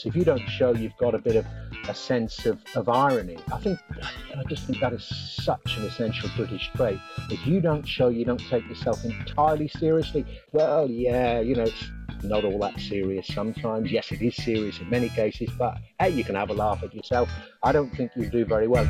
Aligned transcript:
So 0.00 0.08
if 0.10 0.14
you 0.14 0.22
don't 0.22 0.48
show 0.48 0.72
you've 0.72 0.96
got 0.96 1.16
a 1.16 1.18
bit 1.18 1.34
of 1.34 1.44
a 1.88 1.94
sense 1.94 2.46
of, 2.46 2.60
of 2.76 2.88
irony, 2.88 3.36
I 3.52 3.58
think 3.58 3.80
I 3.90 4.44
just 4.44 4.64
think 4.64 4.78
that 4.78 4.92
is 4.92 5.02
such 5.02 5.76
an 5.76 5.86
essential 5.86 6.30
British 6.36 6.70
trait. 6.76 7.00
If 7.30 7.44
you 7.44 7.60
don't 7.60 7.84
show 7.84 8.06
you 8.06 8.24
don't 8.24 8.40
take 8.48 8.64
yourself 8.68 9.04
entirely 9.04 9.66
seriously, 9.66 10.24
well, 10.52 10.88
yeah, 10.88 11.40
you 11.40 11.56
know, 11.56 11.64
it's 11.64 11.90
not 12.22 12.44
all 12.44 12.60
that 12.60 12.78
serious 12.78 13.26
sometimes. 13.26 13.90
Yes, 13.90 14.12
it 14.12 14.22
is 14.22 14.36
serious 14.36 14.78
in 14.78 14.88
many 14.88 15.08
cases, 15.08 15.50
but 15.58 15.78
hey, 15.98 16.10
you 16.10 16.22
can 16.22 16.36
have 16.36 16.50
a 16.50 16.54
laugh 16.54 16.84
at 16.84 16.94
yourself. 16.94 17.28
I 17.64 17.72
don't 17.72 17.90
think 17.90 18.12
you 18.14 18.30
do 18.30 18.44
very 18.44 18.68
well. 18.68 18.88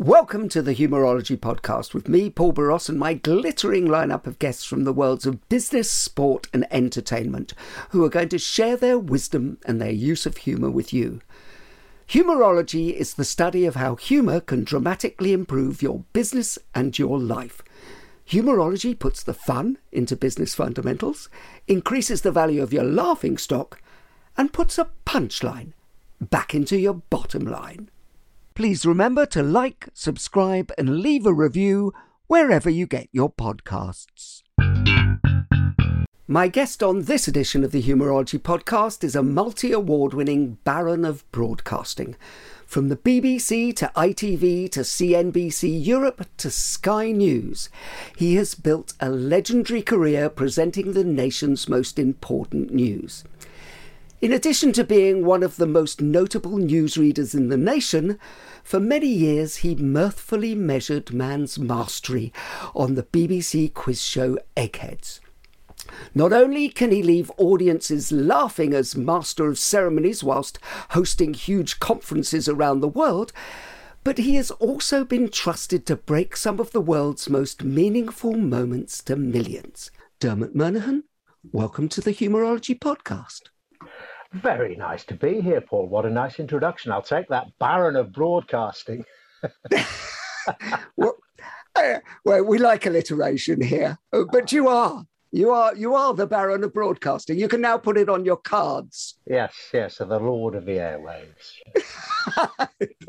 Welcome 0.00 0.48
to 0.50 0.62
the 0.62 0.74
Humorology 0.74 1.36
Podcast 1.36 1.92
with 1.92 2.08
me, 2.08 2.30
Paul 2.30 2.52
Boross, 2.52 2.88
and 2.88 3.00
my 3.00 3.14
glittering 3.14 3.88
lineup 3.88 4.28
of 4.28 4.38
guests 4.38 4.62
from 4.62 4.84
the 4.84 4.92
worlds 4.92 5.26
of 5.26 5.48
business, 5.48 5.90
sport, 5.90 6.46
and 6.52 6.68
entertainment 6.70 7.52
who 7.90 8.04
are 8.04 8.08
going 8.08 8.28
to 8.28 8.38
share 8.38 8.76
their 8.76 8.96
wisdom 8.96 9.58
and 9.66 9.80
their 9.80 9.90
use 9.90 10.24
of 10.24 10.36
humour 10.36 10.70
with 10.70 10.92
you. 10.92 11.20
Humorology 12.06 12.90
is 12.90 13.14
the 13.14 13.24
study 13.24 13.66
of 13.66 13.74
how 13.74 13.96
humour 13.96 14.38
can 14.38 14.62
dramatically 14.62 15.32
improve 15.32 15.82
your 15.82 16.04
business 16.12 16.60
and 16.76 16.96
your 16.96 17.18
life. 17.18 17.60
Humorology 18.24 18.96
puts 18.96 19.24
the 19.24 19.34
fun 19.34 19.78
into 19.90 20.14
business 20.14 20.54
fundamentals, 20.54 21.28
increases 21.66 22.22
the 22.22 22.30
value 22.30 22.62
of 22.62 22.72
your 22.72 22.84
laughing 22.84 23.36
stock, 23.36 23.82
and 24.36 24.52
puts 24.52 24.78
a 24.78 24.90
punchline 25.04 25.72
back 26.20 26.54
into 26.54 26.78
your 26.78 26.94
bottom 26.94 27.44
line. 27.44 27.90
Please 28.58 28.84
remember 28.84 29.24
to 29.24 29.40
like, 29.40 29.88
subscribe, 29.94 30.72
and 30.76 30.98
leave 30.98 31.26
a 31.26 31.32
review 31.32 31.94
wherever 32.26 32.68
you 32.68 32.88
get 32.88 33.08
your 33.12 33.30
podcasts. 33.30 34.42
My 36.26 36.48
guest 36.48 36.82
on 36.82 37.02
this 37.02 37.28
edition 37.28 37.62
of 37.62 37.70
the 37.70 37.80
Humorology 37.80 38.40
podcast 38.40 39.04
is 39.04 39.14
a 39.14 39.22
multi 39.22 39.70
award 39.70 40.12
winning 40.12 40.58
baron 40.64 41.04
of 41.04 41.30
broadcasting. 41.30 42.16
From 42.66 42.88
the 42.88 42.96
BBC 42.96 43.76
to 43.76 43.92
ITV 43.94 44.72
to 44.72 44.80
CNBC 44.80 45.86
Europe 45.86 46.26
to 46.38 46.50
Sky 46.50 47.12
News, 47.12 47.70
he 48.16 48.34
has 48.34 48.56
built 48.56 48.92
a 48.98 49.08
legendary 49.08 49.82
career 49.82 50.28
presenting 50.28 50.94
the 50.94 51.04
nation's 51.04 51.68
most 51.68 51.96
important 51.96 52.72
news. 52.72 53.22
In 54.20 54.32
addition 54.32 54.72
to 54.72 54.82
being 54.82 55.24
one 55.24 55.44
of 55.44 55.58
the 55.58 55.66
most 55.66 56.00
notable 56.00 56.58
newsreaders 56.58 57.36
in 57.36 57.50
the 57.50 57.56
nation, 57.56 58.18
for 58.64 58.80
many 58.80 59.06
years 59.06 59.58
he 59.58 59.76
mirthfully 59.76 60.56
measured 60.56 61.12
man's 61.12 61.56
mastery 61.56 62.32
on 62.74 62.96
the 62.96 63.04
BBC 63.04 63.72
quiz 63.72 64.02
show 64.02 64.36
Eggheads. 64.56 65.20
Not 66.16 66.32
only 66.32 66.68
can 66.68 66.90
he 66.90 67.00
leave 67.00 67.30
audiences 67.36 68.10
laughing 68.10 68.74
as 68.74 68.96
master 68.96 69.46
of 69.46 69.56
ceremonies 69.56 70.24
whilst 70.24 70.58
hosting 70.90 71.32
huge 71.32 71.78
conferences 71.78 72.48
around 72.48 72.80
the 72.80 72.88
world, 72.88 73.32
but 74.02 74.18
he 74.18 74.34
has 74.34 74.50
also 74.50 75.04
been 75.04 75.30
trusted 75.30 75.86
to 75.86 75.94
break 75.94 76.36
some 76.36 76.58
of 76.58 76.72
the 76.72 76.80
world's 76.80 77.30
most 77.30 77.62
meaningful 77.62 78.32
moments 78.32 79.00
to 79.04 79.14
millions. 79.14 79.92
Dermot 80.18 80.56
Murnaghan, 80.56 81.04
welcome 81.52 81.88
to 81.90 82.00
the 82.00 82.10
Humorology 82.10 82.76
Podcast. 82.76 83.42
Very 84.32 84.76
nice 84.76 85.04
to 85.04 85.14
be 85.14 85.40
here, 85.40 85.60
Paul. 85.60 85.88
What 85.88 86.04
a 86.04 86.10
nice 86.10 86.38
introduction. 86.38 86.92
I'll 86.92 87.00
take 87.00 87.28
that 87.28 87.46
Baron 87.58 87.96
of 87.96 88.12
Broadcasting. 88.12 89.04
well, 90.96 91.16
uh, 91.74 91.94
well, 92.24 92.44
we 92.44 92.58
like 92.58 92.84
alliteration 92.84 93.62
here, 93.62 93.98
uh, 94.12 94.24
but 94.30 94.52
you 94.52 94.68
are. 94.68 95.04
You 95.30 95.50
are 95.50 95.76
you 95.76 95.94
are 95.94 96.14
the 96.14 96.26
Baron 96.26 96.64
of 96.64 96.72
Broadcasting. 96.72 97.38
You 97.38 97.48
can 97.48 97.60
now 97.60 97.76
put 97.76 97.98
it 97.98 98.08
on 98.08 98.24
your 98.24 98.38
cards. 98.38 99.18
Yes, 99.26 99.54
yes, 99.74 99.96
so 99.96 100.06
the 100.06 100.18
Lord 100.18 100.54
of 100.54 100.64
the 100.64 100.78
Airwaves. 100.78 101.52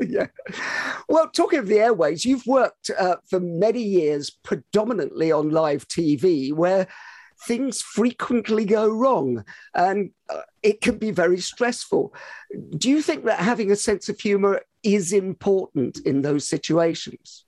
yeah. 0.00 0.26
Well, 1.08 1.28
talking 1.30 1.60
of 1.60 1.66
the 1.66 1.80
airways, 1.80 2.26
you've 2.26 2.46
worked 2.46 2.90
uh, 2.98 3.16
for 3.28 3.40
many 3.40 3.82
years 3.82 4.30
predominantly 4.30 5.32
on 5.32 5.50
live 5.50 5.88
TV, 5.88 6.52
where 6.52 6.88
things 7.46 7.80
frequently 7.80 8.64
go 8.64 8.88
wrong, 8.88 9.44
and 9.74 10.10
uh, 10.28 10.42
it 10.62 10.80
can 10.80 10.98
be 10.98 11.10
very 11.10 11.38
stressful. 11.38 12.14
Do 12.76 12.90
you 12.90 13.02
think 13.02 13.24
that 13.24 13.40
having 13.40 13.70
a 13.70 13.76
sense 13.76 14.08
of 14.08 14.20
humour 14.20 14.62
is 14.82 15.12
important 15.12 15.98
in 16.00 16.22
those 16.22 16.46
situations? 16.46 17.44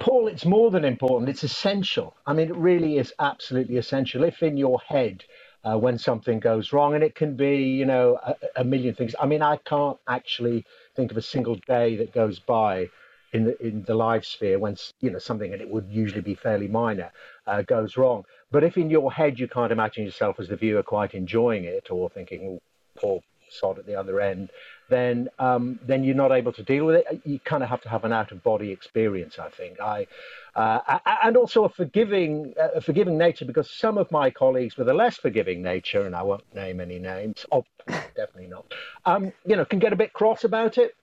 Paul, 0.00 0.26
it's 0.28 0.44
more 0.44 0.70
than 0.70 0.84
important, 0.84 1.28
it's 1.28 1.44
essential. 1.44 2.16
I 2.26 2.32
mean, 2.32 2.48
it 2.48 2.56
really 2.56 2.98
is 2.98 3.12
absolutely 3.20 3.76
essential. 3.76 4.24
If 4.24 4.42
in 4.42 4.56
your 4.56 4.80
head, 4.80 5.24
uh, 5.64 5.78
when 5.78 5.98
something 5.98 6.40
goes 6.40 6.72
wrong, 6.72 6.94
and 6.94 7.02
it 7.02 7.14
can 7.14 7.36
be, 7.36 7.56
you 7.56 7.86
know, 7.86 8.18
a, 8.22 8.34
a, 8.56 8.64
million 8.64 8.94
things. 8.94 9.14
I 9.18 9.26
mean, 9.26 9.40
I 9.40 9.56
can't 9.64 9.98
actually 10.08 10.64
think 10.94 11.10
of 11.10 11.16
a 11.16 11.22
single 11.22 11.56
day 11.66 11.96
that 11.96 12.12
goes 12.12 12.38
by 12.38 12.90
in 13.32 13.44
the 13.44 13.66
in 13.66 13.82
the 13.82 13.94
live 13.94 14.24
sphere 14.26 14.58
when 14.58 14.76
you 15.00 15.10
know 15.10 15.18
something, 15.18 15.52
and 15.52 15.62
it 15.62 15.68
would 15.68 15.86
usually 15.90 16.20
be 16.20 16.34
fairly 16.34 16.68
minor, 16.68 17.10
uh, 17.46 17.62
goes 17.62 17.96
wrong. 17.96 18.24
But 18.54 18.62
if 18.62 18.76
in 18.76 18.88
your 18.88 19.12
head 19.12 19.40
you 19.40 19.48
can't 19.48 19.72
imagine 19.72 20.04
yourself 20.04 20.38
as 20.38 20.46
the 20.46 20.54
viewer 20.54 20.84
quite 20.84 21.12
enjoying 21.12 21.64
it, 21.64 21.90
or 21.90 22.08
thinking, 22.08 22.46
oh, 22.46 22.62
poor 22.96 23.20
sod 23.50 23.80
at 23.80 23.86
the 23.86 23.96
other 23.96 24.20
end, 24.20 24.50
then 24.88 25.28
um, 25.40 25.80
then 25.82 26.04
you're 26.04 26.14
not 26.14 26.30
able 26.30 26.52
to 26.52 26.62
deal 26.62 26.84
with 26.84 26.94
it. 26.94 27.20
You 27.24 27.40
kind 27.40 27.64
of 27.64 27.68
have 27.68 27.80
to 27.80 27.88
have 27.88 28.04
an 28.04 28.12
out 28.12 28.30
of 28.30 28.44
body 28.44 28.70
experience, 28.70 29.40
I 29.40 29.48
think. 29.48 29.80
I 29.80 30.06
uh, 30.54 31.00
and 31.24 31.36
also 31.36 31.64
a 31.64 31.68
forgiving 31.68 32.54
a 32.56 32.80
forgiving 32.80 33.18
nature 33.18 33.44
because 33.44 33.68
some 33.68 33.98
of 33.98 34.12
my 34.12 34.30
colleagues 34.30 34.76
with 34.76 34.88
a 34.88 34.94
less 34.94 35.16
forgiving 35.16 35.60
nature, 35.60 36.06
and 36.06 36.14
I 36.14 36.22
won't 36.22 36.54
name 36.54 36.78
any 36.78 37.00
names, 37.00 37.44
oh, 37.50 37.64
definitely 37.88 38.46
not, 38.46 38.72
um, 39.04 39.32
you 39.44 39.56
know, 39.56 39.64
can 39.64 39.80
get 39.80 39.92
a 39.92 39.96
bit 39.96 40.12
cross 40.12 40.44
about 40.44 40.78
it. 40.78 40.94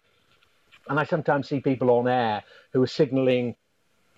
And 0.88 0.98
I 0.98 1.04
sometimes 1.04 1.50
see 1.50 1.60
people 1.60 1.92
on 1.92 2.08
air 2.08 2.44
who 2.72 2.82
are 2.82 2.88
signalling 2.88 3.58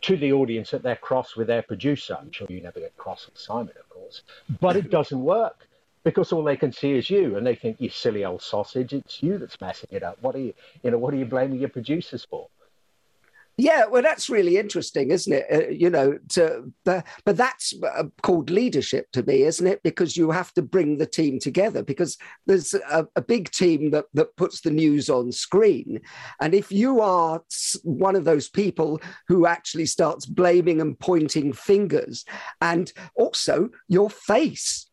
to 0.03 0.17
the 0.17 0.33
audience 0.33 0.71
that 0.71 0.83
they're 0.83 0.95
cross 0.95 1.35
with 1.35 1.47
their 1.47 1.61
producer. 1.61 2.17
I'm 2.19 2.31
sure 2.31 2.47
you 2.49 2.61
never 2.61 2.79
get 2.79 2.95
cross 2.97 3.25
with 3.25 3.37
Simon, 3.37 3.73
of 3.79 3.89
course, 3.89 4.21
but 4.61 4.75
it 4.75 4.89
doesn't 4.89 5.21
work 5.23 5.67
because 6.03 6.31
all 6.31 6.43
they 6.43 6.57
can 6.57 6.71
see 6.71 6.91
is 6.91 7.09
you 7.09 7.37
and 7.37 7.47
they 7.47 7.55
think 7.55 7.79
you 7.79 7.89
silly 7.89 8.25
old 8.25 8.41
sausage 8.41 8.91
it's 8.93 9.23
you 9.23 9.37
that's 9.37 9.59
messing 9.61 9.89
it 9.91 10.03
up. 10.03 10.17
What 10.21 10.35
are 10.35 10.39
you 10.39 10.53
you 10.83 10.91
know 10.91 10.97
what 10.97 11.13
are 11.13 11.17
you 11.17 11.25
blaming 11.25 11.59
your 11.59 11.69
producers 11.69 12.25
for 12.29 12.47
yeah 13.57 13.85
well 13.85 14.01
that's 14.01 14.29
really 14.29 14.57
interesting 14.57 15.11
isn't 15.11 15.33
it? 15.33 15.45
Uh, 15.51 15.67
you 15.69 15.89
know 15.89 16.17
to 16.29 16.71
but, 16.85 17.05
but 17.25 17.37
that's 17.37 17.73
uh, 17.83 18.03
called 18.21 18.49
leadership 18.49 19.07
to 19.11 19.23
me 19.23 19.43
isn't 19.43 19.67
it? 19.67 19.81
Because 19.83 20.17
you 20.17 20.31
have 20.31 20.53
to 20.53 20.61
bring 20.61 20.97
the 20.97 21.05
team 21.05 21.39
together 21.39 21.83
because 21.83 22.17
there's 22.45 22.73
a, 22.73 23.07
a 23.15 23.21
big 23.21 23.51
team 23.51 23.91
that, 23.91 24.05
that 24.13 24.35
puts 24.35 24.61
the 24.61 24.71
news 24.71 25.09
on 25.09 25.31
screen. 25.31 26.01
And 26.41 26.53
if 26.53 26.71
you 26.71 27.01
are 27.01 27.41
one 27.83 28.15
of 28.15 28.25
those 28.25 28.49
people 28.49 29.01
who 29.27 29.45
actually 29.45 29.85
starts 29.85 30.25
blaming 30.25 30.81
and 30.81 30.99
pointing 30.99 31.53
fingers 31.53 32.25
and 32.61 32.91
also 33.15 33.69
your 33.87 34.09
face 34.09 34.89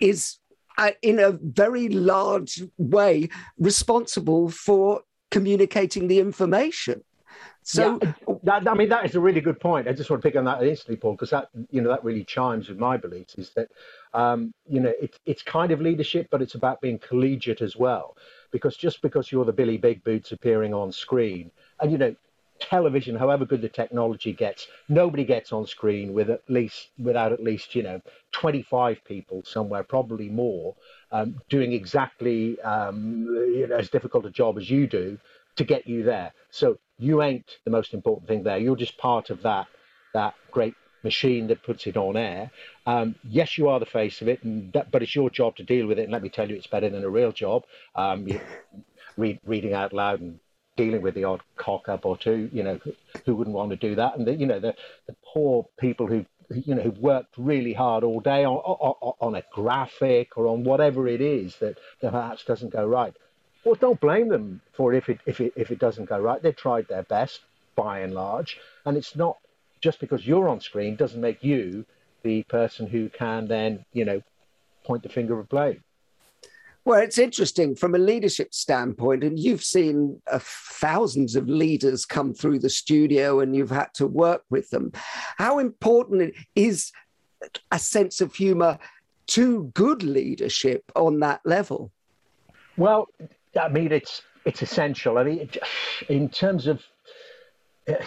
is 0.00 0.38
uh, 0.78 0.90
in 1.02 1.18
a 1.18 1.32
very 1.32 1.88
large 1.88 2.62
way 2.76 3.28
responsible 3.58 4.48
for 4.50 5.02
communicating 5.30 6.08
the 6.08 6.18
information. 6.18 7.02
So, 7.68 7.98
yeah. 8.00 8.12
That, 8.44 8.68
I 8.68 8.74
mean, 8.74 8.88
that 8.90 9.04
is 9.04 9.16
a 9.16 9.20
really 9.20 9.40
good 9.40 9.58
point. 9.58 9.88
I 9.88 9.92
just 9.92 10.08
want 10.08 10.22
to 10.22 10.28
pick 10.28 10.36
on 10.36 10.44
that 10.44 10.62
instantly, 10.62 10.94
Paul, 10.94 11.14
because 11.14 11.30
that 11.30 11.48
you 11.72 11.80
know 11.80 11.88
that 11.88 12.04
really 12.04 12.22
chimes 12.22 12.68
with 12.68 12.78
my 12.78 12.96
beliefs. 12.96 13.34
Is 13.34 13.50
that 13.56 13.70
um, 14.14 14.54
you 14.68 14.78
know 14.78 14.92
it's 15.02 15.18
it's 15.26 15.42
kind 15.42 15.72
of 15.72 15.80
leadership, 15.80 16.28
but 16.30 16.40
it's 16.40 16.54
about 16.54 16.80
being 16.80 17.00
collegiate 17.00 17.62
as 17.62 17.74
well. 17.74 18.16
Because 18.52 18.76
just 18.76 19.02
because 19.02 19.32
you're 19.32 19.44
the 19.44 19.52
Billy 19.52 19.78
Big 19.78 20.04
Boots 20.04 20.30
appearing 20.30 20.74
on 20.74 20.92
screen, 20.92 21.50
and 21.80 21.90
you 21.90 21.98
know 21.98 22.14
television, 22.60 23.16
however 23.16 23.44
good 23.44 23.62
the 23.62 23.68
technology 23.68 24.32
gets, 24.32 24.68
nobody 24.88 25.24
gets 25.24 25.52
on 25.52 25.66
screen 25.66 26.12
with 26.12 26.30
at 26.30 26.42
least 26.48 26.90
without 27.00 27.32
at 27.32 27.42
least 27.42 27.74
you 27.74 27.82
know 27.82 28.00
25 28.30 29.04
people 29.04 29.42
somewhere, 29.44 29.82
probably 29.82 30.28
more, 30.28 30.76
um, 31.10 31.40
doing 31.48 31.72
exactly 31.72 32.60
um, 32.60 33.24
you 33.56 33.66
know, 33.66 33.74
as 33.74 33.90
difficult 33.90 34.24
a 34.24 34.30
job 34.30 34.56
as 34.56 34.70
you 34.70 34.86
do 34.86 35.18
to 35.56 35.64
get 35.64 35.88
you 35.88 36.04
there. 36.04 36.32
So 36.50 36.78
you 36.98 37.22
ain't 37.22 37.58
the 37.64 37.70
most 37.70 37.94
important 37.94 38.28
thing 38.28 38.42
there. 38.42 38.58
You're 38.58 38.76
just 38.76 38.98
part 38.98 39.30
of 39.30 39.42
that 39.42 39.66
that 40.14 40.34
great 40.50 40.74
machine 41.02 41.46
that 41.48 41.62
puts 41.62 41.86
it 41.86 41.96
on 41.96 42.16
air. 42.16 42.50
Um, 42.86 43.14
yes, 43.22 43.58
you 43.58 43.68
are 43.68 43.78
the 43.78 43.86
face 43.86 44.22
of 44.22 44.28
it, 44.28 44.40
that, 44.72 44.90
but 44.90 45.02
it's 45.02 45.14
your 45.14 45.30
job 45.30 45.56
to 45.56 45.62
deal 45.62 45.86
with 45.86 45.98
it. 45.98 46.04
And 46.04 46.12
let 46.12 46.22
me 46.22 46.30
tell 46.30 46.48
you, 46.48 46.56
it's 46.56 46.66
better 46.66 46.88
than 46.88 47.04
a 47.04 47.10
real 47.10 47.32
job. 47.32 47.64
Um, 47.94 48.26
read, 49.16 49.38
reading 49.44 49.74
out 49.74 49.92
loud 49.92 50.20
and 50.20 50.40
dealing 50.76 51.02
with 51.02 51.14
the 51.14 51.24
odd 51.24 51.42
cock 51.56 51.88
up 51.88 52.06
or 52.06 52.16
two, 52.16 52.50
you 52.52 52.62
know, 52.62 52.80
who 53.24 53.34
wouldn't 53.34 53.56
want 53.56 53.70
to 53.70 53.76
do 53.76 53.94
that? 53.94 54.16
And 54.16 54.26
the, 54.26 54.34
you 54.34 54.46
know, 54.46 54.60
the, 54.60 54.74
the 55.06 55.16
poor 55.32 55.66
people 55.78 56.06
who 56.06 56.24
you 56.54 56.74
know 56.76 56.82
who've 56.82 56.98
worked 56.98 57.34
really 57.36 57.72
hard 57.72 58.04
all 58.04 58.20
day 58.20 58.44
on, 58.44 58.56
on, 58.56 59.14
on 59.20 59.34
a 59.34 59.42
graphic 59.52 60.36
or 60.36 60.46
on 60.46 60.62
whatever 60.62 61.08
it 61.08 61.20
is 61.20 61.56
that, 61.56 61.76
that 62.00 62.12
perhaps 62.12 62.44
doesn't 62.44 62.72
go 62.72 62.86
right. 62.86 63.14
Well, 63.66 63.74
don't 63.74 64.00
blame 64.00 64.28
them 64.28 64.60
for 64.74 64.94
it 64.94 64.98
if 64.98 65.08
it 65.08 65.18
if 65.26 65.40
it 65.40 65.52
if 65.56 65.72
it 65.72 65.80
doesn't 65.80 66.04
go 66.04 66.20
right. 66.20 66.40
They've 66.40 66.54
tried 66.54 66.86
their 66.86 67.02
best 67.02 67.40
by 67.74 67.98
and 67.98 68.14
large, 68.14 68.60
and 68.84 68.96
it's 68.96 69.16
not 69.16 69.38
just 69.80 69.98
because 69.98 70.24
you're 70.24 70.48
on 70.48 70.60
screen 70.60 70.94
doesn't 70.94 71.20
make 71.20 71.42
you 71.42 71.84
the 72.22 72.44
person 72.44 72.86
who 72.86 73.08
can 73.08 73.48
then 73.48 73.84
you 73.92 74.04
know 74.04 74.22
point 74.84 75.02
the 75.02 75.08
finger 75.08 75.40
of 75.40 75.48
blame. 75.48 75.82
Well, 76.84 77.00
it's 77.00 77.18
interesting 77.18 77.74
from 77.74 77.96
a 77.96 77.98
leadership 77.98 78.54
standpoint, 78.54 79.24
and 79.24 79.36
you've 79.36 79.64
seen 79.64 80.22
uh, 80.30 80.38
thousands 80.40 81.34
of 81.34 81.48
leaders 81.48 82.06
come 82.06 82.34
through 82.34 82.60
the 82.60 82.70
studio 82.70 83.40
and 83.40 83.56
you've 83.56 83.70
had 83.70 83.92
to 83.94 84.06
work 84.06 84.44
with 84.48 84.70
them. 84.70 84.92
How 85.38 85.58
important 85.58 86.34
is 86.54 86.92
a 87.72 87.80
sense 87.80 88.20
of 88.20 88.32
humor 88.32 88.78
to 89.26 89.72
good 89.74 90.04
leadership 90.04 90.84
on 90.94 91.18
that 91.18 91.40
level? 91.44 91.90
Well, 92.76 93.08
I 93.56 93.68
mean, 93.68 93.92
it's 93.92 94.22
it's 94.44 94.62
essential. 94.62 95.18
I 95.18 95.24
mean, 95.24 95.50
in 96.08 96.28
terms 96.28 96.66
of 96.66 96.82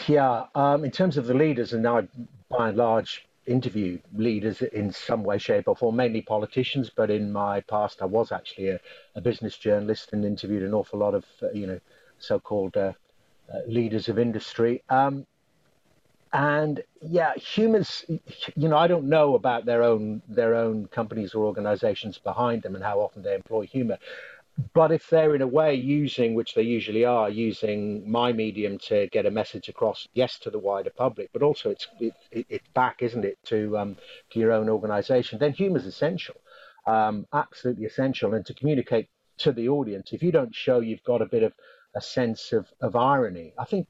yeah, 0.07 0.45
um, 0.55 0.83
in 0.83 0.91
terms 0.91 1.17
of 1.17 1.27
the 1.27 1.33
leaders, 1.33 1.73
and 1.73 1.87
I 1.87 2.07
by 2.49 2.69
and 2.69 2.77
large 2.77 3.25
interview 3.45 3.99
leaders 4.13 4.61
in 4.61 4.91
some 4.91 5.23
way, 5.23 5.37
shape, 5.37 5.67
or 5.67 5.75
form, 5.75 5.95
mainly 5.95 6.21
politicians. 6.21 6.91
But 6.95 7.09
in 7.09 7.31
my 7.31 7.61
past, 7.61 8.01
I 8.01 8.05
was 8.05 8.31
actually 8.31 8.69
a, 8.69 8.79
a 9.15 9.21
business 9.21 9.57
journalist 9.57 10.09
and 10.13 10.23
interviewed 10.23 10.63
an 10.63 10.73
awful 10.73 10.99
lot 10.99 11.13
of 11.13 11.25
uh, 11.41 11.51
you 11.51 11.67
know 11.67 11.79
so-called 12.19 12.75
uh, 12.75 12.93
uh, 13.53 13.59
leaders 13.67 14.09
of 14.09 14.19
industry. 14.19 14.83
Um, 14.89 15.25
and 16.31 16.83
yeah, 17.01 17.33
humans, 17.35 18.05
you 18.07 18.67
know, 18.69 18.77
I 18.77 18.87
don't 18.87 19.05
know 19.05 19.35
about 19.35 19.65
their 19.65 19.81
own 19.81 20.21
their 20.27 20.53
own 20.53 20.87
companies 20.87 21.33
or 21.33 21.45
organizations 21.45 22.19
behind 22.19 22.61
them 22.61 22.75
and 22.75 22.83
how 22.83 22.99
often 22.99 23.23
they 23.23 23.33
employ 23.33 23.65
humor 23.65 23.97
but 24.73 24.91
if 24.91 25.09
they're 25.09 25.35
in 25.35 25.41
a 25.41 25.47
way 25.47 25.73
using, 25.75 26.33
which 26.33 26.53
they 26.53 26.61
usually 26.61 27.05
are, 27.05 27.29
using 27.29 28.09
my 28.09 28.33
medium 28.33 28.77
to 28.79 29.07
get 29.07 29.25
a 29.25 29.31
message 29.31 29.69
across, 29.69 30.07
yes, 30.13 30.37
to 30.39 30.49
the 30.49 30.59
wider 30.59 30.89
public, 30.89 31.29
but 31.33 31.43
also 31.43 31.69
it's 31.69 31.87
it, 31.99 32.13
it, 32.31 32.45
it's 32.49 32.67
back, 32.73 33.01
isn't 33.01 33.25
it, 33.25 33.37
to 33.45 33.77
um, 33.77 33.95
to 34.31 34.39
your 34.39 34.51
own 34.51 34.69
organisation, 34.69 35.39
then 35.39 35.53
humour 35.53 35.77
is 35.77 35.85
essential, 35.85 36.35
um, 36.87 37.25
absolutely 37.33 37.85
essential, 37.85 38.33
and 38.33 38.45
to 38.45 38.53
communicate 38.53 39.07
to 39.37 39.51
the 39.51 39.69
audience. 39.69 40.11
If 40.11 40.21
you 40.21 40.31
don't 40.31 40.53
show 40.53 40.79
you've 40.79 41.03
got 41.03 41.21
a 41.21 41.25
bit 41.25 41.43
of 41.43 41.53
a 41.95 42.01
sense 42.01 42.53
of, 42.53 42.67
of 42.81 42.95
irony. 42.95 43.53
I 43.57 43.65
think 43.65 43.87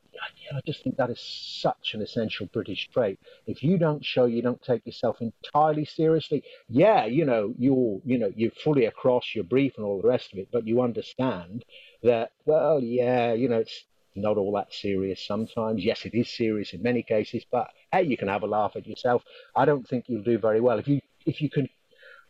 I 0.54 0.62
just 0.66 0.84
think 0.84 0.98
that 0.98 1.10
is 1.10 1.20
such 1.20 1.94
an 1.94 2.02
essential 2.02 2.48
British 2.48 2.90
trait. 2.90 3.20
If 3.46 3.64
you 3.64 3.78
don't 3.78 4.04
show 4.04 4.26
you 4.26 4.42
don't 4.42 4.62
take 4.62 4.86
yourself 4.86 5.18
entirely 5.22 5.86
seriously, 5.86 6.44
yeah, 6.68 7.06
you 7.06 7.26
know, 7.26 7.54
you're 7.58 8.02
you 8.06 8.18
know, 8.18 8.32
you're 8.36 8.52
fully 8.52 8.86
across 8.86 9.36
your 9.36 9.44
brief 9.44 9.74
and 9.78 9.86
all 9.86 10.02
the 10.02 10.08
rest 10.08 10.32
of 10.34 10.40
it, 10.40 10.50
but 10.52 10.66
you 10.68 10.82
understand 10.82 11.66
that, 12.04 12.32
well, 12.46 12.80
yeah, 12.80 13.34
you 13.34 13.50
know, 13.50 13.60
it's 13.60 13.84
not 14.16 14.38
all 14.38 14.54
that 14.54 14.74
serious 14.74 15.26
sometimes. 15.26 15.84
Yes, 15.84 16.06
it 16.06 16.14
is 16.14 16.30
serious 16.30 16.74
in 16.74 16.82
many 16.82 17.04
cases, 17.04 17.46
but 17.52 17.70
hey, 17.92 18.04
you 18.04 18.18
can 18.18 18.28
have 18.28 18.44
a 18.44 18.48
laugh 18.48 18.76
at 18.76 18.88
yourself. 18.88 19.24
I 19.56 19.66
don't 19.66 19.88
think 19.88 20.06
you'll 20.08 20.24
do 20.24 20.38
very 20.38 20.62
well 20.62 20.80
if 20.80 20.88
you 20.88 21.02
if 21.26 21.42
you 21.42 21.50
can 21.50 21.70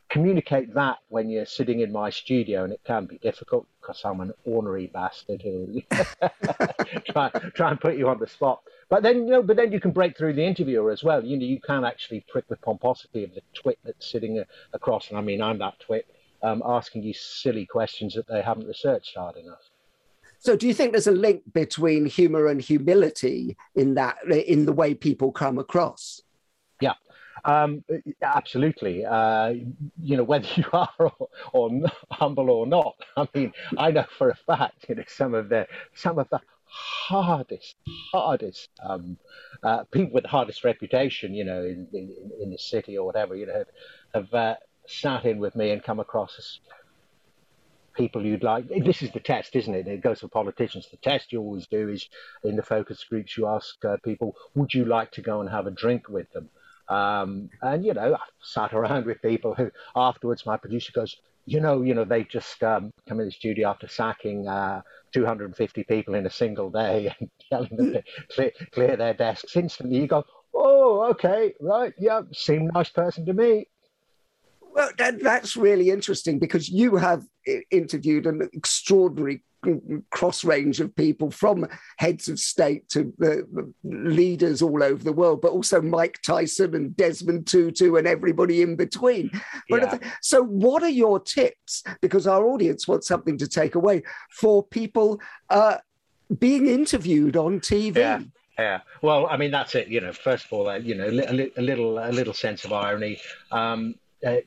communicate 0.10 0.74
that 0.74 0.98
when 1.10 1.30
you're 1.30 1.46
sitting 1.46 1.82
in 1.82 1.92
my 1.92 2.10
studio, 2.10 2.64
and 2.64 2.74
it 2.74 2.82
can 2.84 3.06
be 3.06 3.18
difficult 3.20 3.68
because 3.80 4.02
I'm 4.04 4.22
an 4.22 4.34
ornery 4.46 4.88
bastard 4.88 5.42
who 5.42 5.82
try 7.12 7.30
try 7.54 7.72
and 7.72 7.80
put 7.80 7.98
you 7.98 8.10
on 8.10 8.20
the 8.20 8.28
spot. 8.28 8.62
But 8.90 9.04
then 9.04 9.26
you 9.26 9.32
know, 9.32 9.44
but 9.44 9.56
then 9.56 9.72
you 9.72 9.80
can 9.80 9.92
break 9.92 10.18
through 10.18 10.34
the 10.34 10.44
interviewer 10.44 10.92
as 10.92 11.04
well. 11.04 11.24
You 11.24 11.38
know, 11.38 11.46
you 11.46 11.62
can 11.62 11.84
actually 11.84 12.26
prick 12.28 12.48
the 12.48 12.58
pomposity 12.58 13.24
of 13.24 13.34
the 13.34 13.42
twit 13.54 13.80
that's 13.84 14.10
sitting 14.10 14.44
across, 14.74 15.10
and 15.10 15.18
I 15.18 15.22
mean, 15.22 15.42
I'm 15.42 15.60
that 15.60 15.80
twit 15.80 16.08
um, 16.42 16.64
asking 16.66 17.04
you 17.04 17.14
silly 17.14 17.66
questions 17.66 18.16
that 18.16 18.28
they 18.28 18.42
haven't 18.42 18.68
researched 18.68 19.16
hard 19.16 19.38
enough. 19.38 19.70
So, 20.40 20.56
do 20.56 20.68
you 20.68 20.74
think 20.74 20.94
there's 20.94 21.08
a 21.08 21.12
link 21.12 21.42
between 21.54 22.06
humour 22.06 22.48
and 22.48 22.62
humility 22.62 23.58
in 23.76 23.96
that, 23.96 24.18
in 24.26 24.66
the 24.66 24.72
way 24.72 24.94
people 24.94 25.32
come 25.32 25.58
across? 25.58 26.22
Yeah, 26.80 26.94
um, 27.46 27.84
absolutely. 28.22 29.06
Uh, 29.06 29.54
you 30.02 30.18
know, 30.18 30.24
whether 30.24 30.48
you 30.56 30.66
are 30.74 30.90
or, 31.00 31.30
or 31.54 31.82
humble 32.12 32.50
or 32.50 32.66
not. 32.66 32.96
I 33.18 33.28
mean, 33.34 33.54
I 33.78 33.92
know 33.92 34.06
for 34.18 34.30
a 34.30 34.36
fact, 34.36 34.86
you 34.90 34.96
know, 34.96 35.04
some 35.08 35.34
of 35.34 35.50
the 35.50 35.68
some 35.94 36.20
of 36.20 36.30
the 36.30 36.42
hardest, 36.70 37.76
hardest 38.12 38.70
um, 38.84 39.18
uh, 39.64 39.84
people 39.86 40.14
with 40.14 40.24
the 40.24 40.30
hardest 40.30 40.64
reputation, 40.64 41.34
you 41.34 41.44
know, 41.44 41.64
in, 41.64 41.88
in, 41.94 42.16
in 42.42 42.52
the 42.52 42.58
city 42.58 42.98
or 42.98 43.06
whatever, 43.06 43.36
you 43.36 43.48
know, 43.48 43.54
have, 43.54 43.68
have 44.14 44.34
uh, 44.34 44.56
sat 44.88 45.26
in 45.26 45.40
with 45.40 45.56
me 45.56 45.72
and 45.72 45.84
come 45.84 46.00
across 46.00 46.36
as 46.38 46.60
people 47.96 48.26
you'd 48.26 48.44
like. 48.44 48.68
This 48.68 49.02
is 49.02 49.12
the 49.12 49.20
test, 49.20 49.56
isn't 49.56 49.74
it? 49.74 49.88
It 49.88 50.02
goes 50.02 50.22
for 50.22 50.28
politicians. 50.28 50.88
The 50.90 50.98
test 50.98 51.34
you 51.34 51.42
always 51.42 51.68
do 51.68 51.90
is 51.90 52.08
in 52.44 52.56
the 52.56 52.64
focus 52.64 53.04
groups, 53.04 53.38
you 53.38 53.48
ask 53.48 53.84
uh, 53.84 53.98
people, 54.04 54.36
would 54.56 54.74
you 54.74 54.86
like 54.86 55.12
to 55.14 55.22
go 55.22 55.42
and 55.42 55.50
have 55.50 55.68
a 55.68 55.72
drink 55.72 56.08
with 56.08 56.32
them? 56.32 56.50
Um, 56.90 57.50
and 57.62 57.86
you 57.86 57.94
know, 57.94 58.16
I 58.16 58.20
sat 58.42 58.74
around 58.74 59.06
with 59.06 59.22
people 59.22 59.54
who 59.54 59.72
afterwards 59.96 60.46
my 60.46 60.58
producer 60.58 60.92
goes, 60.94 61.16
you 61.46 61.60
know, 61.60 61.82
you 61.82 61.94
know, 61.94 62.06
they 62.06 62.24
just 62.24 62.62
um, 62.64 62.92
come 63.08 63.20
in 63.20 63.26
the 63.26 63.32
studio 63.32 63.70
after 63.70 63.88
sacking 63.88 64.48
uh, 64.48 64.82
250 65.14 65.84
people 65.84 66.16
in 66.16 66.26
a 66.26 66.30
single 66.30 66.70
day 66.70 67.14
and 67.20 67.30
telling 67.50 67.76
them 67.76 67.94
to 67.94 68.04
clear, 68.32 68.52
clear 68.72 68.96
their 68.96 69.14
desks 69.14 69.56
instantly. 69.56 70.00
You 70.00 70.08
go, 70.08 70.26
oh, 70.54 71.10
okay, 71.12 71.54
right, 71.60 71.94
yeah, 71.98 72.22
seem 72.34 72.68
nice 72.74 72.90
person 72.90 73.26
to 73.26 73.34
me. 73.34 73.68
Well, 74.62 74.92
that, 74.98 75.22
that's 75.22 75.58
really 75.58 75.90
interesting 75.90 76.38
because 76.40 76.70
you 76.70 76.96
have 76.98 77.24
interviewed 77.72 78.28
an 78.28 78.48
extraordinary 78.54 79.42
cross 80.10 80.44
range 80.44 80.80
of 80.80 80.96
people 80.96 81.32
from 81.32 81.68
heads 81.98 82.30
of 82.30 82.40
state 82.40 82.88
to 82.90 83.14
uh, 83.24 83.62
leaders 83.84 84.62
all 84.62 84.84
over 84.84 85.04
the 85.04 85.14
world, 85.14 85.42
but 85.42 85.52
also 85.52 85.82
Mike 85.82 86.20
Tyson 86.26 86.76
and 86.76 86.96
Desmond 86.96 87.48
Tutu 87.48 87.96
and 87.96 88.08
everybody 88.08 88.62
in 88.62 88.76
between. 88.76 89.30
But 89.70 89.82
yeah. 89.82 89.98
so, 90.22 90.44
what 90.44 90.84
are 90.84 90.90
your 90.90 91.20
tips? 91.20 91.84
Because 92.02 92.28
our 92.28 92.46
audience 92.46 92.88
wants 92.88 93.08
something 93.08 93.38
to 93.38 93.48
take 93.48 93.76
away 93.76 94.04
for 94.32 94.64
people 94.64 95.20
uh, 95.50 95.78
being 96.38 96.68
interviewed 96.68 97.36
on 97.36 97.60
TV. 97.60 97.98
Yeah. 97.98 98.22
Yeah, 98.58 98.82
well, 99.02 99.26
I 99.28 99.38
mean 99.38 99.52
that's 99.52 99.74
it. 99.76 99.88
You 99.88 100.02
know, 100.02 100.12
first 100.12 100.44
of 100.44 100.52
all, 100.52 100.68
uh, 100.68 100.76
you 100.76 100.94
know, 100.94 101.06
a, 101.06 101.50
a, 101.58 101.62
little 101.62 101.98
a 101.98 102.12
little 102.12 102.34
sense 102.34 102.66
of 102.66 102.74
irony. 102.74 103.22
Um, 103.54 103.96
uh, 104.26 104.38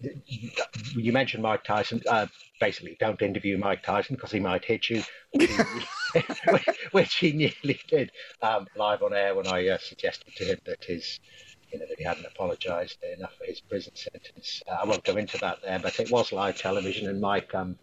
you 0.95 1.13
mentioned 1.13 1.43
Mike 1.43 1.65
Tyson. 1.65 2.03
Uh, 2.09 2.27
basically, 2.61 2.97
don't 3.01 3.21
interview 3.23 3.57
Mike 3.59 3.83
Tyson 3.83 4.17
because 4.17 4.31
he 4.31 4.41
might 4.41 4.65
hit 4.65 4.91
you, 4.91 5.03
which 6.93 7.15
he 7.17 7.33
nearly 7.33 7.81
did 7.89 8.11
um, 8.43 8.67
live 8.77 9.03
on 9.03 9.15
air 9.15 9.35
when 9.35 9.47
I 9.47 9.69
uh, 9.69 9.79
suggested 9.79 10.35
to 10.37 10.45
him 10.45 10.59
that 10.67 10.85
his, 10.85 11.21
you 11.73 11.79
know, 11.79 11.87
that 11.89 11.99
he 11.99 12.05
hadn't 12.05 12.27
apologised 12.27 12.99
enough 13.17 13.35
for 13.39 13.45
his 13.45 13.61
prison 13.61 13.95
sentence. 13.95 14.63
Uh, 14.69 14.77
I 14.83 14.87
won't 14.87 15.05
go 15.05 15.17
into 15.17 15.39
that 15.39 15.63
there, 15.63 15.79
but 15.79 15.99
it 15.99 16.11
was 16.11 16.33
live 16.33 16.59
television, 16.59 17.09
and 17.09 17.21
Mike, 17.21 17.55
um, 17.55 17.79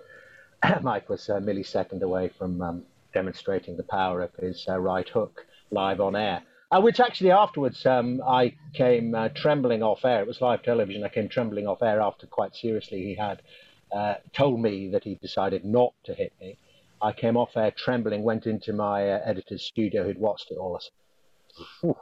Mike 0.82 1.10
was 1.10 1.28
a 1.30 1.34
millisecond 1.34 2.02
away 2.02 2.30
from 2.30 2.62
um, 2.62 2.84
demonstrating 3.14 3.78
the 3.78 3.84
power 3.84 4.22
of 4.22 4.34
his 4.36 4.66
uh, 4.70 4.78
right 4.80 5.08
hook 5.10 5.46
live 5.72 6.02
on 6.02 6.16
air. 6.16 6.44
Uh, 6.72 6.80
which 6.80 7.00
actually 7.00 7.32
afterwards 7.32 7.84
um, 7.88 8.22
I 8.28 8.54
came 8.74 9.16
uh, 9.16 9.30
trembling 9.30 9.82
off 9.82 10.06
air. 10.06 10.22
It 10.22 10.28
was 10.28 10.40
live 10.40 10.62
television. 10.62 11.04
I 11.04 11.10
came 11.10 11.28
trembling 11.28 11.66
off 11.66 11.82
air 11.82 12.00
after 12.00 12.28
quite 12.28 12.56
seriously 12.56 13.02
he 13.02 13.16
had 13.16 13.42
uh, 13.92 14.16
told 14.34 14.60
me 14.60 14.88
that 14.90 15.04
he 15.04 15.16
decided 15.16 15.66
not 15.66 15.94
to 16.06 16.14
hit 16.14 16.32
me. 16.40 16.58
I 17.02 17.12
came 17.12 17.38
off 17.38 17.58
air 17.58 17.72
trembling, 17.72 18.22
went 18.22 18.46
into 18.46 18.72
my 18.72 19.10
uh, 19.10 19.20
editor's 19.26 19.64
studio 19.64 20.04
who'd 20.04 20.20
watched 20.20 20.52
it 20.52 20.60
all. 20.60 20.78
I 20.78 20.80
said, 20.80 21.96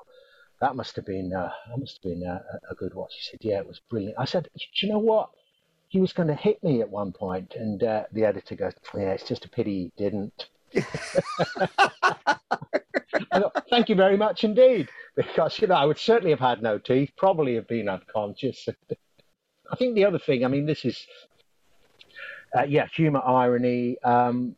that 0.60 0.76
must 0.76 0.98
have 0.98 1.06
been 1.06 1.34
uh, 1.34 1.52
that 1.70 1.78
must 1.78 2.00
have 2.04 2.12
been 2.12 2.24
a, 2.24 2.44
a 2.70 2.76
good 2.76 2.94
watch. 2.94 3.14
He 3.16 3.30
said, 3.30 3.40
yeah, 3.42 3.60
it 3.60 3.68
was 3.68 3.80
brilliant. 3.90 4.16
I 4.18 4.26
said, 4.26 4.50
do 4.54 4.86
you 4.86 4.92
know 4.92 5.00
what? 5.00 5.30
He 5.88 6.02
was 6.02 6.12
going 6.12 6.28
to 6.28 6.36
hit 6.36 6.62
me 6.62 6.82
at 6.82 6.90
one 6.90 7.14
point, 7.14 7.54
and 7.56 7.82
uh, 7.82 8.04
the 8.12 8.26
editor 8.26 8.56
goes, 8.56 8.74
yeah, 8.94 9.12
it's 9.12 9.24
just 9.24 9.46
a 9.46 9.50
pity 9.50 9.84
he 9.84 10.04
didn't. 10.04 10.48
thought, 13.34 13.66
Thank 13.70 13.90
you 13.90 13.96
very 13.96 14.18
much 14.18 14.44
indeed, 14.44 14.90
because 15.16 15.60
you 15.60 15.68
know 15.68 15.76
I 15.76 15.86
would 15.86 15.98
certainly 15.98 16.32
have 16.32 16.40
had 16.40 16.62
no 16.62 16.78
teeth, 16.78 17.12
probably 17.18 17.56
have 17.56 17.68
been 17.68 17.90
unconscious. 17.90 18.68
I 19.72 19.76
think 19.76 19.96
the 19.96 20.06
other 20.06 20.20
thing, 20.20 20.46
I 20.46 20.48
mean, 20.48 20.66
this 20.66 20.86
is, 20.86 21.06
uh, 22.58 22.64
yeah, 22.64 22.88
humor, 22.96 23.22
irony, 23.26 23.98
um, 24.04 24.56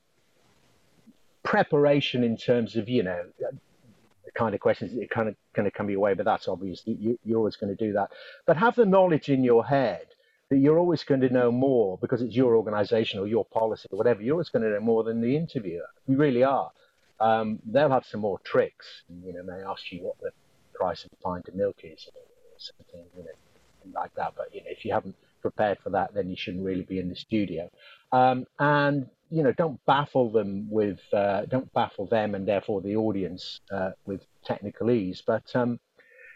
preparation 1.43 2.23
in 2.23 2.37
terms 2.37 2.75
of 2.75 2.87
you 2.87 3.01
know 3.01 3.23
the 3.39 4.31
kind 4.35 4.53
of 4.53 4.61
questions 4.61 4.93
that 4.93 5.03
are 5.03 5.07
kind 5.07 5.27
of 5.27 5.35
going 5.53 5.65
to 5.65 5.71
come 5.71 5.89
your 5.89 5.99
way, 5.99 6.13
but 6.13 6.25
that's 6.25 6.47
obviously 6.47 6.93
you, 6.93 7.17
you're 7.23 7.37
always 7.37 7.55
going 7.55 7.75
to 7.75 7.85
do 7.85 7.93
that. 7.93 8.09
But 8.45 8.57
have 8.57 8.75
the 8.75 8.85
knowledge 8.85 9.29
in 9.29 9.43
your 9.43 9.65
head 9.65 10.05
that 10.49 10.57
you're 10.57 10.79
always 10.79 11.03
going 11.03 11.21
to 11.21 11.29
know 11.29 11.51
more 11.51 11.97
because 11.99 12.21
it's 12.21 12.35
your 12.35 12.55
organization 12.55 13.19
or 13.19 13.27
your 13.27 13.45
policy 13.45 13.87
or 13.91 13.97
whatever. 13.97 14.21
You're 14.21 14.33
always 14.33 14.49
going 14.49 14.63
to 14.63 14.69
know 14.69 14.79
more 14.79 15.03
than 15.03 15.21
the 15.21 15.35
interviewer. 15.35 15.85
You 16.07 16.17
really 16.17 16.43
are. 16.43 16.71
Um, 17.19 17.59
they'll 17.65 17.89
have 17.89 18.05
some 18.05 18.21
more 18.21 18.39
tricks. 18.39 18.87
You 19.23 19.33
know, 19.33 19.43
may 19.43 19.63
ask 19.63 19.91
you 19.91 20.01
what 20.01 20.19
the 20.21 20.31
price 20.73 21.03
of 21.03 21.11
a 21.11 21.23
pint 21.23 21.47
of 21.47 21.55
milk 21.55 21.77
is 21.83 22.07
or 22.15 22.21
something, 22.57 23.05
you 23.17 23.23
know, 23.23 23.99
like 23.99 24.13
that. 24.15 24.33
But 24.35 24.53
you 24.53 24.61
know, 24.61 24.69
if 24.69 24.85
you 24.85 24.93
haven't 24.93 25.15
prepared 25.41 25.79
for 25.83 25.89
that, 25.91 26.13
then 26.13 26.29
you 26.29 26.35
shouldn't 26.35 26.65
really 26.65 26.83
be 26.83 26.99
in 26.99 27.09
the 27.09 27.15
studio. 27.15 27.69
Um, 28.11 28.45
and 28.59 29.09
you 29.29 29.43
know, 29.43 29.51
don't 29.51 29.79
baffle 29.85 30.31
them 30.31 30.67
with, 30.69 30.99
uh, 31.13 31.45
don't 31.45 31.71
baffle 31.73 32.07
them 32.07 32.33
and 32.33 32.47
therefore 32.47 32.81
the 32.81 32.95
audience 32.95 33.59
uh, 33.71 33.91
with 34.05 34.21
technical 34.43 34.89
ease. 34.89 35.21
But 35.25 35.55
um, 35.55 35.79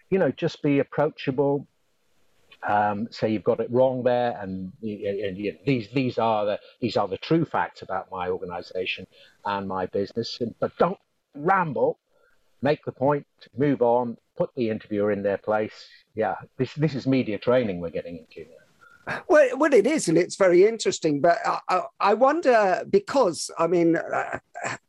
you 0.10 0.20
know, 0.20 0.32
just 0.32 0.62
be 0.62 0.80
approachable, 0.80 1.68
um, 2.68 3.08
say 3.12 3.32
you've 3.32 3.44
got 3.44 3.60
it 3.60 3.72
wrong 3.72 4.04
there, 4.04 4.38
and, 4.40 4.72
and, 4.82 5.58
these 5.66 5.90
these 5.94 6.18
are 6.18 6.46
the 6.46 6.60
these 6.80 6.98
are 6.98 7.08
the 7.08 7.18
true 7.18 7.46
facts 7.46 7.82
about 7.82 8.10
my 8.12 8.30
organisation 8.30 9.06
and 9.46 9.68
my 9.68 9.86
business. 9.88 10.40
But 10.60 10.78
don't 10.78 11.00
ramble. 11.36 12.00
Make 12.62 12.86
the 12.86 12.94
point. 12.94 13.28
Move 13.58 13.82
on. 13.82 14.18
Put 14.38 14.52
the 14.56 14.70
interviewer 14.70 15.12
in 15.12 15.24
their 15.24 15.38
place. 15.38 15.74
Yeah, 16.16 16.36
this 16.58 16.74
this 16.76 16.96
is 16.96 17.06
media 17.06 17.38
training 17.38 17.82
we're 17.82 17.90
getting 17.90 18.18
into 18.18 18.50
now. 18.50 18.63
Well, 19.28 19.58
well, 19.58 19.74
it 19.74 19.86
is, 19.86 20.08
and 20.08 20.18
it's 20.18 20.36
very 20.36 20.66
interesting. 20.66 21.20
But 21.20 21.40
I, 21.46 21.82
I 22.00 22.14
wonder 22.14 22.84
because 22.90 23.52
I 23.58 23.68
mean, 23.68 23.98
uh, 23.98 24.40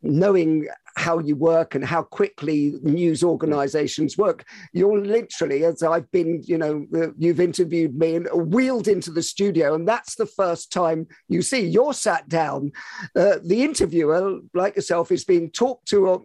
knowing 0.02 0.68
how 0.96 1.18
you 1.18 1.34
work 1.34 1.74
and 1.74 1.84
how 1.84 2.02
quickly 2.02 2.74
news 2.82 3.24
organizations 3.24 4.16
work. 4.16 4.44
You're 4.72 5.04
literally, 5.04 5.64
as 5.64 5.82
I've 5.82 6.10
been, 6.12 6.42
you 6.44 6.56
know, 6.56 6.86
uh, 6.94 7.08
you've 7.18 7.40
interviewed 7.40 7.96
me 7.96 8.16
and 8.16 8.54
wheeled 8.54 8.86
into 8.86 9.10
the 9.10 9.22
studio, 9.22 9.74
and 9.74 9.88
that's 9.88 10.14
the 10.14 10.26
first 10.26 10.72
time 10.72 11.08
you 11.28 11.42
see 11.42 11.66
you're 11.66 11.94
sat 11.94 12.28
down. 12.28 12.72
Uh, 13.16 13.38
the 13.44 13.64
interviewer, 13.64 14.38
like 14.54 14.76
yourself, 14.76 15.10
is 15.10 15.24
being 15.24 15.50
talked 15.50 15.88
to. 15.88 16.22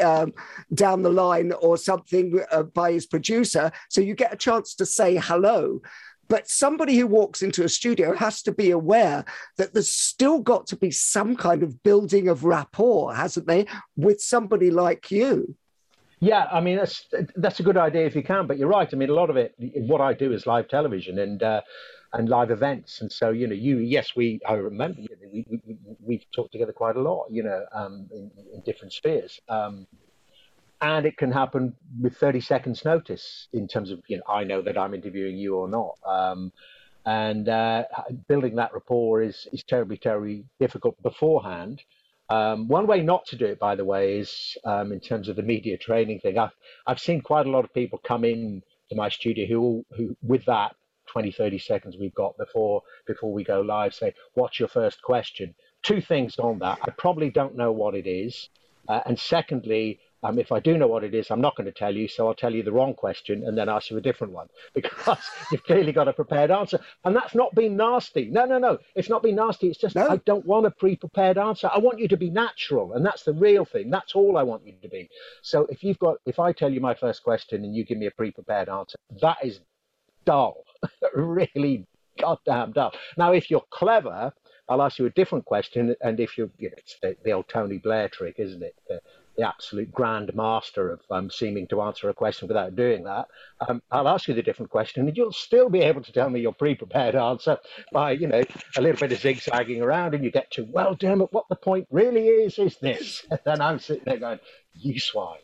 Um, 0.00 0.32
down 0.74 1.02
the 1.02 1.12
line 1.12 1.52
or 1.52 1.76
something 1.76 2.40
uh, 2.50 2.64
by 2.64 2.90
his 2.90 3.06
producer. 3.06 3.70
So 3.88 4.00
you 4.00 4.16
get 4.16 4.32
a 4.32 4.36
chance 4.36 4.74
to 4.76 4.86
say 4.86 5.16
hello. 5.16 5.80
But 6.32 6.48
somebody 6.48 6.96
who 6.96 7.06
walks 7.06 7.42
into 7.42 7.62
a 7.62 7.68
studio 7.68 8.16
has 8.16 8.40
to 8.44 8.52
be 8.52 8.70
aware 8.70 9.26
that 9.58 9.74
there's 9.74 9.90
still 9.92 10.38
got 10.38 10.66
to 10.68 10.76
be 10.76 10.90
some 10.90 11.36
kind 11.36 11.62
of 11.62 11.82
building 11.82 12.26
of 12.28 12.42
rapport, 12.42 13.14
hasn't 13.14 13.46
they, 13.46 13.66
with 13.96 14.18
somebody 14.22 14.70
like 14.70 15.10
you? 15.10 15.54
Yeah, 16.20 16.46
I 16.50 16.60
mean 16.60 16.76
that's 16.76 17.04
that's 17.36 17.60
a 17.60 17.62
good 17.62 17.76
idea 17.76 18.06
if 18.06 18.16
you 18.16 18.22
can, 18.22 18.46
but 18.46 18.56
you're 18.56 18.70
right. 18.78 18.88
I 18.90 18.96
mean, 18.96 19.10
a 19.10 19.14
lot 19.14 19.28
of 19.28 19.36
it, 19.36 19.54
what 19.58 20.00
I 20.00 20.14
do 20.14 20.32
is 20.32 20.46
live 20.46 20.68
television 20.68 21.18
and 21.18 21.42
uh, 21.42 21.60
and 22.14 22.30
live 22.30 22.50
events, 22.50 23.02
and 23.02 23.12
so 23.12 23.28
you 23.28 23.46
know, 23.46 23.54
you 23.54 23.76
yes, 23.76 24.16
we 24.16 24.40
I 24.48 24.54
remember 24.54 25.02
we, 25.30 25.44
we 25.50 25.76
we've 26.00 26.24
talked 26.34 26.52
together 26.52 26.72
quite 26.72 26.96
a 26.96 27.02
lot, 27.02 27.26
you 27.28 27.42
know, 27.42 27.62
um, 27.74 28.08
in, 28.10 28.30
in 28.54 28.62
different 28.64 28.94
spheres. 28.94 29.38
Um, 29.50 29.86
and 30.82 31.06
it 31.06 31.16
can 31.16 31.30
happen 31.30 31.74
with 32.00 32.16
30 32.16 32.40
seconds 32.40 32.84
notice 32.84 33.48
in 33.52 33.68
terms 33.68 33.90
of 33.90 34.02
you 34.08 34.16
know 34.16 34.24
I 34.28 34.44
know 34.44 34.60
that 34.62 34.76
I'm 34.76 34.94
interviewing 34.94 35.38
you 35.38 35.56
or 35.56 35.68
not. 35.68 35.96
Um, 36.04 36.52
and 37.06 37.48
uh, 37.48 37.84
building 38.28 38.56
that 38.56 38.74
rapport 38.74 39.22
is 39.22 39.48
is 39.52 39.62
terribly 39.62 39.96
terribly 39.96 40.44
difficult 40.60 41.00
beforehand. 41.02 41.82
Um, 42.28 42.66
one 42.68 42.86
way 42.86 43.02
not 43.02 43.26
to 43.26 43.36
do 43.36 43.46
it, 43.46 43.58
by 43.58 43.74
the 43.76 43.84
way, 43.84 44.18
is 44.18 44.56
um, 44.64 44.92
in 44.92 45.00
terms 45.00 45.28
of 45.28 45.36
the 45.36 45.42
media 45.42 45.78
training 45.78 46.20
thing. 46.20 46.36
I've 46.36 46.56
I've 46.86 47.00
seen 47.00 47.20
quite 47.20 47.46
a 47.46 47.50
lot 47.50 47.64
of 47.64 47.72
people 47.72 47.98
come 47.98 48.24
in 48.24 48.62
to 48.90 48.96
my 48.96 49.08
studio 49.08 49.46
who 49.46 49.84
who 49.96 50.16
with 50.22 50.44
that 50.46 50.74
20 51.06 51.32
30 51.32 51.58
seconds 51.58 51.96
we've 51.98 52.14
got 52.14 52.36
before 52.38 52.82
before 53.06 53.32
we 53.32 53.44
go 53.44 53.60
live 53.60 53.92
say 53.92 54.14
what's 54.34 54.58
your 54.58 54.68
first 54.68 55.02
question 55.02 55.54
two 55.82 56.00
things 56.00 56.38
on 56.38 56.58
that 56.60 56.78
i 56.84 56.90
probably 56.90 57.28
don't 57.28 57.56
know 57.56 57.72
what 57.72 57.94
it 57.94 58.06
is 58.06 58.48
uh, 58.88 59.00
and 59.04 59.18
secondly 59.18 59.98
um, 60.22 60.38
if 60.38 60.52
I 60.52 60.60
do 60.60 60.78
know 60.78 60.86
what 60.86 61.02
it 61.02 61.14
is, 61.14 61.30
I'm 61.30 61.40
not 61.40 61.56
going 61.56 61.66
to 61.66 61.72
tell 61.72 61.94
you, 61.94 62.06
so 62.06 62.28
I'll 62.28 62.34
tell 62.34 62.54
you 62.54 62.62
the 62.62 62.72
wrong 62.72 62.94
question 62.94 63.44
and 63.44 63.58
then 63.58 63.68
ask 63.68 63.90
you 63.90 63.96
a 63.96 64.00
different 64.00 64.32
one 64.32 64.48
because 64.74 65.18
you've 65.50 65.64
clearly 65.64 65.92
got 65.92 66.08
a 66.08 66.12
prepared 66.12 66.50
answer. 66.50 66.78
And 67.04 67.14
that's 67.14 67.34
not 67.34 67.54
being 67.54 67.76
nasty. 67.76 68.26
No, 68.26 68.44
no, 68.44 68.58
no. 68.58 68.78
It's 68.94 69.08
not 69.08 69.22
being 69.22 69.36
nasty. 69.36 69.68
It's 69.68 69.80
just 69.80 69.96
no. 69.96 70.08
I 70.08 70.16
don't 70.18 70.46
want 70.46 70.66
a 70.66 70.70
pre 70.70 70.96
prepared 70.96 71.38
answer. 71.38 71.70
I 71.72 71.78
want 71.78 71.98
you 71.98 72.08
to 72.08 72.16
be 72.16 72.30
natural. 72.30 72.94
And 72.94 73.04
that's 73.04 73.24
the 73.24 73.32
real 73.32 73.64
thing. 73.64 73.90
That's 73.90 74.14
all 74.14 74.36
I 74.36 74.42
want 74.42 74.66
you 74.66 74.74
to 74.80 74.88
be. 74.88 75.08
So 75.42 75.66
if 75.70 75.82
you've 75.82 75.98
got, 75.98 76.18
if 76.24 76.38
I 76.38 76.52
tell 76.52 76.72
you 76.72 76.80
my 76.80 76.94
first 76.94 77.22
question 77.22 77.64
and 77.64 77.74
you 77.74 77.84
give 77.84 77.98
me 77.98 78.06
a 78.06 78.10
pre 78.12 78.30
prepared 78.30 78.68
answer, 78.68 78.96
that 79.20 79.38
is 79.42 79.60
dull, 80.24 80.64
really 81.14 81.86
goddamn 82.18 82.72
dull. 82.72 82.92
Now, 83.16 83.32
if 83.32 83.50
you're 83.50 83.64
clever, 83.70 84.32
I'll 84.68 84.82
ask 84.82 84.98
you 84.98 85.06
a 85.06 85.10
different 85.10 85.44
question. 85.44 85.96
And 86.00 86.20
if 86.20 86.38
you're, 86.38 86.50
you 86.58 86.70
know, 86.70 86.76
it's 86.78 86.96
the, 87.02 87.16
the 87.24 87.32
old 87.32 87.48
Tony 87.48 87.78
Blair 87.78 88.08
trick, 88.08 88.36
isn't 88.38 88.62
it? 88.62 88.74
The, 88.88 89.00
the 89.36 89.46
absolute 89.46 89.90
grand 89.92 90.34
master 90.34 90.90
of 90.90 91.00
um, 91.10 91.30
seeming 91.30 91.66
to 91.68 91.82
answer 91.82 92.08
a 92.08 92.14
question 92.14 92.48
without 92.48 92.76
doing 92.76 93.04
that. 93.04 93.26
Um, 93.66 93.82
I'll 93.90 94.08
ask 94.08 94.28
you 94.28 94.34
the 94.34 94.42
different 94.42 94.70
question, 94.70 95.06
and 95.06 95.16
you'll 95.16 95.32
still 95.32 95.68
be 95.68 95.80
able 95.80 96.02
to 96.02 96.12
tell 96.12 96.28
me 96.28 96.40
your 96.40 96.52
pre-prepared 96.52 97.14
answer 97.14 97.58
by, 97.92 98.12
you 98.12 98.28
know, 98.28 98.42
a 98.76 98.82
little 98.82 99.00
bit 99.00 99.12
of 99.12 99.20
zigzagging 99.20 99.82
around, 99.82 100.14
and 100.14 100.24
you 100.24 100.30
get 100.30 100.50
to, 100.52 100.64
well, 100.64 100.94
damn 100.94 101.20
it, 101.22 101.32
what 101.32 101.48
the 101.48 101.56
point 101.56 101.86
really 101.90 102.26
is 102.28 102.58
is 102.58 102.76
this. 102.78 103.24
And 103.32 103.40
then 103.44 103.60
I'm 103.62 103.78
sitting 103.78 104.04
there 104.04 104.18
going, 104.18 104.40
you 104.74 105.00
swine. 105.00 105.38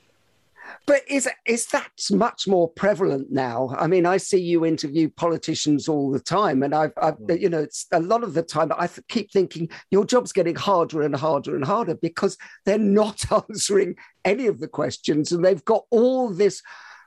But 0.86 1.02
is 1.08 1.28
is 1.46 1.66
that 1.66 1.90
much 2.10 2.46
more 2.46 2.68
prevalent 2.68 3.30
now? 3.30 3.74
I 3.78 3.86
mean, 3.86 4.06
I 4.06 4.16
see 4.16 4.40
you 4.40 4.64
interview 4.64 5.08
politicians 5.08 5.88
all 5.88 6.10
the 6.10 6.20
time, 6.20 6.62
and 6.62 6.74
I've, 6.74 6.92
I've 7.00 7.18
mm. 7.18 7.40
you 7.40 7.48
know, 7.48 7.60
it's 7.60 7.86
a 7.92 8.00
lot 8.00 8.22
of 8.22 8.34
the 8.34 8.42
time 8.42 8.72
I 8.76 8.86
th- 8.86 9.06
keep 9.08 9.30
thinking 9.30 9.68
your 9.90 10.04
job's 10.04 10.32
getting 10.32 10.54
harder 10.54 11.02
and 11.02 11.14
harder 11.14 11.56
and 11.56 11.64
harder 11.64 11.94
because 11.94 12.36
they're 12.64 12.78
not 12.98 13.30
answering 13.32 13.96
any 14.24 14.46
of 14.46 14.60
the 14.60 14.68
questions, 14.68 15.32
and 15.32 15.44
they've 15.44 15.64
got 15.64 15.84
all 15.90 16.30
this 16.30 16.62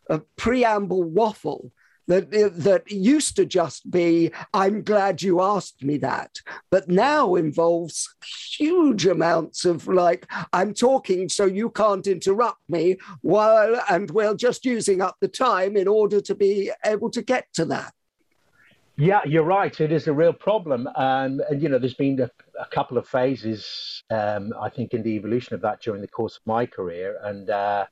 uh, 0.09 0.19
preamble 0.37 1.03
waffle 1.03 1.71
that 2.07 2.31
that 2.31 2.89
used 2.91 3.35
to 3.35 3.45
just 3.45 3.89
be 3.89 4.31
i'm 4.53 4.81
glad 4.81 5.21
you 5.21 5.41
asked 5.41 5.83
me 5.83 5.97
that 5.97 6.39
but 6.69 6.89
now 6.89 7.35
involves 7.35 8.13
huge 8.57 9.05
amounts 9.05 9.65
of 9.65 9.87
like 9.87 10.25
i'm 10.53 10.73
talking 10.73 11.29
so 11.29 11.45
you 11.45 11.69
can't 11.69 12.07
interrupt 12.07 12.61
me 12.69 12.97
while 13.21 13.81
and 13.89 14.11
we're 14.11 14.35
just 14.35 14.65
using 14.65 15.01
up 15.01 15.17
the 15.19 15.27
time 15.27 15.77
in 15.77 15.87
order 15.87 16.21
to 16.21 16.35
be 16.35 16.71
able 16.85 17.09
to 17.11 17.21
get 17.21 17.45
to 17.53 17.65
that. 17.65 17.93
Yeah, 18.97 19.21
you're 19.25 19.43
right. 19.43 19.79
It 19.79 19.91
is 19.91 20.07
a 20.07 20.13
real 20.13 20.33
problem, 20.33 20.87
um, 20.95 21.41
and 21.49 21.61
you 21.61 21.69
know, 21.69 21.79
there's 21.79 21.93
been 21.93 22.19
a, 22.19 22.29
a 22.59 22.67
couple 22.67 22.97
of 22.97 23.07
phases, 23.07 24.03
um, 24.11 24.53
I 24.59 24.69
think, 24.69 24.93
in 24.93 25.01
the 25.01 25.11
evolution 25.11 25.55
of 25.55 25.61
that 25.61 25.81
during 25.81 26.01
the 26.01 26.07
course 26.07 26.35
of 26.35 26.45
my 26.45 26.65
career, 26.65 27.17
and 27.23 27.49
uh, 27.49 27.85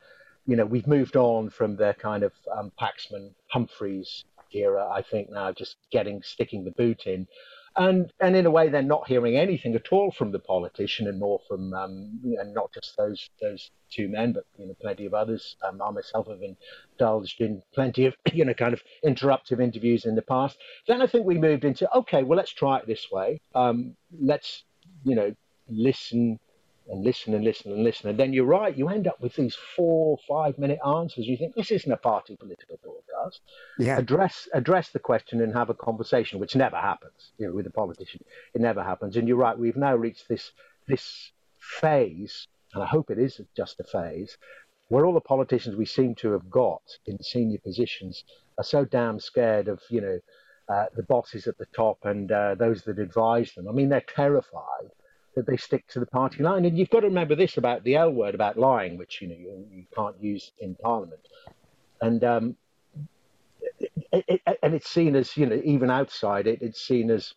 you 0.50 0.56
know, 0.56 0.66
we've 0.66 0.88
moved 0.88 1.16
on 1.16 1.52
from 1.52 1.76
the 1.76 1.96
kind 2.00 2.24
of 2.24 2.34
um, 2.58 2.72
Paxman 2.82 3.36
Humphreys 3.50 4.26
era. 4.52 4.90
I 4.90 5.04
think 5.04 5.30
now 5.30 5.52
just 5.52 5.76
getting 5.92 6.24
sticking 6.24 6.64
the 6.64 6.72
boot 6.72 7.06
in, 7.06 7.28
and 7.76 8.12
and 8.20 8.36
in 8.36 8.48
a 8.48 8.50
way 8.50 8.68
they're 8.68 8.82
not 8.82 9.08
hearing 9.08 9.38
anything 9.38 9.76
at 9.76 9.90
all 9.92 10.10
from 10.10 10.32
the 10.32 10.40
politician, 10.40 11.08
and 11.08 11.20
more 11.20 11.40
from 11.48 11.72
um, 11.76 12.20
and 12.24 12.52
not 12.56 12.74
just 12.74 12.98
those 12.98 13.30
those 13.40 13.70
two 13.92 14.08
men, 14.08 14.34
but 14.34 14.46
you 14.58 14.66
know 14.66 14.76
plenty 14.82 15.06
of 15.06 15.14
others. 15.14 15.56
Um, 15.64 15.84
I 15.84 15.92
myself 15.92 16.28
have 16.28 16.42
indulged 16.42 17.42
in 17.42 17.62
plenty 17.76 18.08
of 18.08 18.16
you 18.34 18.44
know 18.44 18.56
kind 18.56 18.74
of 18.74 18.82
interruptive 19.06 19.62
interviews 19.62 20.06
in 20.06 20.16
the 20.16 20.24
past. 20.24 20.58
Then 20.88 21.00
I 21.00 21.06
think 21.06 21.28
we 21.28 21.38
moved 21.38 21.64
into 21.64 21.88
okay, 21.96 22.24
well 22.24 22.38
let's 22.38 22.54
try 22.54 22.80
it 22.80 22.88
this 22.88 23.06
way. 23.12 23.40
Um, 23.54 23.96
let's 24.20 24.64
you 25.04 25.14
know 25.14 25.36
listen 25.68 26.40
and 26.90 27.04
listen 27.04 27.34
and 27.34 27.44
listen 27.44 27.72
and 27.72 27.84
listen. 27.84 28.10
And 28.10 28.20
then 28.20 28.34
you're 28.34 28.46
right, 28.46 28.76
you 28.76 28.90
end 28.90 29.08
up 29.08 29.22
with 29.22 29.36
these 29.36 29.56
four, 29.76 30.18
five 30.28 30.58
minute 30.58 30.80
answers. 30.86 31.28
You 31.28 31.38
think 31.38 31.56
this 31.56 31.72
isn't 31.72 31.92
a 31.92 31.98
party 31.98 32.36
political 32.36 32.80
broadcast. 32.84 33.42
Yeah. 33.78 33.98
Address 33.98 34.48
address 34.54 34.90
the 34.90 35.00
question 35.00 35.42
and 35.42 35.54
have 35.54 35.70
a 35.70 35.74
conversation, 35.74 36.40
which 36.40 36.56
never 36.56 36.78
happens, 36.78 37.32
you 37.38 37.48
know, 37.48 37.54
with 37.54 37.68
a 37.68 37.72
politician. 37.72 38.24
It 38.54 38.62
never 38.62 38.84
happens. 38.84 39.16
And 39.16 39.28
you're 39.28 39.38
right, 39.38 39.58
we've 39.58 39.78
now 39.78 39.96
reached 39.96 40.28
this 40.28 40.52
this 40.88 41.32
phase, 41.60 42.48
and 42.74 42.84
I 42.84 42.88
hope 42.88 43.12
it 43.12 43.20
is 43.20 43.40
just 43.56 43.80
a 43.80 43.84
phase, 43.84 44.38
where 44.88 45.06
all 45.06 45.14
the 45.14 45.22
politicians 45.22 45.76
we 45.76 45.86
seem 45.86 46.16
to 46.16 46.32
have 46.32 46.50
got 46.50 46.82
in 47.06 47.22
senior 47.22 47.60
positions 47.60 48.24
are 48.58 48.64
so 48.64 48.86
damn 48.86 49.20
scared 49.20 49.68
of, 49.68 49.80
you 49.90 50.02
know, 50.02 50.20
uh, 50.68 50.86
the 50.96 51.04
bosses 51.04 51.48
at 51.48 51.58
the 51.58 51.66
top 51.76 51.98
and 52.04 52.32
uh, 52.32 52.56
those 52.56 52.84
that 52.84 53.00
advise 53.00 53.54
them. 53.54 53.68
I 53.68 53.72
mean, 53.72 53.90
they're 53.90 54.02
terrified 54.02 54.92
that 55.40 55.48
they 55.48 55.58
stick 55.58 55.88
to 55.88 56.00
the 56.00 56.06
party 56.06 56.44
line. 56.44 56.66
And 56.66 56.78
you've 56.78 56.90
got 56.90 57.00
to 57.00 57.08
remember 57.08 57.36
this 57.36 57.58
about 57.58 57.84
the 57.84 57.96
L 57.96 58.12
word 58.12 58.36
about 58.36 58.58
lying, 58.58 58.98
which 58.98 59.22
you 59.22 59.30
know 59.30 59.36
you, 59.36 59.66
you 59.72 59.86
can't 59.96 60.16
use 60.22 60.52
in 60.60 60.76
Parliament. 60.76 61.22
And 62.02 62.24
um, 62.24 62.56
it, 64.12 64.26
it, 64.28 64.42
and 64.62 64.74
it's 64.74 64.90
seen 64.90 65.16
as 65.16 65.36
you 65.38 65.46
know 65.46 65.62
even 65.64 65.90
outside 65.90 66.46
it, 66.46 66.62
it's 66.62 66.82
seen 66.82 67.10
as 67.10 67.34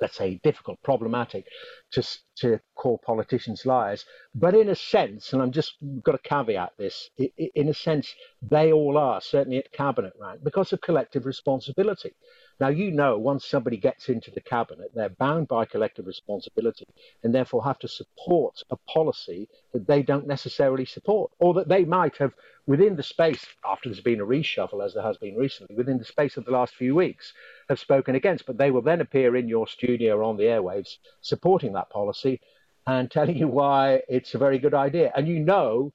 let's 0.00 0.16
say 0.16 0.40
difficult, 0.42 0.82
problematic 0.82 1.44
to 1.92 2.02
to 2.40 2.58
call 2.74 2.98
politicians 2.98 3.66
liars. 3.66 4.04
But 4.34 4.54
in 4.54 4.70
a 4.70 4.74
sense, 4.74 5.32
and 5.32 5.42
I'm 5.42 5.52
just 5.52 5.74
got 6.02 6.12
to 6.12 6.18
caveat 6.18 6.72
this, 6.78 7.10
in 7.36 7.68
a 7.68 7.74
sense, 7.74 8.14
they 8.42 8.72
all 8.72 8.96
are 8.96 9.20
certainly 9.20 9.58
at 9.58 9.72
cabinet 9.72 10.14
rank 10.18 10.42
because 10.42 10.72
of 10.72 10.80
collective 10.80 11.26
responsibility. 11.26 12.14
Now, 12.58 12.68
you 12.68 12.90
know, 12.90 13.16
once 13.16 13.46
somebody 13.46 13.78
gets 13.78 14.10
into 14.10 14.30
the 14.30 14.40
cabinet, 14.42 14.90
they're 14.94 15.08
bound 15.08 15.48
by 15.48 15.64
collective 15.64 16.06
responsibility 16.06 16.86
and 17.22 17.34
therefore 17.34 17.64
have 17.64 17.78
to 17.78 17.88
support 17.88 18.62
a 18.70 18.76
policy 18.76 19.48
that 19.72 19.86
they 19.86 20.02
don't 20.02 20.26
necessarily 20.26 20.84
support, 20.84 21.30
or 21.38 21.54
that 21.54 21.68
they 21.68 21.84
might 21.86 22.18
have, 22.18 22.34
within 22.66 22.96
the 22.96 23.02
space, 23.02 23.46
after 23.64 23.88
there's 23.88 24.00
been 24.00 24.20
a 24.20 24.26
reshuffle, 24.26 24.84
as 24.84 24.92
there 24.92 25.02
has 25.02 25.16
been 25.16 25.36
recently, 25.36 25.74
within 25.74 25.96
the 25.96 26.04
space 26.04 26.36
of 26.36 26.44
the 26.44 26.50
last 26.50 26.74
few 26.74 26.94
weeks, 26.94 27.32
have 27.70 27.78
spoken 27.78 28.14
against. 28.14 28.44
But 28.44 28.58
they 28.58 28.70
will 28.70 28.82
then 28.82 29.00
appear 29.00 29.36
in 29.36 29.48
your 29.48 29.66
studio 29.66 30.16
or 30.16 30.22
on 30.22 30.36
the 30.36 30.44
airwaves 30.44 30.96
supporting 31.22 31.72
that 31.72 31.79
policy 31.88 32.40
and 32.86 33.10
telling 33.10 33.36
you 33.36 33.48
why 33.48 34.02
it's 34.08 34.34
a 34.34 34.38
very 34.38 34.58
good 34.58 34.74
idea. 34.74 35.12
And 35.16 35.26
you 35.26 35.38
know 35.38 35.92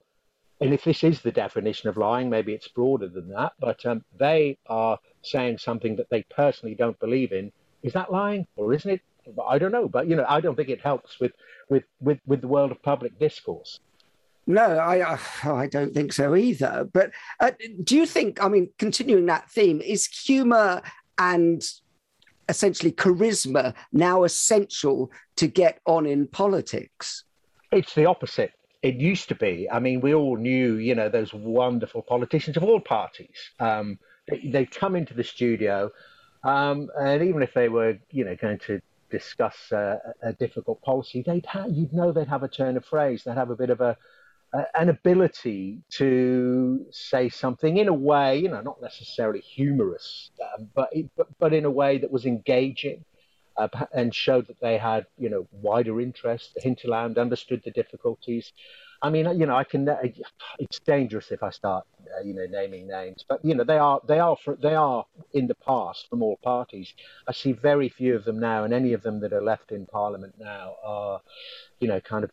and 0.62 0.74
if 0.74 0.84
this 0.84 1.04
is 1.04 1.22
the 1.22 1.32
definition 1.32 1.90
of 1.90 1.98
lying, 1.98 2.30
maybe 2.30 2.54
it's 2.54 2.68
broader 2.68 3.10
than 3.10 3.30
that, 3.30 3.54
but 3.60 3.86
um, 3.86 4.04
they 4.18 4.58
are 4.68 4.98
saying 5.22 5.58
something 5.58 5.98
that 5.98 6.10
they 6.10 6.24
personally 6.24 6.76
don't 6.76 7.00
believe 7.00 7.34
in. 7.34 7.52
Is 7.84 7.94
that 7.94 8.12
lying 8.12 8.48
or 8.56 8.74
isn't 8.74 8.90
it? 8.90 9.02
I 9.46 9.58
don't 9.58 9.72
know, 9.72 9.90
but 9.90 10.08
you 10.08 10.16
know, 10.16 10.26
I 10.28 10.40
don't 10.40 10.56
think 10.56 10.70
it 10.70 10.82
helps 10.82 11.20
with 11.20 11.34
with 11.70 11.84
with, 12.00 12.20
with 12.26 12.42
the 12.42 12.48
world 12.48 12.72
of 12.72 12.82
public 12.82 13.20
discourse. 13.20 13.80
No, 14.48 14.62
I 14.62 15.18
I 15.44 15.68
don't 15.68 15.94
think 15.94 16.14
so 16.14 16.36
either. 16.36 16.88
But 16.92 17.12
uh, 17.40 17.52
do 17.84 17.98
you 17.98 18.06
think? 18.06 18.42
I 18.42 18.48
mean, 18.48 18.70
continuing 18.78 19.26
that 19.26 19.50
theme, 19.52 19.82
is 19.82 20.06
humour 20.06 20.82
and 21.18 21.64
essentially 22.50 22.92
charisma 22.92 23.74
now 23.92 24.24
essential 24.24 25.12
to 25.38 25.48
get 25.48 25.80
on 25.86 26.06
in 26.06 26.28
politics? 26.28 27.24
It's 27.72 27.94
the 27.96 28.06
opposite 28.06 28.54
it 28.86 28.96
used 28.96 29.30
to 29.30 29.36
be. 29.36 29.68
I 29.72 29.80
mean, 29.80 30.00
we 30.00 30.14
all 30.14 30.38
knew, 30.38 30.76
you 30.76 30.94
know, 30.94 31.10
those 31.10 31.34
wonderful 31.34 32.04
politicians 32.04 32.56
of 32.56 32.64
all 32.64 32.80
parties. 32.80 33.36
Um, 33.60 33.98
they, 34.30 34.60
would 34.60 34.72
come 34.72 34.96
into 34.96 35.16
the 35.16 35.24
studio, 35.24 35.90
um, 36.44 36.90
and 37.00 37.24
even 37.24 37.42
if 37.42 37.52
they 37.56 37.68
were, 37.68 37.98
you 38.12 38.26
know, 38.26 38.36
going 38.36 38.60
to 38.68 38.80
discuss 39.10 39.72
uh, 39.72 39.98
a 40.22 40.34
difficult 40.34 40.84
policy, 40.84 41.24
they'd 41.26 41.48
have, 41.48 41.72
you'd 41.72 41.94
know 41.94 42.12
they'd 42.12 42.28
have 42.28 42.44
a 42.44 42.48
turn 42.48 42.78
of 42.78 42.86
phrase. 42.86 43.24
They'd 43.24 43.34
have 43.34 43.50
a 43.50 43.56
bit 43.56 43.72
of 43.72 43.82
a 43.82 43.98
an 44.74 44.90
ability 44.90 45.82
to 45.90 46.86
say 46.92 47.30
something 47.30 47.78
in 47.78 47.88
a 47.88 47.94
way, 47.94 48.38
you 48.40 48.50
know, 48.50 48.62
not 48.62 48.82
necessarily 48.82 49.42
humorous, 49.42 50.32
um, 50.42 50.70
but, 50.74 50.90
but 51.18 51.28
but 51.40 51.54
in 51.54 51.66
a 51.66 51.72
way 51.72 51.98
that 51.98 52.12
was 52.12 52.26
engaging 52.26 53.04
uh, 53.58 53.68
and 53.94 54.14
showed 54.14 54.48
that 54.48 54.60
they 54.62 54.78
had, 54.78 55.06
you 55.18 55.30
know, 55.30 55.48
wider 55.52 56.02
interests, 56.02 56.52
The 56.56 56.62
hinterland 56.62 57.18
understood 57.18 57.62
the 57.64 57.72
difficulties. 57.72 58.52
I 59.02 59.10
mean, 59.10 59.26
you 59.40 59.46
know, 59.46 59.56
I 59.56 59.64
can. 59.64 59.88
Uh, 59.88 59.98
it's 60.58 60.80
dangerous 60.80 61.32
if 61.32 61.44
I 61.44 61.50
start, 61.50 61.86
uh, 62.18 62.24
you 62.24 62.34
know, 62.34 62.46
naming 62.50 62.88
names, 62.88 63.26
but 63.28 63.44
you 63.44 63.54
know, 63.54 63.64
they 63.64 63.78
are 63.78 64.00
they 64.08 64.20
are 64.20 64.38
for, 64.44 64.56
they 64.56 64.74
are 64.74 65.06
in 65.34 65.48
the 65.48 65.56
past 65.56 66.08
from 66.10 66.24
all 66.24 66.38
parties. 66.44 66.94
I 67.28 67.34
see 67.34 67.52
very 67.52 67.90
few 67.90 68.16
of 68.16 68.24
them 68.24 68.40
now, 68.40 68.64
and 68.64 68.74
any 68.74 68.94
of 68.94 69.04
them 69.04 69.20
that 69.22 69.34
are 69.34 69.44
left 69.44 69.72
in 69.72 69.86
Parliament 69.86 70.36
now 70.40 70.76
are, 70.84 71.22
you 71.80 71.88
know, 71.88 72.00
kind 72.00 72.24
of 72.24 72.32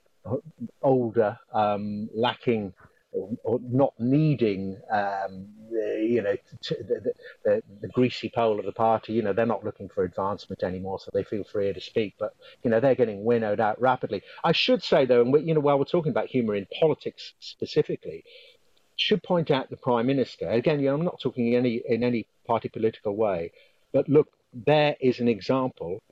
older, 0.83 1.39
um, 1.53 2.09
lacking 2.15 2.73
or, 3.13 3.31
or 3.45 3.61
not 3.63 3.93
needing, 3.99 4.79
um, 4.91 5.47
the, 5.71 6.07
you 6.09 6.23
know, 6.23 6.35
the, 6.69 7.13
the, 7.45 7.63
the, 7.83 7.89
greasy 7.89 8.31
pole 8.35 8.59
of 8.59 8.65
the 8.65 8.73
party. 8.73 9.13
You 9.13 9.23
know, 9.23 9.33
they're 9.33 9.45
not 9.45 9.65
looking 9.65 9.89
for 9.89 10.05
advancement 10.05 10.63
anymore, 10.63 10.99
so 10.99 11.11
they 11.13 11.25
feel 11.25 11.45
freer 11.45 11.75
to 11.75 11.81
speak. 11.81 12.15
But 12.19 12.35
you 12.63 12.71
know, 12.71 12.81
they're 12.81 12.95
getting 12.95 13.25
winnowed 13.25 13.61
out 13.61 13.81
rapidly. 13.81 14.23
I 14.43 14.53
should 14.53 14.83
say 14.83 15.05
though, 15.05 15.21
and 15.21 15.33
we, 15.33 15.43
you 15.43 15.55
know, 15.55 15.61
while 15.61 15.79
we're 15.79 15.85
talking 15.85 16.11
about 16.11 16.29
humour 16.29 16.55
in 16.55 16.67
politics 16.81 17.35
specifically, 17.41 18.25
should 18.97 19.23
point 19.23 19.51
out 19.51 19.69
the 19.69 19.77
prime 19.77 20.07
minister 20.07 20.49
again. 20.49 20.81
You 20.81 20.87
know, 20.87 20.95
I'm 20.95 21.05
not 21.05 21.21
talking 21.21 21.49
in 21.49 21.59
any 21.59 21.83
in 21.87 22.03
any 22.03 22.27
party 22.47 22.69
political 22.69 23.15
way, 23.15 23.53
but 23.93 24.09
look, 24.09 24.29
there 24.55 24.97
is 25.01 25.21
an 25.21 25.29
example 25.29 26.03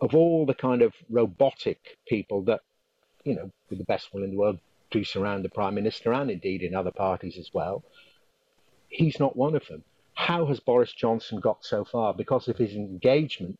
of 0.00 0.14
all 0.14 0.46
the 0.46 0.54
kind 0.54 0.82
of 0.82 0.92
robotic 1.08 1.98
people 2.06 2.42
that, 2.42 2.60
you 3.24 3.34
know, 3.34 3.50
with 3.68 3.78
the 3.78 3.84
best 3.84 4.12
will 4.12 4.22
in 4.22 4.30
the 4.30 4.36
world, 4.36 4.58
do 4.90 5.04
surround 5.04 5.44
the 5.44 5.48
Prime 5.48 5.74
Minister 5.74 6.12
and 6.12 6.30
indeed 6.30 6.62
in 6.62 6.74
other 6.74 6.92
parties 6.92 7.36
as 7.38 7.50
well. 7.52 7.82
He's 8.88 9.18
not 9.18 9.36
one 9.36 9.56
of 9.56 9.66
them. 9.66 9.82
How 10.14 10.46
has 10.46 10.60
Boris 10.60 10.92
Johnson 10.92 11.40
got 11.40 11.64
so 11.64 11.84
far? 11.84 12.14
Because 12.14 12.46
of 12.46 12.56
his 12.56 12.74
engagement 12.74 13.58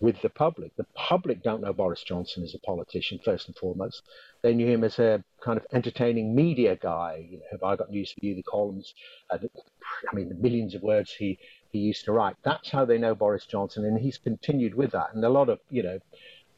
with 0.00 0.20
the 0.22 0.30
public. 0.30 0.74
The 0.76 0.86
public 0.94 1.42
don't 1.42 1.60
know 1.60 1.72
Boris 1.72 2.02
Johnson 2.02 2.42
as 2.42 2.54
a 2.54 2.58
politician, 2.58 3.20
first 3.22 3.48
and 3.48 3.56
foremost. 3.56 4.02
They 4.42 4.54
knew 4.54 4.66
him 4.66 4.82
as 4.82 4.98
a 4.98 5.22
kind 5.42 5.58
of 5.58 5.66
entertaining 5.72 6.34
media 6.34 6.76
guy. 6.76 7.26
You 7.28 7.38
know, 7.38 7.44
have 7.50 7.62
I 7.62 7.76
got 7.76 7.90
news 7.90 8.12
for 8.12 8.24
you? 8.24 8.34
The 8.34 8.42
columns, 8.42 8.94
uh, 9.28 9.36
the, 9.36 9.50
I 10.10 10.14
mean, 10.14 10.30
the 10.30 10.34
millions 10.36 10.74
of 10.74 10.82
words 10.82 11.12
he, 11.12 11.38
he 11.70 11.80
used 11.80 12.04
to 12.06 12.12
write. 12.12 12.36
That's 12.42 12.70
how 12.70 12.86
they 12.86 12.96
know 12.96 13.14
Boris 13.14 13.44
Johnson, 13.44 13.84
and 13.84 13.98
he's 13.98 14.16
continued 14.16 14.74
with 14.74 14.92
that. 14.92 15.08
And 15.14 15.22
a 15.24 15.28
lot 15.28 15.50
of, 15.50 15.60
you 15.68 15.82
know, 15.82 15.98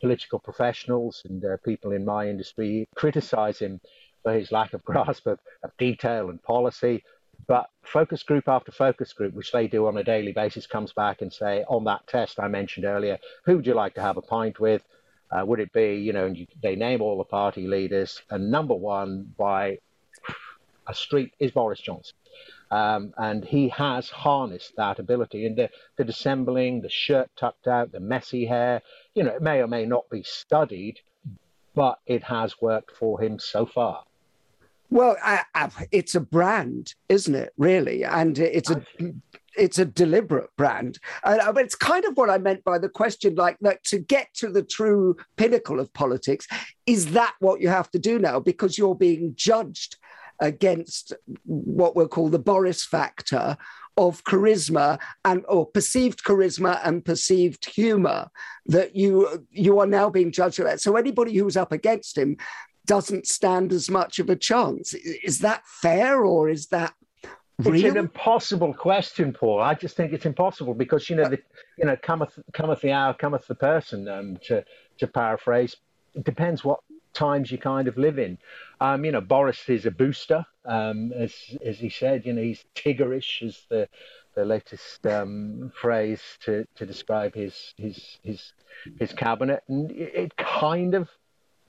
political 0.02 0.40
professionals 0.40 1.22
and 1.24 1.42
uh, 1.44 1.56
people 1.64 1.92
in 1.92 2.04
my 2.04 2.28
industry 2.28 2.86
criticize 2.96 3.60
him 3.60 3.80
for 4.22 4.32
his 4.34 4.52
lack 4.52 4.74
of 4.74 4.84
grasp 4.90 5.26
of, 5.26 5.38
of 5.62 5.70
detail 5.78 6.28
and 6.28 6.42
policy. 6.42 7.02
But 7.46 7.70
focus 7.82 8.22
group 8.22 8.48
after 8.48 8.72
focus 8.72 9.12
group, 9.12 9.34
which 9.34 9.52
they 9.52 9.66
do 9.68 9.86
on 9.86 9.96
a 9.96 10.04
daily 10.04 10.32
basis, 10.32 10.66
comes 10.66 10.92
back 10.92 11.22
and 11.22 11.32
say, 11.32 11.64
on 11.68 11.84
that 11.84 12.06
test 12.06 12.38
I 12.38 12.48
mentioned 12.48 12.84
earlier, 12.84 13.18
who 13.44 13.56
would 13.56 13.66
you 13.66 13.74
like 13.74 13.94
to 13.94 14.02
have 14.02 14.16
a 14.16 14.22
pint 14.22 14.60
with? 14.60 14.82
Uh, 15.30 15.44
would 15.46 15.60
it 15.60 15.72
be, 15.72 15.94
you 15.94 16.12
know, 16.12 16.26
and 16.26 16.36
you, 16.36 16.46
they 16.62 16.76
name 16.76 17.00
all 17.00 17.18
the 17.18 17.24
party 17.24 17.66
leaders, 17.66 18.20
and 18.30 18.50
number 18.50 18.74
one 18.74 19.32
by 19.38 19.78
a 20.86 20.94
street 20.94 21.32
is 21.38 21.52
Boris 21.52 21.80
Johnson. 21.80 22.14
Um, 22.70 23.12
and 23.18 23.44
he 23.44 23.68
has 23.68 24.08
harnessed 24.08 24.74
that 24.76 24.98
ability. 24.98 25.46
And 25.46 25.56
the, 25.56 25.70
the 25.96 26.04
dissembling, 26.04 26.80
the 26.80 26.88
shirt 26.88 27.30
tucked 27.36 27.68
out, 27.68 27.92
the 27.92 28.00
messy 28.00 28.46
hair, 28.46 28.82
you 29.14 29.22
know, 29.22 29.31
it 29.31 29.42
may 29.42 29.61
or 29.61 29.68
may 29.68 29.85
not 29.85 30.09
be 30.11 30.22
studied, 30.22 31.01
but 31.75 31.98
it 32.07 32.22
has 32.25 32.61
worked 32.61 32.96
for 32.96 33.20
him 33.20 33.38
so 33.38 33.66
far. 33.66 34.05
Well, 34.90 35.16
I, 35.22 35.42
I, 35.55 35.70
it's 35.90 36.14
a 36.14 36.20
brand, 36.20 36.94
isn't 37.09 37.35
it? 37.35 37.55
Really, 37.57 38.05
and 38.05 38.38
it's 38.38 38.70
a 38.70 38.85
it's 39.57 39.79
a 39.79 39.87
deliberate 39.87 40.51
brand. 40.57 40.98
Uh, 41.25 41.53
it's 41.57 41.75
kind 41.75 42.05
of 42.05 42.16
what 42.16 42.29
I 42.29 42.37
meant 42.37 42.62
by 42.62 42.79
the 42.79 42.90
question, 42.90 43.35
like 43.35 43.57
that 43.62 43.85
to 43.85 43.98
get 43.98 44.35
to 44.35 44.51
the 44.51 44.62
true 44.62 45.16
pinnacle 45.37 45.81
of 45.81 45.92
politics, 45.94 46.46
is 46.87 47.12
that 47.12 47.35
what 47.40 47.61
you 47.61 47.68
have 47.68 47.90
to 47.92 47.98
do 47.98 48.18
now? 48.18 48.38
Because 48.38 48.77
you're 48.77 48.94
being 48.94 49.33
judged 49.35 49.96
against 50.40 51.14
what 51.44 51.94
we'll 51.96 52.09
call 52.09 52.29
the 52.29 52.38
Boris 52.38 52.85
factor 52.85 53.57
of 53.96 54.24
charisma 54.24 54.98
and 55.24 55.44
or 55.48 55.66
perceived 55.66 56.24
charisma 56.24 56.81
and 56.85 57.05
perceived 57.05 57.64
humor 57.66 58.31
that 58.66 58.96
you 58.96 59.46
you 59.50 59.78
are 59.81 59.87
now 59.87 60.09
being 60.09 60.33
judged 60.33 60.57
for 60.57 60.64
that. 60.64 60.81
So 60.81 60.96
anybody 60.96 61.37
who's 61.37 61.57
up 61.57 61.72
against 61.72 62.16
him 62.16 62.37
doesn't 62.87 63.26
stand 63.26 63.72
as 63.72 63.90
much 63.90 64.18
of 64.18 64.31
a 64.31 64.37
chance. 64.37 64.94
Is 64.94 65.40
that 65.40 65.62
fair 65.66 66.24
or 66.24 66.48
is 66.48 66.66
that 66.68 66.94
real? 67.59 67.74
It's 67.74 67.85
an 67.85 67.96
impossible 67.96 68.74
question, 68.74 69.33
Paul. 69.33 69.61
I 69.61 69.74
just 69.74 69.96
think 69.96 70.12
it's 70.12 70.26
impossible 70.26 70.74
because 70.74 71.09
you 71.09 71.16
know, 71.16 71.28
the, 71.28 71.38
you 71.78 71.85
know, 71.85 71.96
cometh 72.02 72.38
cometh 72.52 72.81
the 72.81 72.92
hour, 72.92 73.14
cometh 73.14 73.46
the 73.46 73.55
person. 73.55 74.09
Um, 74.09 74.38
to 74.46 74.64
to 74.98 75.07
paraphrase, 75.07 75.76
it 76.14 76.24
depends 76.24 76.64
what 76.64 76.81
times 77.12 77.51
you 77.51 77.59
kind 77.59 77.88
of 77.88 77.96
live 77.96 78.18
in. 78.18 78.38
Um, 78.81 79.05
you 79.05 79.12
know, 79.12 79.20
Boris 79.20 79.68
is 79.68 79.87
a 79.87 79.90
booster, 79.90 80.44
um, 80.64 81.12
as 81.12 81.35
as 81.64 81.79
he 81.79 81.88
said. 81.88 82.27
You 82.27 82.33
know, 82.33 82.42
he's 82.42 82.64
Tiggerish, 82.75 83.42
is 83.42 83.66
the 83.68 83.88
the 84.35 84.44
latest 84.44 85.07
um, 85.07 85.72
phrase 85.79 86.22
to, 86.40 86.66
to 86.77 86.87
describe 86.87 87.35
his 87.35 87.75
his 87.77 88.18
his 88.22 88.53
his 88.98 89.12
cabinet, 89.12 89.62
and 89.68 89.90
it, 89.90 90.37
kind 90.37 90.94
of 90.94 91.11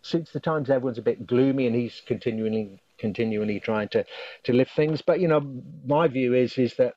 suits 0.01 0.31
the 0.31 0.39
times. 0.39 0.69
Everyone's 0.69 0.97
a 0.97 1.01
bit 1.03 1.27
gloomy, 1.27 1.67
and 1.67 1.75
he's 1.75 2.01
continually 2.05 2.81
continually 2.97 3.59
trying 3.59 3.89
to 3.89 4.05
to 4.43 4.53
lift 4.53 4.75
things. 4.75 5.01
But 5.01 5.19
you 5.19 5.27
know, 5.27 5.41
my 5.85 6.07
view 6.07 6.33
is 6.33 6.57
is 6.57 6.75
that 6.75 6.95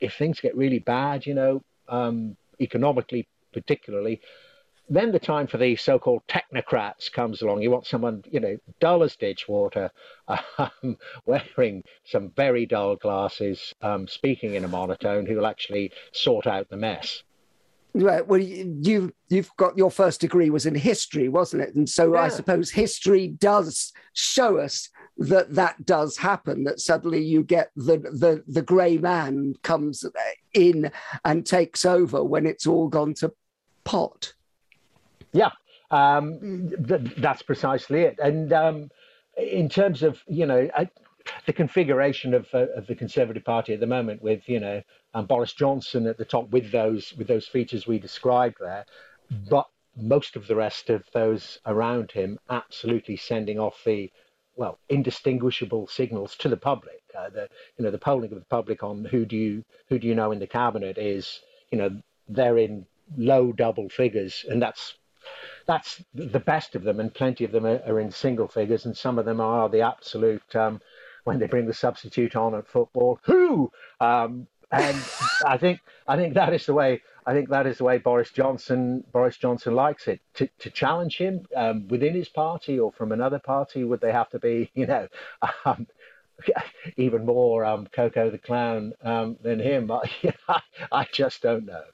if 0.00 0.14
things 0.14 0.40
get 0.40 0.56
really 0.56 0.80
bad, 0.80 1.26
you 1.26 1.34
know, 1.34 1.62
um, 1.88 2.36
economically 2.60 3.26
particularly, 3.52 4.20
then 4.94 5.12
the 5.12 5.18
time 5.18 5.46
for 5.46 5.58
the 5.58 5.74
so-called 5.76 6.22
technocrats 6.28 7.10
comes 7.10 7.42
along. 7.42 7.62
You 7.62 7.70
want 7.70 7.86
someone, 7.86 8.22
you 8.30 8.40
know, 8.40 8.56
dull 8.80 9.02
as 9.02 9.16
ditch 9.16 9.48
water, 9.48 9.90
um, 10.28 10.96
wearing 11.26 11.82
some 12.04 12.30
very 12.36 12.66
dull 12.66 12.96
glasses, 12.96 13.72
um, 13.80 14.06
speaking 14.06 14.54
in 14.54 14.64
a 14.64 14.68
monotone, 14.68 15.26
who 15.26 15.36
will 15.36 15.46
actually 15.46 15.92
sort 16.12 16.46
out 16.46 16.68
the 16.68 16.76
mess. 16.76 17.22
Right. 17.94 18.26
Well, 18.26 18.40
you 18.40 19.12
you've 19.28 19.50
got 19.58 19.76
your 19.76 19.90
first 19.90 20.20
degree 20.20 20.48
was 20.48 20.64
in 20.64 20.74
history, 20.74 21.28
wasn't 21.28 21.62
it? 21.62 21.74
And 21.74 21.88
so 21.88 22.14
yeah. 22.14 22.22
I 22.22 22.28
suppose 22.28 22.70
history 22.70 23.28
does 23.28 23.92
show 24.14 24.56
us 24.56 24.88
that 25.18 25.54
that 25.54 25.84
does 25.84 26.16
happen. 26.16 26.64
That 26.64 26.80
suddenly 26.80 27.22
you 27.22 27.42
get 27.42 27.70
the 27.76 27.98
the 27.98 28.42
the 28.46 28.62
grey 28.62 28.96
man 28.96 29.54
comes 29.62 30.06
in 30.54 30.90
and 31.24 31.44
takes 31.44 31.84
over 31.84 32.24
when 32.24 32.46
it's 32.46 32.66
all 32.66 32.88
gone 32.88 33.12
to 33.14 33.32
pot. 33.84 34.32
Yeah, 35.32 35.50
um, 35.90 36.70
th- 36.86 37.14
that's 37.18 37.42
precisely 37.42 38.02
it. 38.02 38.18
And 38.18 38.52
um, 38.52 38.90
in 39.36 39.68
terms 39.68 40.02
of 40.02 40.22
you 40.26 40.46
know. 40.46 40.68
I, 40.76 40.88
the 41.46 41.52
configuration 41.52 42.34
of, 42.34 42.48
uh, 42.52 42.66
of 42.74 42.88
the 42.88 42.96
Conservative 42.96 43.44
Party 43.44 43.72
at 43.72 43.80
the 43.80 43.86
moment, 43.86 44.22
with 44.22 44.48
you 44.48 44.58
know 44.58 44.82
um, 45.14 45.26
Boris 45.26 45.52
Johnson 45.52 46.06
at 46.06 46.18
the 46.18 46.24
top, 46.24 46.50
with 46.50 46.72
those 46.72 47.12
with 47.16 47.28
those 47.28 47.46
features 47.46 47.86
we 47.86 47.98
described 47.98 48.56
there, 48.60 48.84
but 49.48 49.68
most 49.96 50.36
of 50.36 50.46
the 50.46 50.56
rest 50.56 50.90
of 50.90 51.04
those 51.12 51.58
around 51.66 52.10
him 52.10 52.38
absolutely 52.50 53.16
sending 53.16 53.58
off 53.58 53.82
the 53.84 54.10
well 54.56 54.78
indistinguishable 54.88 55.86
signals 55.86 56.36
to 56.36 56.48
the 56.48 56.56
public. 56.56 57.02
Uh, 57.16 57.28
the 57.28 57.48
you 57.76 57.84
know 57.84 57.90
the 57.90 57.98
polling 57.98 58.32
of 58.32 58.38
the 58.38 58.46
public 58.46 58.82
on 58.82 59.04
who 59.04 59.24
do 59.24 59.36
you 59.36 59.64
who 59.88 59.98
do 59.98 60.06
you 60.06 60.14
know 60.14 60.32
in 60.32 60.38
the 60.38 60.46
cabinet 60.46 60.98
is 60.98 61.40
you 61.70 61.78
know 61.78 61.90
they're 62.28 62.58
in 62.58 62.86
low 63.16 63.52
double 63.52 63.88
figures, 63.88 64.44
and 64.48 64.60
that's 64.62 64.94
that's 65.66 66.02
the 66.14 66.40
best 66.40 66.74
of 66.74 66.82
them, 66.82 67.00
and 67.00 67.12
plenty 67.12 67.44
of 67.44 67.52
them 67.52 67.66
are, 67.66 67.80
are 67.86 68.00
in 68.00 68.10
single 68.10 68.48
figures, 68.48 68.86
and 68.86 68.96
some 68.96 69.18
of 69.18 69.24
them 69.24 69.40
are 69.40 69.68
the 69.68 69.82
absolute. 69.82 70.56
Um, 70.56 70.80
when 71.24 71.38
they 71.38 71.46
bring 71.46 71.66
the 71.66 71.74
substitute 71.74 72.34
on 72.34 72.54
at 72.54 72.66
football, 72.66 73.18
who? 73.22 73.70
Um, 74.00 74.46
and 74.70 74.96
I 75.46 75.56
think 75.56 75.80
I 76.06 76.16
think 76.16 76.34
that 76.34 76.52
is 76.52 76.66
the 76.66 76.74
way 76.74 77.02
I 77.26 77.32
think 77.32 77.50
that 77.50 77.66
is 77.66 77.78
the 77.78 77.84
way 77.84 77.98
Boris 77.98 78.30
Johnson 78.30 79.04
Boris 79.12 79.36
Johnson 79.36 79.74
likes 79.74 80.08
it. 80.08 80.20
To, 80.34 80.48
to 80.60 80.70
challenge 80.70 81.18
him 81.18 81.46
um, 81.54 81.86
within 81.88 82.14
his 82.14 82.28
party 82.28 82.78
or 82.78 82.92
from 82.92 83.12
another 83.12 83.38
party, 83.38 83.84
would 83.84 84.00
they 84.00 84.12
have 84.12 84.30
to 84.30 84.38
be, 84.38 84.70
you 84.74 84.86
know, 84.86 85.08
um, 85.64 85.86
even 86.96 87.24
more 87.24 87.64
um, 87.64 87.86
Coco 87.92 88.30
the 88.30 88.38
clown 88.38 88.94
um, 89.02 89.36
than 89.42 89.60
him? 89.60 89.90
I, 90.48 90.62
I 90.90 91.06
just 91.12 91.42
don't 91.42 91.66
know. 91.66 91.84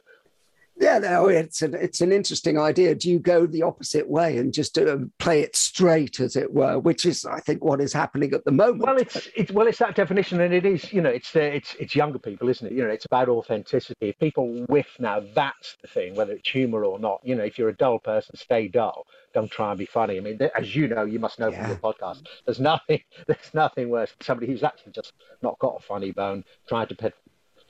Yeah, 0.80 0.98
no, 0.98 1.26
it's 1.26 1.62
an 1.62 1.74
it's 1.74 2.00
an 2.00 2.12
interesting 2.12 2.56
idea. 2.56 2.94
Do 2.94 3.10
you 3.10 3.18
go 3.18 3.46
the 3.46 3.62
opposite 3.62 4.08
way 4.08 4.38
and 4.38 4.54
just 4.54 4.78
um, 4.78 5.10
play 5.18 5.40
it 5.40 5.56
straight, 5.56 6.20
as 6.20 6.36
it 6.36 6.54
were, 6.54 6.78
which 6.78 7.04
is, 7.04 7.24
I 7.24 7.40
think, 7.40 7.64
what 7.64 7.80
is 7.80 7.92
happening 7.92 8.32
at 8.32 8.44
the 8.44 8.52
moment? 8.52 8.82
Well, 8.82 8.96
it's 8.96 9.28
it's 9.34 9.50
well, 9.50 9.66
it's 9.66 9.78
that 9.78 9.96
definition, 9.96 10.40
and 10.40 10.54
it 10.54 10.64
is, 10.64 10.92
you 10.92 11.00
know, 11.00 11.10
it's 11.10 11.34
uh, 11.34 11.40
it's 11.40 11.74
it's 11.80 11.96
younger 11.96 12.20
people, 12.20 12.48
isn't 12.48 12.66
it? 12.66 12.72
You 12.72 12.84
know, 12.84 12.90
it's 12.90 13.06
about 13.06 13.28
authenticity. 13.28 14.10
If 14.10 14.18
people 14.18 14.64
whiff 14.68 14.88
now, 15.00 15.20
that's 15.34 15.76
the 15.82 15.88
thing, 15.88 16.14
whether 16.14 16.32
it's 16.32 16.48
humour 16.48 16.84
or 16.84 17.00
not. 17.00 17.20
You 17.24 17.34
know, 17.34 17.44
if 17.44 17.58
you're 17.58 17.70
a 17.70 17.76
dull 17.76 17.98
person, 17.98 18.36
stay 18.36 18.68
dull. 18.68 19.06
Don't 19.34 19.50
try 19.50 19.70
and 19.70 19.78
be 19.78 19.86
funny. 19.86 20.16
I 20.16 20.20
mean, 20.20 20.38
as 20.56 20.76
you 20.76 20.86
know, 20.86 21.04
you 21.04 21.18
must 21.18 21.40
know 21.40 21.48
yeah. 21.48 21.60
from 21.60 21.70
your 21.70 21.78
podcast. 21.78 22.22
There's 22.44 22.60
nothing 22.60 23.02
there's 23.26 23.52
nothing 23.52 23.88
worse 23.88 24.12
than 24.12 24.24
somebody 24.24 24.52
who's 24.52 24.62
actually 24.62 24.92
just 24.92 25.12
not 25.42 25.58
got 25.58 25.76
a 25.76 25.82
funny 25.82 26.12
bone 26.12 26.44
trying 26.68 26.86
to 26.86 27.12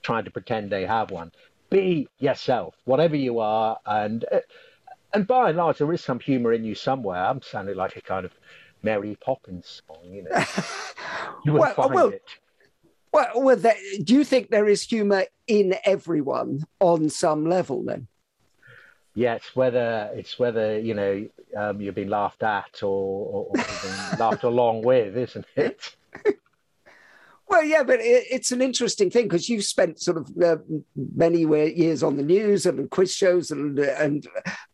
trying 0.03 0.25
to 0.25 0.31
pretend 0.31 0.71
they 0.71 0.87
have 0.87 1.11
one 1.11 1.33
be 1.71 2.09
yourself, 2.19 2.75
whatever 2.85 3.17
you 3.17 3.39
are, 3.41 3.79
and 3.87 4.25
uh, 4.31 4.41
and 5.13 5.27
by 5.27 5.49
and 5.49 5.59
large, 5.59 5.79
there 5.79 5.93
is 5.93 6.03
some 6.03 6.21
humour 6.21 6.53
in 6.53 6.65
you 6.65 6.75
somewhere. 6.75 7.25
I'm 7.25 7.43
sounding 7.43 7.77
like 7.77 7.97
a 7.97 8.01
kind 8.01 8.25
of 8.25 8.33
Mary 8.83 9.17
Poppins 9.21 9.83
song, 9.87 10.13
you 10.13 10.25
know. 10.25 10.45
you 11.45 11.53
will 11.53 11.61
well, 11.61 11.75
find 11.75 11.95
well, 11.95 12.09
it. 12.09 12.23
Well, 13.13 13.31
well 13.37 13.57
there, 13.57 13.77
do 14.03 14.15
you 14.15 14.25
think 14.25 14.51
there 14.51 14.69
is 14.69 14.83
humour 14.83 15.25
in 15.47 15.75
everyone 15.85 16.65
on 16.81 17.09
some 17.09 17.47
level 17.47 17.83
then? 17.83 18.07
Yeah, 19.15 19.35
it's 19.35 19.57
whether 19.57 20.11
it's 20.15 20.39
whether 20.39 20.79
you 20.79 20.95
know 20.95 21.27
um, 21.57 21.81
you're 21.81 21.93
being 21.93 22.09
laughed 22.09 22.43
at 22.43 22.83
or, 22.83 22.87
or, 22.87 23.47
or 23.47 24.17
laughed 24.19 24.45
along 24.45 24.83
with, 24.83 25.17
isn't 25.17 25.47
it? 25.57 25.97
Well, 27.49 27.65
yeah, 27.65 27.83
but 27.83 28.01
it, 28.01 28.27
it's 28.31 28.53
an 28.53 28.61
interesting 28.61 29.11
thing 29.11 29.25
because 29.25 29.49
you've 29.49 29.65
spent 29.65 30.01
sort 30.01 30.19
of 30.19 30.31
uh, 30.43 30.59
many 31.15 31.41
years 31.75 32.03
on 32.03 32.17
the 32.17 32.23
news 32.23 32.67
and 32.67 32.91
quiz 32.91 33.15
shows 33.15 33.51
and 33.51 33.79
and 33.79 34.27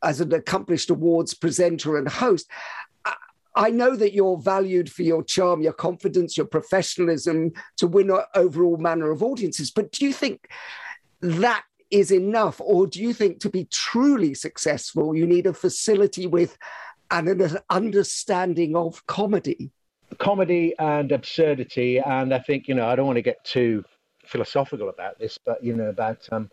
as 0.02 0.20
an 0.20 0.32
accomplished 0.32 0.90
awards 0.90 1.34
presenter 1.34 1.96
and 1.96 2.08
host. 2.08 2.48
I 3.56 3.70
know 3.70 3.94
that 3.94 4.12
you're 4.12 4.37
valued 4.37 4.90
for 4.90 5.02
your 5.02 5.22
charm, 5.22 5.62
your 5.62 5.72
confidence, 5.72 6.37
your 6.37 6.46
professionalism 6.46 7.52
to 7.76 7.87
win 7.87 8.10
over 8.34 8.64
all 8.64 8.78
manner 8.78 9.12
of 9.12 9.22
audiences. 9.22 9.70
But 9.70 9.92
do 9.92 10.04
you 10.04 10.12
think 10.12 10.48
that 11.20 11.62
is 11.90 12.10
enough, 12.10 12.60
or 12.60 12.88
do 12.88 13.00
you 13.00 13.12
think 13.12 13.38
to 13.40 13.50
be 13.50 13.66
truly 13.66 14.34
successful, 14.34 15.14
you 15.14 15.26
need 15.26 15.46
a 15.46 15.52
facility 15.52 16.26
with 16.26 16.58
and 17.12 17.28
an 17.28 17.58
understanding 17.70 18.74
of 18.74 19.06
comedy? 19.06 19.70
Comedy 20.14 20.74
and 20.79 21.12
absurdity. 21.12 21.98
And 21.98 22.33
I 22.33 22.38
think, 22.38 22.68
you 22.68 22.74
know, 22.74 22.87
I 22.87 22.96
don't 22.96 23.07
want 23.07 23.16
to 23.16 23.22
get 23.22 23.44
too 23.44 23.85
philosophical 24.24 24.88
about 24.88 25.18
this, 25.18 25.38
but, 25.38 25.62
you 25.62 25.74
know, 25.74 25.88
about 25.88 26.27
um, 26.33 26.50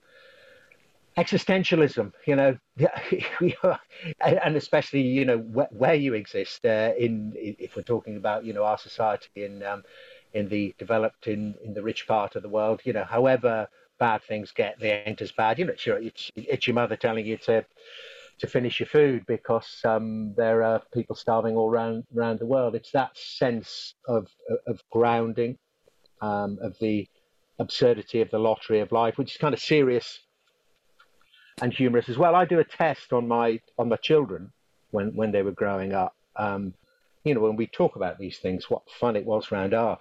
existentialism, 1.17 2.12
you 2.26 2.36
know, 2.36 2.58
and 4.21 4.56
especially, 4.56 5.02
you 5.02 5.26
know, 5.26 5.38
wh- 5.39 5.74
where 5.74 5.95
you 5.95 6.13
exist 6.13 6.65
uh, 6.65 6.91
in, 6.97 7.34
if 7.36 7.76
we're 7.76 7.82
talking 7.82 8.17
about, 8.17 8.45
you 8.45 8.54
know, 8.54 8.63
our 8.63 8.78
society 8.78 9.30
in, 9.36 9.63
um, 9.63 9.84
in 10.34 10.47
the 10.50 10.74
developed, 10.78 11.28
in, 11.28 11.56
in 11.63 11.74
the 11.74 11.84
rich 11.84 12.08
part 12.08 12.36
of 12.36 12.43
the 12.43 12.50
world, 12.50 12.82
you 12.84 12.93
know, 12.93 13.04
however 13.04 13.67
bad 14.00 14.24
things 14.24 14.52
get, 14.52 14.80
they 14.80 15.04
ain't 15.06 15.21
as 15.21 15.32
bad. 15.32 15.60
You 15.60 15.65
know, 15.65 15.74
it's 15.74 15.86
your, 15.86 15.97
it's, 15.97 16.32
it's 16.36 16.67
your 16.67 16.74
mother 16.74 16.95
telling 16.95 17.26
you 17.26 17.38
to, 17.38 17.65
to 18.41 18.47
finish 18.47 18.80
your 18.80 18.88
food 18.88 19.23
because 19.27 19.80
um, 19.86 20.34
there 20.36 20.63
are 20.63 20.82
people 20.93 21.15
starving 21.15 21.56
all 21.56 21.69
around 21.69 22.04
around 22.15 22.39
the 22.39 22.45
world. 22.45 22.75
It's 22.75 22.91
that 22.91 23.17
sense 23.17 23.95
of 24.08 24.27
of 24.67 24.82
grounding, 24.91 25.58
um, 26.21 26.58
of 26.62 26.75
the 26.80 27.08
absurdity 27.60 28.21
of 28.21 28.30
the 28.32 28.39
lottery 28.39 28.80
of 28.80 28.91
life, 28.91 29.17
which 29.17 29.32
is 29.32 29.38
kind 29.38 29.54
of 29.54 29.60
serious 29.60 30.19
and 31.62 31.71
humorous 31.71 32.10
as 32.10 32.17
well. 32.17 32.36
I 32.36 32.45
do 32.45 32.60
a 32.60 32.63
test 32.63 33.13
on 33.13 33.27
my 33.27 33.60
on 33.77 33.89
my 33.89 33.97
children 33.97 34.51
when 34.89 35.15
when 35.15 35.32
they 35.32 35.43
were 35.43 35.51
growing 35.51 35.93
up. 35.93 36.15
Um, 36.36 36.73
you 37.23 37.36
know, 37.36 37.41
when 37.41 37.56
we 37.56 37.67
talk 37.67 37.95
about 37.95 38.17
these 38.17 38.39
things, 38.39 38.69
what 38.69 38.82
fun 38.99 39.15
it 39.15 39.25
was 39.25 39.51
around 39.51 39.75
our 39.75 39.99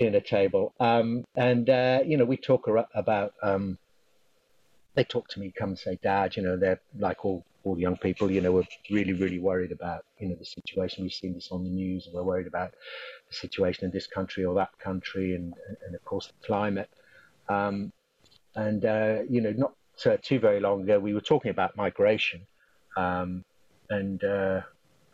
dinner 0.00 0.20
table, 0.20 0.74
um, 0.80 1.24
and 1.36 1.70
uh, 1.70 2.00
you 2.04 2.16
know, 2.16 2.24
we 2.24 2.36
talk 2.36 2.68
about 2.94 3.32
um, 3.42 3.78
they 4.94 5.04
talk 5.04 5.28
to 5.28 5.40
me, 5.40 5.52
come 5.56 5.70
and 5.70 5.78
say, 5.78 5.98
Dad, 6.02 6.36
you 6.36 6.42
know, 6.42 6.56
they're 6.56 6.80
like 6.98 7.24
all 7.24 7.44
all 7.62 7.78
young 7.78 7.96
people, 7.96 8.30
you 8.30 8.40
know, 8.40 8.52
we're 8.52 8.64
really, 8.90 9.12
really 9.12 9.38
worried 9.38 9.70
about, 9.70 10.04
you 10.18 10.28
know, 10.28 10.34
the 10.34 10.44
situation. 10.44 11.02
We've 11.02 11.12
seen 11.12 11.34
this 11.34 11.48
on 11.50 11.62
the 11.62 11.68
news, 11.70 12.06
and 12.06 12.14
we're 12.14 12.22
worried 12.22 12.46
about 12.46 12.72
the 13.28 13.34
situation 13.34 13.84
in 13.84 13.90
this 13.90 14.06
country 14.06 14.44
or 14.44 14.54
that 14.54 14.70
country, 14.78 15.34
and 15.34 15.54
and 15.86 15.94
of 15.94 16.04
course 16.04 16.26
the 16.26 16.46
climate. 16.46 16.88
Um, 17.48 17.92
and 18.54 18.84
uh, 18.84 19.18
you 19.28 19.40
know, 19.40 19.52
not 19.52 19.72
uh, 20.06 20.16
too 20.22 20.38
very 20.38 20.60
long 20.60 20.82
ago, 20.82 20.98
we 20.98 21.14
were 21.14 21.20
talking 21.20 21.50
about 21.50 21.76
migration, 21.76 22.46
um, 22.96 23.44
and 23.90 24.22
uh, 24.24 24.60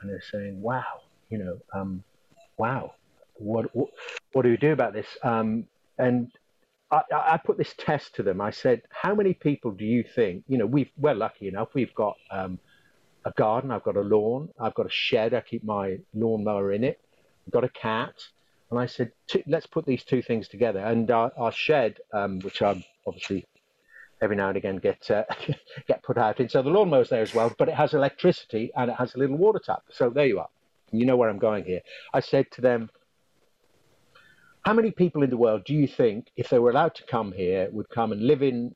and 0.01 0.11
they're 0.11 0.23
saying, 0.31 0.61
"Wow, 0.61 1.03
you 1.31 1.39
know, 1.39 1.59
um, 1.75 2.03
wow, 2.57 2.95
what, 3.35 3.75
what, 3.75 3.91
what 4.33 4.43
do 4.43 4.51
we 4.51 4.57
do 4.57 4.73
about 4.73 4.93
this?" 4.93 5.07
Um, 5.23 5.67
and 5.99 6.31
I, 6.91 7.03
I, 7.13 7.37
put 7.39 7.59
this 7.59 7.75
test 7.77 8.15
to 8.17 8.23
them. 8.23 8.41
I 8.41 8.51
said, 8.51 8.83
"How 8.91 9.15
many 9.15 9.35
people 9.35 9.73
do 9.73 9.85
you 9.85 10.05
think? 10.05 10.45
You 10.47 10.59
know, 10.59 10.67
we've 10.67 10.91
we're 10.97 11.15
lucky 11.15 11.49
enough. 11.49 11.69
We've 11.75 11.95
got 11.95 12.17
um, 12.31 12.59
a 13.25 13.33
garden. 13.33 13.71
I've 13.71 13.83
got 13.83 13.97
a 13.97 14.03
lawn. 14.03 14.51
I've 14.61 14.75
got 14.75 14.87
a 14.87 14.91
shed. 14.91 15.35
I 15.35 15.41
keep 15.41 15.65
my 15.65 15.99
lawnmower 16.15 16.73
in 16.73 16.85
it. 16.85 17.01
I've 17.47 17.53
got 17.53 17.65
a 17.65 17.69
cat." 17.69 18.15
And 18.71 18.79
I 18.79 18.87
said, 18.87 19.13
"Let's 19.47 19.67
put 19.67 19.85
these 19.85 20.05
two 20.05 20.23
things 20.23 20.49
together." 20.49 20.79
And 20.79 21.11
our, 21.11 21.33
our 21.37 21.53
shed, 21.53 21.99
um, 22.13 22.41
which 22.41 22.63
I 22.63 22.85
obviously 23.07 23.47
every 24.23 24.37
now 24.37 24.49
and 24.49 24.57
again 24.57 24.77
get 24.77 25.11
uh, 25.11 25.25
get 25.89 26.03
put 26.03 26.19
out 26.19 26.41
in, 26.41 26.49
so 26.49 26.63
the 26.63 26.71
lawnmower's 26.71 27.09
there 27.09 27.23
as 27.23 27.35
well. 27.35 27.53
But 27.59 27.69
it 27.69 27.75
has 27.75 27.95
electricity 27.95 28.71
and 28.77 28.91
it 28.91 28.97
has 28.97 29.15
a 29.15 29.19
little 29.19 29.37
water 29.37 29.61
tap. 29.65 29.83
So 29.91 30.11
there 30.11 30.27
you 30.27 30.39
are. 30.39 30.49
You 30.93 31.05
know 31.05 31.17
where 31.17 31.29
I'm 31.29 31.39
going 31.39 31.65
here. 31.65 31.81
I 32.15 32.21
said 32.21 32.51
to 32.53 32.61
them, 32.61 32.91
how 34.67 34.73
many 34.73 34.91
people 34.91 35.23
in 35.23 35.31
the 35.31 35.37
world 35.37 35.63
do 35.65 35.75
you 35.75 35.87
think, 35.87 36.27
if 36.37 36.49
they 36.49 36.59
were 36.59 36.71
allowed 36.71 36.97
to 36.97 37.05
come 37.05 37.31
here, 37.31 37.69
would 37.71 37.89
come 37.89 38.11
and 38.11 38.27
live 38.27 38.43
in 38.43 38.75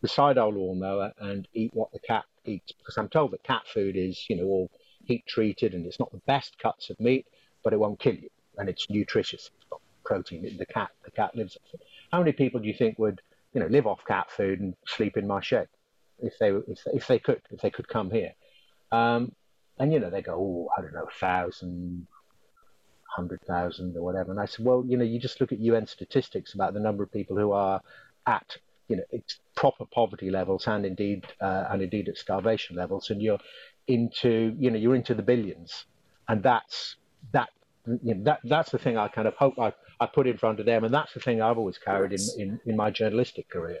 beside 0.00 0.38
our 0.38 0.50
lawnmower 0.50 1.12
and 1.18 1.48
eat 1.52 1.72
what 1.74 1.90
the 1.92 1.98
cat 1.98 2.24
eats? 2.44 2.70
Because 2.70 2.96
I'm 2.96 3.08
told 3.08 3.32
that 3.32 3.42
cat 3.42 3.62
food 3.66 3.96
is, 3.96 4.24
you 4.30 4.36
know, 4.36 4.44
all 4.44 4.70
heat 5.04 5.26
treated 5.26 5.74
and 5.74 5.84
it's 5.84 5.98
not 5.98 6.12
the 6.12 6.22
best 6.28 6.56
cuts 6.60 6.90
of 6.90 7.00
meat, 7.00 7.26
but 7.64 7.72
it 7.72 7.80
won't 7.80 7.98
kill 7.98 8.14
you 8.14 8.30
and 8.56 8.68
it's 8.68 8.88
nutritious. 8.88 9.50
It's 9.56 9.66
got 9.68 9.80
protein. 10.04 10.56
The 10.56 10.66
cat, 10.66 10.90
the 11.04 11.10
cat 11.10 11.34
lives 11.34 11.56
off 11.56 11.74
it. 11.74 11.80
How 12.12 12.20
many 12.20 12.30
people 12.30 12.60
do 12.60 12.68
you 12.68 12.74
think 12.74 12.96
would, 13.00 13.20
you 13.52 13.60
know, 13.60 13.66
live 13.66 13.88
off 13.88 14.04
cat 14.06 14.30
food 14.30 14.60
and 14.60 14.76
sleep 14.86 15.16
in 15.16 15.26
my 15.26 15.40
shed? 15.40 15.66
if 16.20 16.38
they 16.38 16.50
if, 16.50 16.78
if 16.86 17.06
they 17.06 17.18
could 17.18 17.42
if 17.50 17.60
they 17.60 17.70
could 17.70 17.88
come 17.88 18.10
here. 18.10 18.32
Um, 18.92 19.32
and 19.78 19.92
you 19.92 19.98
know 19.98 20.10
they 20.10 20.22
go, 20.22 20.34
oh, 20.34 20.68
I 20.78 20.82
don't 20.82 20.94
know, 20.94 21.08
a 21.10 21.18
thousand, 21.18 22.06
hundred 23.14 23.40
thousand, 23.46 23.96
or 23.96 24.02
whatever. 24.02 24.30
And 24.30 24.40
I 24.40 24.46
said, 24.46 24.64
well, 24.64 24.84
you 24.86 24.96
know, 24.96 25.04
you 25.04 25.18
just 25.18 25.40
look 25.40 25.52
at 25.52 25.60
UN 25.60 25.86
statistics 25.86 26.54
about 26.54 26.74
the 26.74 26.80
number 26.80 27.02
of 27.02 27.12
people 27.12 27.36
who 27.36 27.52
are 27.52 27.80
at 28.26 28.56
you 28.88 28.96
know 28.96 29.02
it's 29.10 29.38
proper 29.54 29.84
poverty 29.86 30.30
levels 30.30 30.66
and 30.66 30.84
indeed 30.84 31.26
uh, 31.40 31.64
and 31.70 31.82
indeed 31.82 32.08
at 32.08 32.16
starvation 32.16 32.76
levels, 32.76 33.10
and 33.10 33.22
you're 33.22 33.38
into 33.86 34.54
you 34.58 34.70
know 34.70 34.78
you're 34.78 34.94
into 34.94 35.14
the 35.14 35.22
billions, 35.22 35.86
and 36.28 36.42
that's 36.42 36.96
that 37.32 37.50
you 37.86 38.14
know, 38.14 38.24
that 38.24 38.40
that's 38.44 38.70
the 38.70 38.78
thing 38.78 38.96
I 38.96 39.08
kind 39.08 39.28
of 39.28 39.34
hope 39.34 39.58
I, 39.58 39.72
I 40.00 40.06
put 40.06 40.26
in 40.26 40.38
front 40.38 40.60
of 40.60 40.66
them, 40.66 40.84
and 40.84 40.94
that's 40.94 41.12
the 41.14 41.20
thing 41.20 41.42
I've 41.42 41.58
always 41.58 41.78
carried 41.78 42.12
in, 42.12 42.20
in, 42.38 42.60
in 42.66 42.76
my 42.76 42.90
journalistic 42.90 43.48
career. 43.48 43.80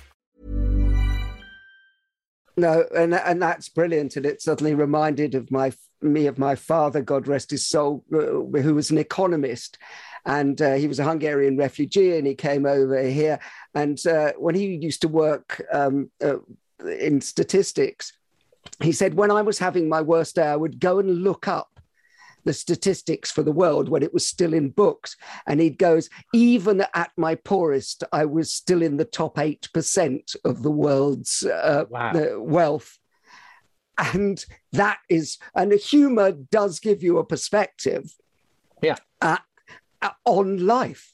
No, 2.57 2.85
and 2.95 3.13
and 3.13 3.41
that's 3.41 3.69
brilliant, 3.69 4.17
and 4.17 4.25
it 4.25 4.41
suddenly 4.41 4.75
reminded 4.75 5.35
of 5.35 5.51
my 5.51 5.71
me 6.01 6.27
of 6.27 6.37
my 6.37 6.55
father, 6.55 7.01
God 7.01 7.27
rest 7.27 7.51
his 7.51 7.65
soul, 7.65 8.03
uh, 8.13 8.17
who 8.61 8.75
was 8.75 8.91
an 8.91 8.97
economist, 8.97 9.77
and 10.25 10.61
uh, 10.61 10.73
he 10.73 10.87
was 10.87 10.99
a 10.99 11.03
Hungarian 11.03 11.57
refugee, 11.57 12.17
and 12.17 12.27
he 12.27 12.35
came 12.35 12.65
over 12.65 13.01
here, 13.03 13.39
and 13.73 14.05
uh, 14.05 14.33
when 14.37 14.55
he 14.55 14.75
used 14.75 15.01
to 15.01 15.07
work 15.07 15.61
um, 15.71 16.11
uh, 16.23 16.37
in 16.99 17.21
statistics, 17.21 18.13
he 18.81 18.91
said 18.91 19.13
when 19.13 19.31
I 19.31 19.41
was 19.41 19.59
having 19.59 19.87
my 19.87 20.01
worst 20.01 20.35
day, 20.35 20.47
I 20.47 20.55
would 20.55 20.79
go 20.79 20.99
and 20.99 21.23
look 21.23 21.47
up 21.47 21.70
the 22.43 22.53
statistics 22.53 23.31
for 23.31 23.43
the 23.43 23.51
world 23.51 23.89
when 23.89 24.03
it 24.03 24.13
was 24.13 24.25
still 24.25 24.53
in 24.53 24.69
books. 24.69 25.15
And 25.47 25.59
he 25.59 25.69
goes, 25.69 26.09
even 26.33 26.85
at 26.93 27.11
my 27.17 27.35
poorest, 27.35 28.03
I 28.11 28.25
was 28.25 28.53
still 28.53 28.81
in 28.81 28.97
the 28.97 29.05
top 29.05 29.35
8% 29.35 30.35
of 30.45 30.63
the 30.63 30.71
world's 30.71 31.43
uh, 31.43 31.85
wow. 31.89 32.11
uh, 32.11 32.39
wealth. 32.39 32.97
And 33.97 34.43
that 34.71 34.99
is, 35.09 35.37
and 35.53 35.73
humor 35.73 36.31
does 36.31 36.79
give 36.79 37.03
you 37.03 37.17
a 37.17 37.25
perspective. 37.25 38.11
Yeah. 38.81 38.95
Uh, 39.21 39.37
on 40.25 40.65
life. 40.65 41.13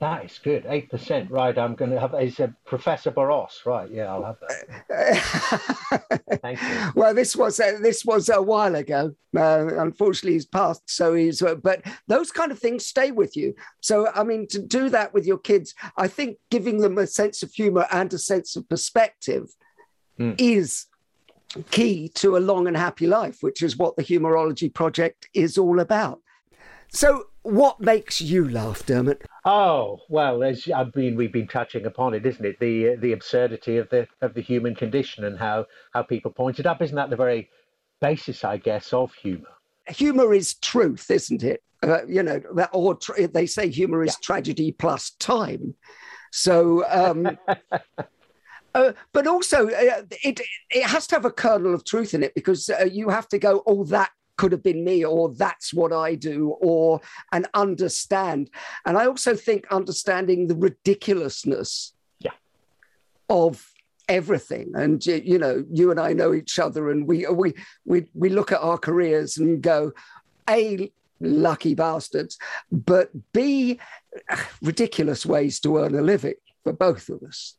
That 0.00 0.24
is 0.24 0.38
good. 0.38 0.64
Eight 0.68 0.90
percent, 0.90 1.28
right? 1.28 1.56
I'm 1.58 1.74
going 1.74 1.90
to 1.90 1.98
have. 1.98 2.14
Is 2.14 2.38
a 2.38 2.54
Professor 2.64 3.10
Boross, 3.10 3.66
right? 3.66 3.90
Yeah, 3.90 4.14
I'll 4.14 4.24
have 4.24 4.36
that. 4.40 6.18
Thank 6.42 6.62
you. 6.62 6.92
Well, 6.94 7.12
this 7.14 7.34
was 7.34 7.58
uh, 7.58 7.78
this 7.82 8.04
was 8.04 8.28
a 8.28 8.40
while 8.40 8.76
ago. 8.76 9.16
Uh, 9.36 9.66
unfortunately, 9.78 10.34
he's 10.34 10.46
passed, 10.46 10.82
so 10.86 11.14
he's. 11.14 11.42
Uh, 11.42 11.56
but 11.56 11.82
those 12.06 12.30
kind 12.30 12.52
of 12.52 12.60
things 12.60 12.86
stay 12.86 13.10
with 13.10 13.36
you. 13.36 13.54
So, 13.80 14.08
I 14.14 14.22
mean, 14.22 14.46
to 14.48 14.60
do 14.60 14.88
that 14.90 15.12
with 15.12 15.26
your 15.26 15.38
kids, 15.38 15.74
I 15.96 16.06
think 16.06 16.38
giving 16.48 16.78
them 16.78 16.96
a 16.96 17.06
sense 17.06 17.42
of 17.42 17.52
humor 17.52 17.86
and 17.90 18.12
a 18.14 18.18
sense 18.18 18.54
of 18.54 18.68
perspective 18.68 19.48
mm. 20.16 20.36
is 20.38 20.86
key 21.72 22.08
to 22.10 22.36
a 22.36 22.38
long 22.38 22.68
and 22.68 22.76
happy 22.76 23.08
life, 23.08 23.38
which 23.40 23.62
is 23.62 23.76
what 23.76 23.96
the 23.96 24.04
Humorology 24.04 24.72
Project 24.72 25.28
is 25.34 25.58
all 25.58 25.80
about. 25.80 26.20
So, 26.90 27.24
what 27.42 27.80
makes 27.80 28.20
you 28.20 28.48
laugh, 28.48 28.84
Dermot? 28.86 29.22
Oh 29.44 30.00
well, 30.08 30.42
as 30.42 30.68
I 30.74 30.86
mean, 30.94 31.16
we've 31.16 31.32
been 31.32 31.48
touching 31.48 31.86
upon 31.86 32.14
it, 32.14 32.24
isn't 32.24 32.44
it? 32.44 32.58
The 32.60 32.96
the 32.96 33.12
absurdity 33.12 33.76
of 33.76 33.88
the 33.90 34.06
of 34.20 34.34
the 34.34 34.40
human 34.40 34.74
condition 34.74 35.24
and 35.24 35.38
how 35.38 35.66
how 35.92 36.02
people 36.02 36.30
point 36.30 36.58
it 36.58 36.66
up. 36.66 36.82
Isn't 36.82 36.96
that 36.96 37.10
the 37.10 37.16
very 37.16 37.50
basis, 38.00 38.44
I 38.44 38.56
guess, 38.56 38.92
of 38.92 39.12
humour? 39.14 39.48
Humour 39.88 40.34
is 40.34 40.54
truth, 40.54 41.10
isn't 41.10 41.42
it? 41.42 41.62
Uh, 41.82 42.04
you 42.06 42.22
know, 42.22 42.40
or 42.72 42.94
tra- 42.94 43.28
they 43.28 43.46
say 43.46 43.70
humour 43.70 44.02
is 44.02 44.14
yeah. 44.14 44.24
tragedy 44.24 44.72
plus 44.72 45.10
time. 45.10 45.74
So. 46.32 46.84
Um, 46.88 47.38
Uh, 48.74 48.92
but 49.12 49.26
also, 49.26 49.66
uh, 49.68 50.02
it 50.22 50.40
it 50.70 50.84
has 50.84 51.06
to 51.06 51.14
have 51.14 51.24
a 51.24 51.30
kernel 51.30 51.74
of 51.74 51.84
truth 51.84 52.12
in 52.12 52.22
it 52.22 52.34
because 52.34 52.68
uh, 52.68 52.84
you 52.84 53.08
have 53.08 53.26
to 53.26 53.38
go, 53.38 53.62
oh, 53.66 53.82
that 53.84 54.10
could 54.38 54.52
have 54.52 54.62
been 54.62 54.84
me 54.84 55.04
or 55.04 55.34
that's 55.34 55.74
what 55.74 55.92
I 55.92 56.14
do 56.14 56.56
or 56.60 57.00
and 57.32 57.46
understand. 57.52 58.48
And 58.86 58.96
I 58.96 59.06
also 59.06 59.34
think 59.34 59.66
understanding 59.70 60.46
the 60.46 60.56
ridiculousness 60.56 61.92
yeah. 62.20 62.30
of 63.28 63.70
everything 64.08 64.72
and 64.74 65.04
you 65.04 65.38
know 65.38 65.62
you 65.70 65.90
and 65.90 66.00
I 66.00 66.14
know 66.14 66.32
each 66.32 66.58
other 66.58 66.90
and 66.90 67.06
we 67.06 67.26
we 67.26 67.52
we 67.84 68.06
we 68.14 68.30
look 68.30 68.52
at 68.52 68.62
our 68.62 68.78
careers 68.78 69.36
and 69.36 69.60
go 69.60 69.92
a 70.48 70.90
lucky 71.20 71.74
bastards 71.74 72.38
but 72.72 73.10
b 73.34 73.78
ridiculous 74.62 75.26
ways 75.26 75.60
to 75.60 75.76
earn 75.76 75.94
a 75.94 76.00
living 76.00 76.34
for 76.64 76.72
both 76.72 77.10
of 77.10 77.22
us. 77.22 77.54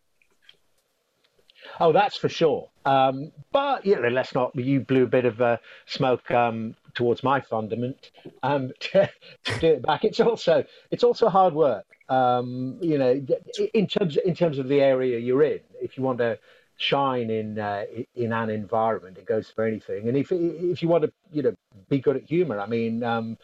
Oh, 1.79 1.93
that's 1.93 2.17
for 2.17 2.29
sure. 2.29 2.69
Um, 2.85 3.31
but 3.51 3.85
you 3.85 3.99
know, 3.99 4.09
let's 4.09 4.33
not. 4.33 4.55
You 4.55 4.81
blew 4.81 5.03
a 5.03 5.07
bit 5.07 5.25
of 5.25 5.41
uh, 5.41 5.57
smoke 5.85 6.29
um, 6.31 6.75
towards 6.93 7.23
my 7.23 7.39
fundament 7.39 8.11
um, 8.43 8.71
to, 8.79 9.09
to, 9.45 9.59
do 9.59 9.67
it 9.67 9.81
back. 9.83 10.03
It's 10.03 10.19
also 10.19 10.65
it's 10.91 11.03
also 11.03 11.29
hard 11.29 11.53
work. 11.53 11.85
Um, 12.09 12.77
you 12.81 12.97
know, 12.97 13.25
in 13.73 13.87
terms 13.87 14.17
in 14.17 14.35
terms 14.35 14.57
of 14.57 14.67
the 14.67 14.81
area 14.81 15.19
you're 15.19 15.43
in. 15.43 15.59
If 15.81 15.97
you 15.97 16.03
want 16.03 16.17
to 16.19 16.37
shine 16.77 17.29
in 17.29 17.59
uh, 17.59 17.85
in 18.15 18.33
an 18.33 18.49
environment, 18.49 19.17
it 19.17 19.25
goes 19.25 19.49
for 19.49 19.65
anything. 19.65 20.07
And 20.07 20.17
if 20.17 20.31
if 20.31 20.81
you 20.81 20.89
want 20.89 21.03
to, 21.03 21.13
you 21.31 21.43
know, 21.43 21.55
be 21.87 21.99
good 21.99 22.17
at 22.17 22.23
humor, 22.23 22.59
I 22.59 22.65
mean 22.65 23.03
um, 23.03 23.37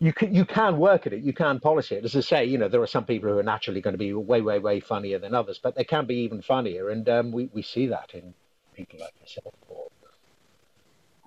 you 0.00 0.12
can 0.12 0.34
you 0.34 0.44
can 0.44 0.78
work 0.78 1.06
at 1.06 1.12
it, 1.12 1.22
you 1.22 1.32
can 1.32 1.58
polish 1.58 1.90
it. 1.90 2.04
As 2.04 2.14
I 2.14 2.20
say, 2.20 2.44
you 2.44 2.58
know, 2.58 2.68
there 2.68 2.82
are 2.82 2.86
some 2.86 3.04
people 3.04 3.28
who 3.28 3.38
are 3.38 3.42
naturally 3.42 3.80
going 3.80 3.94
to 3.94 3.98
be 3.98 4.12
way, 4.12 4.40
way, 4.40 4.58
way 4.58 4.80
funnier 4.80 5.18
than 5.18 5.34
others, 5.34 5.58
but 5.62 5.74
they 5.74 5.84
can 5.84 6.06
be 6.06 6.16
even 6.16 6.40
funnier, 6.40 6.90
and 6.90 7.08
um, 7.08 7.32
we 7.32 7.50
we 7.52 7.62
see 7.62 7.86
that 7.88 8.14
in 8.14 8.34
people 8.74 9.00
like 9.00 9.14
yourself. 9.20 9.54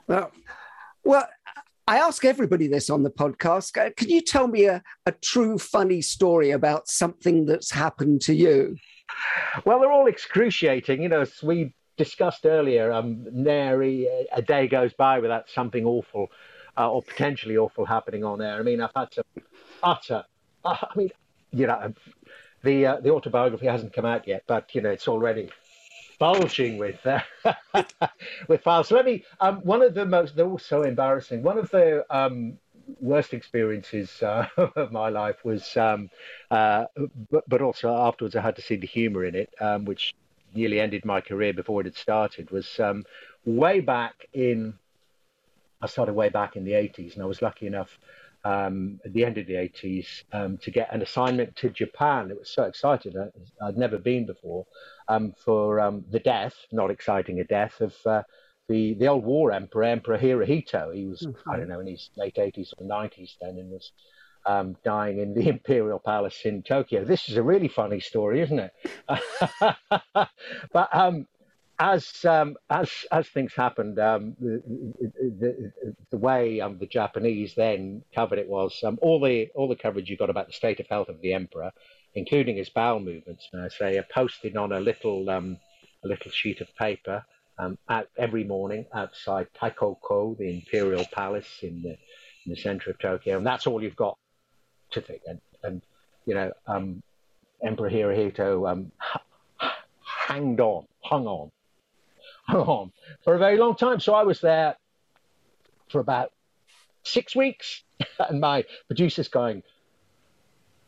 Well, 0.08 0.32
well, 1.04 1.28
I 1.88 1.98
ask 1.98 2.24
everybody 2.24 2.68
this 2.68 2.90
on 2.90 3.04
the 3.04 3.10
podcast. 3.10 3.74
Can 3.98 4.10
you 4.10 4.22
tell 4.22 4.48
me 4.48 4.66
a, 4.66 4.82
a 5.06 5.12
true 5.12 5.58
funny 5.58 6.02
story 6.02 6.52
about 6.52 6.88
something 6.88 7.46
that's 7.46 7.72
happened 7.72 8.22
to 8.22 8.34
you? 8.34 8.78
Well, 9.66 9.80
they're 9.82 9.92
all 9.92 10.08
excruciating. 10.08 11.02
You 11.02 11.10
know, 11.10 11.22
as 11.22 11.44
we 11.44 11.74
discussed 11.98 12.46
earlier, 12.46 12.92
um, 12.92 13.28
nary 13.32 14.08
a 14.32 14.42
day 14.42 14.68
goes 14.68 14.94
by 14.94 15.20
without 15.20 15.50
something 15.50 15.86
awful 15.86 16.30
uh, 16.78 16.92
or 16.92 17.02
potentially 17.04 17.58
awful 17.58 17.86
happening 17.86 18.24
on 18.24 18.42
air. 18.42 18.60
I 18.60 18.64
mean, 18.64 18.82
I've 18.82 18.92
had 18.96 19.14
some 19.14 19.26
utter, 19.84 20.24
uh, 20.64 20.78
I 20.82 20.98
mean, 20.98 21.12
you 21.52 21.68
know, 21.68 21.94
the 22.64 22.86
uh, 22.86 23.00
the 23.02 23.12
autobiography 23.12 23.66
hasn't 23.66 23.94
come 23.94 24.06
out 24.06 24.28
yet, 24.28 24.44
but 24.48 24.74
you 24.74 24.82
know, 24.82 24.90
it's 24.90 25.08
already 25.08 25.50
bulging 26.20 26.78
with 26.78 27.06
uh, 27.06 27.22
with 28.48 28.62
files. 28.62 28.88
So 28.88 28.96
let 28.96 29.06
me. 29.06 29.24
Um, 29.40 29.58
one 29.58 29.82
of 29.82 29.94
the 29.94 30.06
most, 30.06 30.36
they're 30.36 30.48
all 30.48 30.60
so 30.60 30.84
embarrassing. 30.84 31.44
One 31.44 31.58
of 31.58 31.70
the 31.72 32.06
um, 32.16 32.58
worst 33.00 33.34
experiences 33.34 34.22
uh, 34.22 34.48
of 34.76 34.92
my 34.92 35.10
life 35.10 35.44
was, 35.44 35.76
um, 35.78 36.10
uh, 36.50 36.86
but, 37.30 37.44
but 37.48 37.62
also 37.62 37.90
afterwards, 37.90 38.36
I 38.36 38.42
had 38.42 38.56
to 38.58 38.62
see 38.62 38.76
the 38.76 38.88
humour 38.88 39.26
in 39.26 39.36
it, 39.36 39.54
um, 39.60 39.86
which 39.86 40.14
nearly 40.54 40.80
ended 40.80 41.06
my 41.06 41.22
career 41.22 41.54
before 41.54 41.82
it 41.82 41.86
had 41.86 41.96
started. 41.96 42.52
Was 42.52 42.80
um, 42.80 43.04
way 43.46 43.80
back 43.80 44.28
in 44.34 44.76
I 45.82 45.88
started 45.88 46.14
way 46.14 46.30
back 46.30 46.56
in 46.56 46.64
the 46.64 46.72
80s, 46.72 47.14
and 47.14 47.24
I 47.24 47.26
was 47.26 47.42
lucky 47.42 47.68
enough 47.68 47.98
um, 48.44 49.00
at 49.06 49.14
the 49.14 49.26
end 49.26 49.38
of 49.38 49.48
the 49.48 49.54
80s 49.54 50.24
um, 50.34 50.58
to 50.60 50.72
get 50.72 50.94
an 50.94 51.02
assignment 51.02 51.56
to 51.58 51.70
Japan. 51.70 52.32
It 52.32 52.40
was 52.40 52.50
so 52.50 52.64
exciting. 52.64 53.14
I, 53.18 53.66
would 53.66 53.78
never 53.78 53.98
been 53.98 54.26
before 54.26 54.66
um, 55.08 55.34
for 55.44 55.80
um, 55.80 56.04
the 56.10 56.20
death, 56.20 56.56
not 56.72 56.92
exciting 56.92 57.40
a 57.40 57.44
death, 57.44 57.80
of 57.82 57.96
uh, 58.06 58.24
the, 58.68 58.96
the 58.96 59.08
old 59.08 59.26
war 59.26 59.52
emperor, 59.52 59.84
Emperor 59.84 60.18
Hirohito. 60.18 60.94
He 60.96 61.06
was, 61.06 61.22
mm-hmm. 61.22 61.50
I 61.50 61.58
don't 61.58 61.68
know, 61.68 61.80
in 61.80 61.88
his 61.88 62.10
late 62.16 62.36
80s 62.36 62.74
or 62.78 62.86
90s 62.86 63.36
then, 63.42 63.58
and 63.58 63.70
was 63.72 63.92
um, 64.46 64.76
dying 64.84 65.20
in 65.20 65.34
the 65.34 65.48
Imperial 65.56 66.00
Palace 66.00 66.42
in 66.46 66.64
Tokyo. 66.64 67.04
This 67.04 67.30
is 67.30 67.38
a 67.38 67.44
really 67.44 67.68
funny 67.68 68.00
story, 68.00 68.42
isn't 68.42 68.60
it? 68.60 68.74
but 70.74 70.96
um, 70.96 71.28
as 71.82 72.24
um, 72.26 72.56
as 72.70 72.92
as 73.12 73.28
things 73.30 73.54
happened, 73.56 73.98
um, 73.98 74.36
the, 74.40 74.62
the, 75.40 75.74
the, 76.12 76.18
way 76.18 76.62
um, 76.62 76.78
the 76.78 76.86
Japanese 76.86 77.56
then 77.56 78.04
covered 78.14 78.38
it 78.38 78.48
was 78.48 78.80
um, 78.84 79.00
all 79.02 79.20
the 79.20 79.50
all 79.56 79.68
the 79.68 79.76
coverage 79.76 80.08
you 80.08 80.16
got 80.16 80.30
about 80.30 80.46
the 80.46 80.54
state 80.54 80.80
of 80.80 80.86
health 80.88 81.10
of 81.10 81.20
the 81.22 81.34
emperor, 81.34 81.72
including 82.14 82.56
his 82.56 82.70
bowel 82.70 83.00
movements. 83.00 83.50
May 83.52 83.64
I 83.64 83.70
say, 83.70 83.98
are 83.98 84.06
posted 84.14 84.56
on 84.56 84.72
a 84.72 84.80
little 84.80 85.28
um, 85.32 85.58
a 86.04 86.08
little 86.08 86.30
sheet 86.30 86.62
of 86.62 86.68
paper 86.76 87.26
um, 87.58 87.80
every 88.16 88.44
morning 88.44 88.86
outside 88.94 89.48
Taikoko, 89.60 90.38
the 90.38 90.54
imperial 90.54 91.06
palace 91.12 91.64
in 91.64 91.82
the 91.82 91.98
in 92.46 92.52
the 92.52 92.58
center 92.58 92.92
of 92.92 93.00
Tokyo, 93.00 93.38
and 93.38 93.46
that's 93.46 93.66
all 93.66 93.82
you've 93.82 93.96
got 93.96 94.20
to 94.92 95.02
think. 95.02 95.22
And, 95.26 95.42
and 95.64 95.82
you 96.28 96.36
know, 96.36 96.52
Emperor 97.64 97.90
Hirohito 97.90 98.92
hanged 100.28 100.60
on, 100.60 100.86
hung 101.04 101.26
on 101.26 101.52
on 102.56 102.92
for 103.24 103.36
a 103.36 103.40
very 103.40 103.58
long 103.58 103.76
time. 103.76 104.00
So 104.00 104.14
I 104.14 104.24
was 104.24 104.42
there 104.42 104.76
for 105.90 106.00
about 106.00 106.32
six 107.04 107.36
weeks, 107.36 107.84
and 108.20 108.40
my 108.40 108.66
producer's 108.88 109.28
going, 109.28 109.64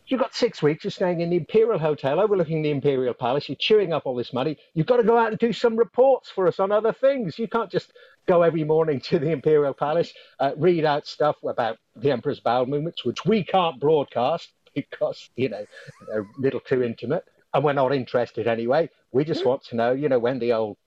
You've 0.06 0.19
got 0.19 0.36
six 0.36 0.62
weeks, 0.62 0.84
you're 0.84 0.91
staying 0.91 1.21
in 1.21 1.30
the 1.30 1.38
Imperial 1.38 1.80
Hotel 1.80 2.19
overlooking 2.19 2.62
the 2.62 2.71
Imperial 2.71 3.13
Palace, 3.13 3.47
you're 3.47 3.56
chewing 3.56 3.93
up 3.93 4.06
all 4.06 4.15
this 4.15 4.34
money. 4.34 4.58
You've 4.73 4.86
got 4.86 4.97
to 4.97 5.04
go 5.04 5.17
out 5.17 5.30
and 5.30 5.39
do 5.39 5.54
some 5.54 5.78
reports 5.78 6.30
for 6.30 6.45
us 6.45 6.60
on 6.60 6.73
other 6.73 6.91
things. 6.91 7.39
You 7.39 7.47
can't 7.47 7.71
just 7.71 7.93
go 8.26 8.41
every 8.41 8.65
morning 8.65 8.99
to 8.99 9.17
the 9.17 9.32
Imperial 9.32 9.73
Palace, 9.73 10.13
uh, 10.41 10.52
read 10.58 10.84
out 10.84 11.08
stuff 11.08 11.38
about 11.43 11.78
the 11.95 12.12
Emperor's 12.12 12.41
bowel 12.41 12.65
movements, 12.65 13.06
which 13.06 13.23
we 13.26 13.45
can't 13.45 13.80
broadcast 13.80 14.52
because, 14.76 15.30
you 15.38 15.47
know, 15.47 15.65
they're 16.08 16.23
a 16.23 16.28
little 16.38 16.60
too 16.60 16.84
intimate. 16.84 17.23
And 17.54 17.63
we're 17.63 17.73
not 17.73 17.93
interested 17.93 18.47
anyway. 18.47 18.89
We 19.12 19.23
just 19.23 19.45
want 19.45 19.63
to 19.65 19.76
know, 19.76 19.91
you 19.93 20.10
know, 20.10 20.19
when 20.19 20.39
the 20.39 20.54
old 20.54 20.78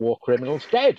war 0.00 0.18
criminals 0.22 0.66
dead 0.70 0.98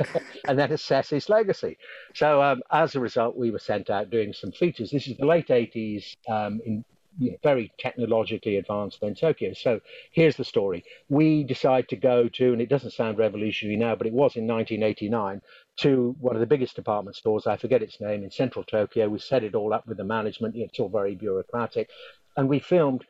and 0.48 0.58
then 0.58 0.72
assess 0.72 1.10
his 1.10 1.28
legacy. 1.28 1.78
So 2.14 2.42
um, 2.42 2.62
as 2.72 2.94
a 2.94 3.00
result, 3.00 3.36
we 3.36 3.50
were 3.50 3.58
sent 3.58 3.90
out 3.90 4.10
doing 4.10 4.32
some 4.32 4.52
features. 4.52 4.90
This 4.90 5.06
is 5.06 5.16
the 5.16 5.26
late 5.26 5.48
80s 5.48 6.16
um, 6.28 6.60
in 6.64 6.84
you 7.18 7.32
know, 7.32 7.36
very 7.42 7.72
technologically 7.78 8.56
advanced 8.56 9.02
in 9.02 9.14
Tokyo. 9.14 9.52
So 9.52 9.80
here's 10.12 10.36
the 10.36 10.44
story. 10.44 10.84
We 11.08 11.42
decide 11.44 11.88
to 11.88 11.96
go 11.96 12.28
to, 12.28 12.52
and 12.52 12.62
it 12.62 12.68
doesn't 12.68 12.92
sound 12.92 13.18
revolutionary 13.18 13.76
now, 13.76 13.96
but 13.96 14.06
it 14.06 14.12
was 14.12 14.36
in 14.36 14.46
1989, 14.46 15.42
to 15.78 16.16
one 16.20 16.36
of 16.36 16.40
the 16.40 16.46
biggest 16.46 16.76
department 16.76 17.16
stores. 17.16 17.46
I 17.46 17.56
forget 17.56 17.82
its 17.82 18.00
name 18.00 18.22
in 18.22 18.30
central 18.30 18.64
Tokyo. 18.64 19.08
We 19.08 19.18
set 19.18 19.44
it 19.44 19.54
all 19.54 19.72
up 19.72 19.86
with 19.86 19.96
the 19.96 20.04
management. 20.04 20.56
It's 20.56 20.78
all 20.78 20.88
very 20.88 21.14
bureaucratic. 21.16 21.90
And 22.36 22.48
we 22.48 22.60
filmed 22.60 23.04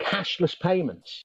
cashless 0.00 0.58
payments 0.58 1.24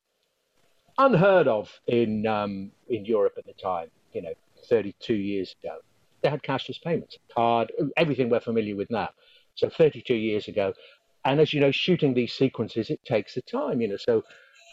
unheard 0.98 1.48
of 1.48 1.70
in 1.88 2.26
um, 2.28 2.72
in 2.90 3.06
Europe 3.06 3.34
at 3.38 3.46
the 3.46 3.54
time. 3.54 3.90
You 4.14 4.24
know, 4.24 4.34
32 4.68 5.14
years 5.14 5.56
ago, 5.64 5.78
they 6.22 6.30
had 6.30 6.44
cashless 6.44 6.82
payments, 6.82 7.18
card, 7.34 7.72
everything 7.98 8.30
we're 8.30 8.40
familiar 8.40 8.76
with 8.76 8.90
now. 8.90 9.10
So 9.56 9.70
32 9.70 10.14
years 10.14 10.48
ago, 10.48 10.74
and 11.26 11.40
as 11.40 11.54
you 11.54 11.60
know, 11.60 11.72
shooting 11.72 12.14
these 12.14 12.34
sequences 12.34 12.90
it 12.90 13.04
takes 13.06 13.36
the 13.36 13.42
time. 13.42 13.82
You 13.82 13.90
know, 13.90 13.98
so 13.98 14.24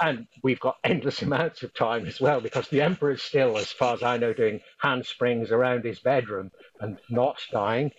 and 0.00 0.26
we've 0.42 0.60
got 0.60 0.76
endless 0.84 1.22
amounts 1.22 1.62
of 1.62 1.74
time 1.74 2.06
as 2.06 2.20
well 2.20 2.40
because 2.40 2.68
the 2.68 2.80
emperor 2.80 3.12
is 3.12 3.22
still, 3.22 3.58
as 3.58 3.72
far 3.72 3.94
as 3.94 4.02
I 4.02 4.16
know, 4.16 4.32
doing 4.32 4.60
handsprings 4.78 5.50
around 5.50 5.84
his 5.84 6.00
bedroom 6.00 6.50
and 6.80 6.98
not 7.10 7.38
dying. 7.50 7.92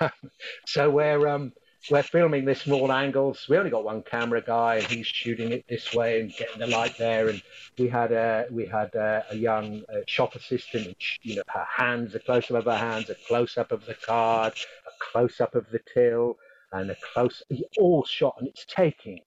so 0.66 0.90
we're 0.90 1.26
um, 1.28 1.52
we're 1.88 2.02
filming 2.02 2.44
this 2.44 2.62
from 2.62 2.74
all 2.74 2.92
angles. 2.92 3.46
We 3.48 3.56
only 3.56 3.70
got 3.70 3.84
one 3.84 4.02
camera 4.02 4.42
guy, 4.42 4.76
and 4.76 4.86
he's 4.86 5.06
shooting 5.06 5.52
it 5.52 5.64
this 5.68 5.94
way 5.94 6.20
and 6.20 6.32
getting 6.36 6.58
the 6.58 6.66
light 6.66 6.98
there. 6.98 7.28
And 7.28 7.42
we 7.78 7.88
had 7.88 8.12
a 8.12 8.46
we 8.50 8.66
had 8.66 8.94
a, 8.94 9.24
a 9.30 9.36
young 9.36 9.82
uh, 9.88 10.00
shop 10.06 10.34
assistant, 10.34 10.86
and 10.86 10.96
you 11.22 11.36
know 11.36 11.42
her 11.48 11.66
hands, 11.74 12.14
a 12.14 12.18
close 12.18 12.50
up 12.50 12.56
of 12.56 12.64
her 12.66 12.76
hands, 12.76 13.08
a 13.08 13.14
close 13.26 13.56
up 13.56 13.72
of 13.72 13.86
the 13.86 13.94
card, 13.94 14.52
a 14.86 14.90
close 15.12 15.40
up 15.40 15.54
of 15.54 15.66
the 15.70 15.80
till, 15.94 16.36
and 16.72 16.90
a 16.90 16.96
close 17.14 17.42
all 17.78 18.04
shot, 18.04 18.36
and 18.38 18.48
it's 18.48 18.66
taking 18.66 19.20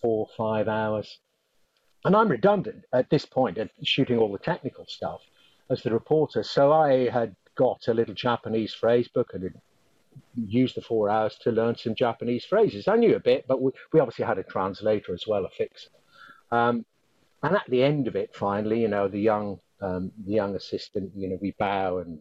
four 0.00 0.26
five 0.36 0.68
hours. 0.68 1.18
And 2.04 2.14
I'm 2.14 2.28
redundant 2.28 2.84
at 2.92 3.10
this 3.10 3.24
point 3.24 3.58
at 3.58 3.70
shooting 3.82 4.18
all 4.18 4.32
the 4.32 4.38
technical 4.38 4.86
stuff 4.86 5.22
as 5.70 5.82
the 5.82 5.90
reporter. 5.90 6.42
So 6.42 6.72
I 6.72 7.08
had 7.08 7.34
got 7.56 7.88
a 7.88 7.94
little 7.94 8.14
Japanese 8.14 8.74
phrase 8.74 9.08
book 9.08 9.30
and 9.32 9.54
used 10.34 10.76
the 10.76 10.82
four 10.82 11.08
hours 11.10 11.36
to 11.42 11.50
learn 11.50 11.76
some 11.76 11.94
Japanese 11.94 12.44
phrases. 12.44 12.88
I 12.88 12.96
knew 12.96 13.16
a 13.16 13.20
bit, 13.20 13.46
but 13.46 13.60
we, 13.60 13.70
we 13.92 14.00
obviously 14.00 14.24
had 14.24 14.38
a 14.38 14.42
translator 14.42 15.14
as 15.14 15.26
well, 15.26 15.44
a 15.44 15.50
fixer. 15.50 15.90
Um, 16.50 16.84
and 17.42 17.54
at 17.54 17.68
the 17.68 17.82
end 17.82 18.08
of 18.08 18.16
it, 18.16 18.34
finally, 18.34 18.80
you 18.80 18.88
know, 18.88 19.08
the 19.08 19.20
young 19.20 19.60
um, 19.80 20.12
the 20.26 20.32
young 20.32 20.54
assistant, 20.56 21.12
you 21.14 21.28
know, 21.28 21.38
we 21.40 21.54
bow 21.58 21.98
and 21.98 22.20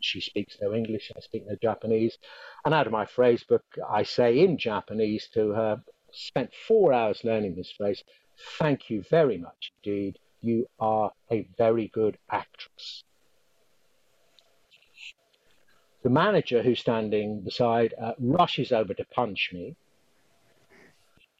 she 0.00 0.20
speaks 0.20 0.56
no 0.60 0.74
English, 0.74 1.12
I 1.16 1.20
speak 1.20 1.44
no 1.46 1.56
Japanese. 1.62 2.16
And 2.64 2.72
out 2.72 2.86
of 2.86 2.92
my 2.92 3.04
phrase 3.04 3.44
book, 3.44 3.64
I 3.88 4.02
say 4.02 4.40
in 4.40 4.56
Japanese 4.56 5.28
to 5.34 5.50
her, 5.50 5.82
spent 6.12 6.50
four 6.66 6.92
hours 6.92 7.24
learning 7.24 7.56
this 7.56 7.72
phrase. 7.72 8.02
Thank 8.58 8.90
you 8.90 9.02
very 9.10 9.38
much 9.38 9.72
indeed. 9.84 10.18
You 10.40 10.66
are 10.78 11.10
a 11.30 11.48
very 11.58 11.88
good 11.88 12.18
actress. 12.30 13.04
The 16.06 16.10
manager 16.10 16.62
who's 16.62 16.78
standing 16.78 17.40
beside 17.40 17.92
uh, 18.00 18.12
rushes 18.20 18.70
over 18.70 18.94
to 18.94 19.04
punch 19.06 19.50
me, 19.52 19.74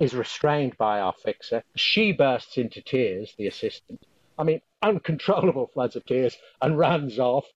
is 0.00 0.12
restrained 0.12 0.76
by 0.76 0.98
our 0.98 1.12
fixer. 1.12 1.62
She 1.76 2.10
bursts 2.10 2.58
into 2.58 2.82
tears, 2.82 3.32
the 3.38 3.46
assistant. 3.46 4.04
I 4.36 4.42
mean, 4.42 4.60
uncontrollable 4.82 5.68
floods 5.72 5.94
of 5.94 6.04
tears 6.04 6.36
and 6.60 6.76
runs 6.76 7.20
off. 7.20 7.46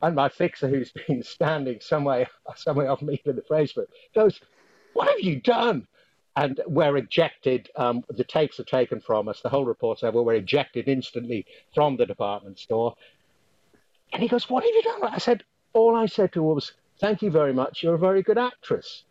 And 0.00 0.16
my 0.16 0.30
fixer, 0.30 0.66
who's 0.66 0.90
been 1.06 1.22
standing 1.22 1.78
somewhere, 1.82 2.26
somewhere 2.56 2.90
off 2.90 3.02
me 3.02 3.20
with 3.26 3.36
the 3.36 3.42
phrase 3.42 3.74
book, 3.74 3.90
goes, 4.14 4.40
What 4.94 5.08
have 5.08 5.20
you 5.20 5.42
done? 5.42 5.88
and 6.36 6.58
we're 6.66 6.96
ejected. 6.96 7.68
Um, 7.76 8.02
the 8.08 8.24
tapes 8.24 8.58
are 8.58 8.64
taken 8.64 9.02
from 9.02 9.28
us. 9.28 9.42
The 9.42 9.50
whole 9.50 9.66
report's 9.66 10.02
over. 10.02 10.22
We're 10.22 10.36
ejected 10.36 10.88
instantly 10.88 11.44
from 11.74 11.98
the 11.98 12.06
department 12.06 12.58
store. 12.58 12.94
And 14.14 14.22
he 14.22 14.28
goes, 14.28 14.48
"What 14.48 14.64
have 14.64 14.72
you 14.74 14.82
done?" 14.82 15.04
I 15.04 15.18
said, 15.18 15.44
"All 15.72 15.94
I 15.96 16.06
said 16.06 16.32
to 16.32 16.40
her 16.40 16.54
was, 16.54 16.72
thank 16.98 17.22
you 17.22 17.30
very 17.30 17.52
much. 17.52 17.82
You're 17.82 17.94
a 17.94 17.98
very 17.98 18.22
good 18.22 18.38
actress." 18.38 19.04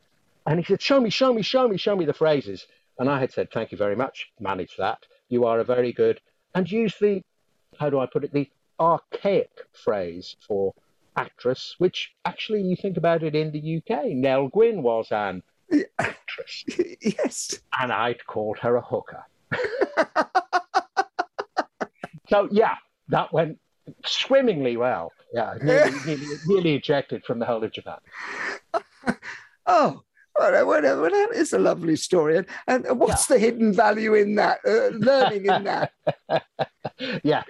And 0.45 0.59
he 0.59 0.65
said, 0.65 0.81
"Show 0.81 0.99
me, 0.99 1.09
show 1.09 1.33
me, 1.33 1.41
show 1.41 1.67
me, 1.67 1.77
show 1.77 1.95
me 1.95 2.05
the 2.05 2.13
phrases." 2.13 2.67
And 2.97 3.09
I 3.09 3.19
had 3.19 3.31
said, 3.31 3.51
"Thank 3.51 3.71
you 3.71 3.77
very 3.77 3.95
much. 3.95 4.31
Manage 4.39 4.75
that. 4.77 5.05
You 5.29 5.45
are 5.45 5.59
a 5.59 5.63
very 5.63 5.93
good." 5.93 6.19
And 6.55 6.69
use 6.71 6.95
the, 6.99 7.21
how 7.79 7.89
do 7.89 7.99
I 7.99 8.05
put 8.05 8.23
it, 8.23 8.33
the 8.33 8.49
archaic 8.79 9.51
phrase 9.73 10.35
for 10.45 10.73
actress, 11.15 11.75
which 11.77 12.13
actually 12.25 12.61
you 12.61 12.75
think 12.75 12.97
about 12.97 13.23
it 13.23 13.35
in 13.35 13.51
the 13.51 13.77
UK, 13.77 14.05
Nell 14.07 14.47
Gwyn 14.47 14.81
was 14.81 15.11
an 15.11 15.43
actress. 15.99 16.63
yes. 17.01 17.59
And 17.79 17.91
I'd 17.91 18.25
called 18.25 18.57
her 18.59 18.75
a 18.77 18.81
hooker. 18.81 19.23
so, 22.29 22.47
yeah, 22.51 22.75
that 23.09 23.31
went 23.33 23.59
swimmingly 24.05 24.77
well. 24.77 25.11
Yeah, 25.33 25.55
nearly, 25.61 25.91
nearly, 26.05 26.25
nearly 26.47 26.75
ejected 26.75 27.23
from 27.25 27.39
the 27.39 27.45
whole 27.45 27.63
of 27.63 27.71
Japan. 27.71 27.97
Oh, 29.71 30.01
well, 30.35 30.65
well, 30.65 30.81
well, 30.81 31.11
that 31.11 31.29
is 31.35 31.53
a 31.53 31.59
lovely 31.59 31.95
story. 31.95 32.37
And, 32.37 32.85
and 32.85 32.99
what's 32.99 33.29
yeah. 33.29 33.35
the 33.35 33.39
hidden 33.39 33.71
value 33.71 34.15
in 34.15 34.33
that? 34.35 34.59
Uh, 34.65 34.87
learning 34.97 35.45
in 35.45 35.63
that? 35.65 35.91
yeah, 37.23 37.43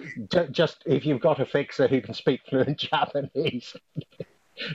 just 0.52 0.84
if 0.86 1.06
you've 1.06 1.22
got 1.22 1.40
a 1.40 1.46
fixer 1.46 1.88
who 1.88 2.02
can 2.02 2.14
speak 2.14 2.42
fluent 2.50 2.78
Japanese, 2.78 3.74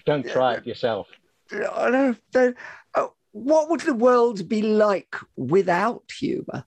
don't 0.07 0.27
try 0.27 0.55
it 0.55 0.67
yourself. 0.67 1.09
I 1.53 2.15
do 2.33 2.55
uh, 2.95 3.09
what 3.33 3.69
would 3.69 3.81
the 3.81 3.95
world 3.95 4.49
be 4.49 4.63
like 4.63 5.17
without 5.37 6.05
humour? 6.19 6.65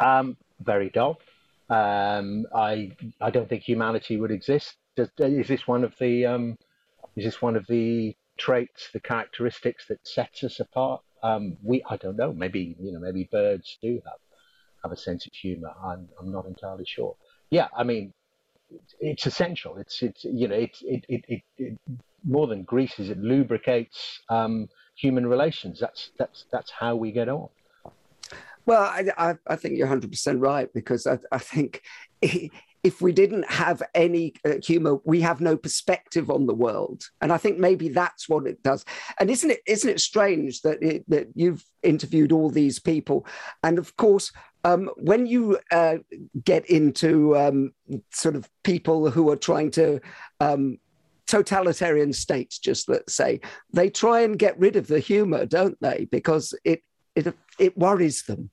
Um, 0.00 0.36
very 0.60 0.90
dull. 0.90 1.18
Um, 1.72 2.46
I 2.54 2.90
I 3.20 3.30
don't 3.30 3.48
think 3.48 3.62
humanity 3.62 4.18
would 4.18 4.30
exist. 4.30 4.76
Does, 4.94 5.08
is 5.18 5.48
this 5.48 5.66
one 5.66 5.84
of 5.84 5.94
the 5.98 6.26
um, 6.26 6.58
is 7.16 7.24
this 7.24 7.40
one 7.40 7.56
of 7.56 7.66
the 7.66 8.14
traits, 8.36 8.90
the 8.92 9.00
characteristics 9.00 9.86
that 9.88 10.06
sets 10.06 10.44
us 10.44 10.60
apart? 10.60 11.00
Um, 11.22 11.56
we 11.62 11.82
I 11.88 11.96
don't 11.96 12.16
know. 12.16 12.32
Maybe 12.32 12.76
you 12.78 12.92
know 12.92 13.00
maybe 13.00 13.28
birds 13.32 13.78
do 13.80 14.02
have 14.04 14.20
have 14.82 14.92
a 14.92 14.96
sense 14.96 15.26
of 15.26 15.32
humour. 15.32 15.72
I'm 15.82 16.08
I'm 16.20 16.30
not 16.30 16.44
entirely 16.44 16.84
sure. 16.84 17.16
Yeah, 17.50 17.68
I 17.74 17.84
mean 17.84 18.12
it's 19.00 19.26
essential. 19.26 19.78
It's 19.78 20.02
it's 20.02 20.24
you 20.24 20.48
know 20.48 20.56
it's 20.56 20.82
it 20.82 21.06
it, 21.08 21.24
it, 21.28 21.42
it 21.56 21.78
more 22.24 22.46
than 22.46 22.64
greases 22.64 23.08
it 23.08 23.18
lubricates 23.18 24.20
um, 24.28 24.68
human 24.94 25.26
relations. 25.26 25.80
That's 25.80 26.10
that's 26.18 26.44
that's 26.52 26.70
how 26.70 26.96
we 26.96 27.12
get 27.12 27.30
on. 27.30 27.48
Well, 28.64 28.82
I, 28.82 29.04
I, 29.18 29.34
I 29.46 29.56
think 29.56 29.76
you're 29.76 29.88
100% 29.88 30.36
right 30.40 30.72
because 30.72 31.06
I, 31.06 31.18
I 31.30 31.38
think 31.38 31.82
if 32.82 33.00
we 33.00 33.12
didn't 33.12 33.48
have 33.48 33.82
any 33.94 34.34
uh, 34.44 34.54
humor, 34.62 34.98
we 35.04 35.20
have 35.20 35.40
no 35.40 35.56
perspective 35.56 36.30
on 36.30 36.46
the 36.46 36.54
world. 36.54 37.04
And 37.20 37.32
I 37.32 37.38
think 37.38 37.58
maybe 37.58 37.88
that's 37.88 38.28
what 38.28 38.46
it 38.46 38.62
does. 38.62 38.84
And 39.20 39.30
isn't 39.30 39.50
it 39.50 39.60
isn't 39.66 39.90
it 39.90 40.00
strange 40.00 40.62
that 40.62 40.82
it, 40.82 41.04
that 41.08 41.28
you've 41.34 41.64
interviewed 41.82 42.32
all 42.32 42.50
these 42.50 42.78
people, 42.78 43.26
and 43.62 43.78
of 43.78 43.96
course, 43.96 44.32
um, 44.64 44.90
when 44.96 45.26
you 45.26 45.58
uh, 45.70 45.98
get 46.44 46.66
into 46.66 47.36
um, 47.36 47.72
sort 48.10 48.36
of 48.36 48.48
people 48.64 49.10
who 49.10 49.30
are 49.30 49.36
trying 49.36 49.70
to 49.72 50.00
um, 50.40 50.78
totalitarian 51.26 52.12
states, 52.12 52.58
just 52.58 52.88
let's 52.88 53.14
say, 53.14 53.40
they 53.72 53.90
try 53.90 54.20
and 54.20 54.38
get 54.38 54.58
rid 54.58 54.76
of 54.76 54.86
the 54.86 55.00
humor, 55.00 55.46
don't 55.46 55.80
they? 55.80 56.08
Because 56.10 56.54
it 56.64 56.82
it 57.14 57.34
it 57.58 57.76
worries 57.76 58.22
them. 58.22 58.50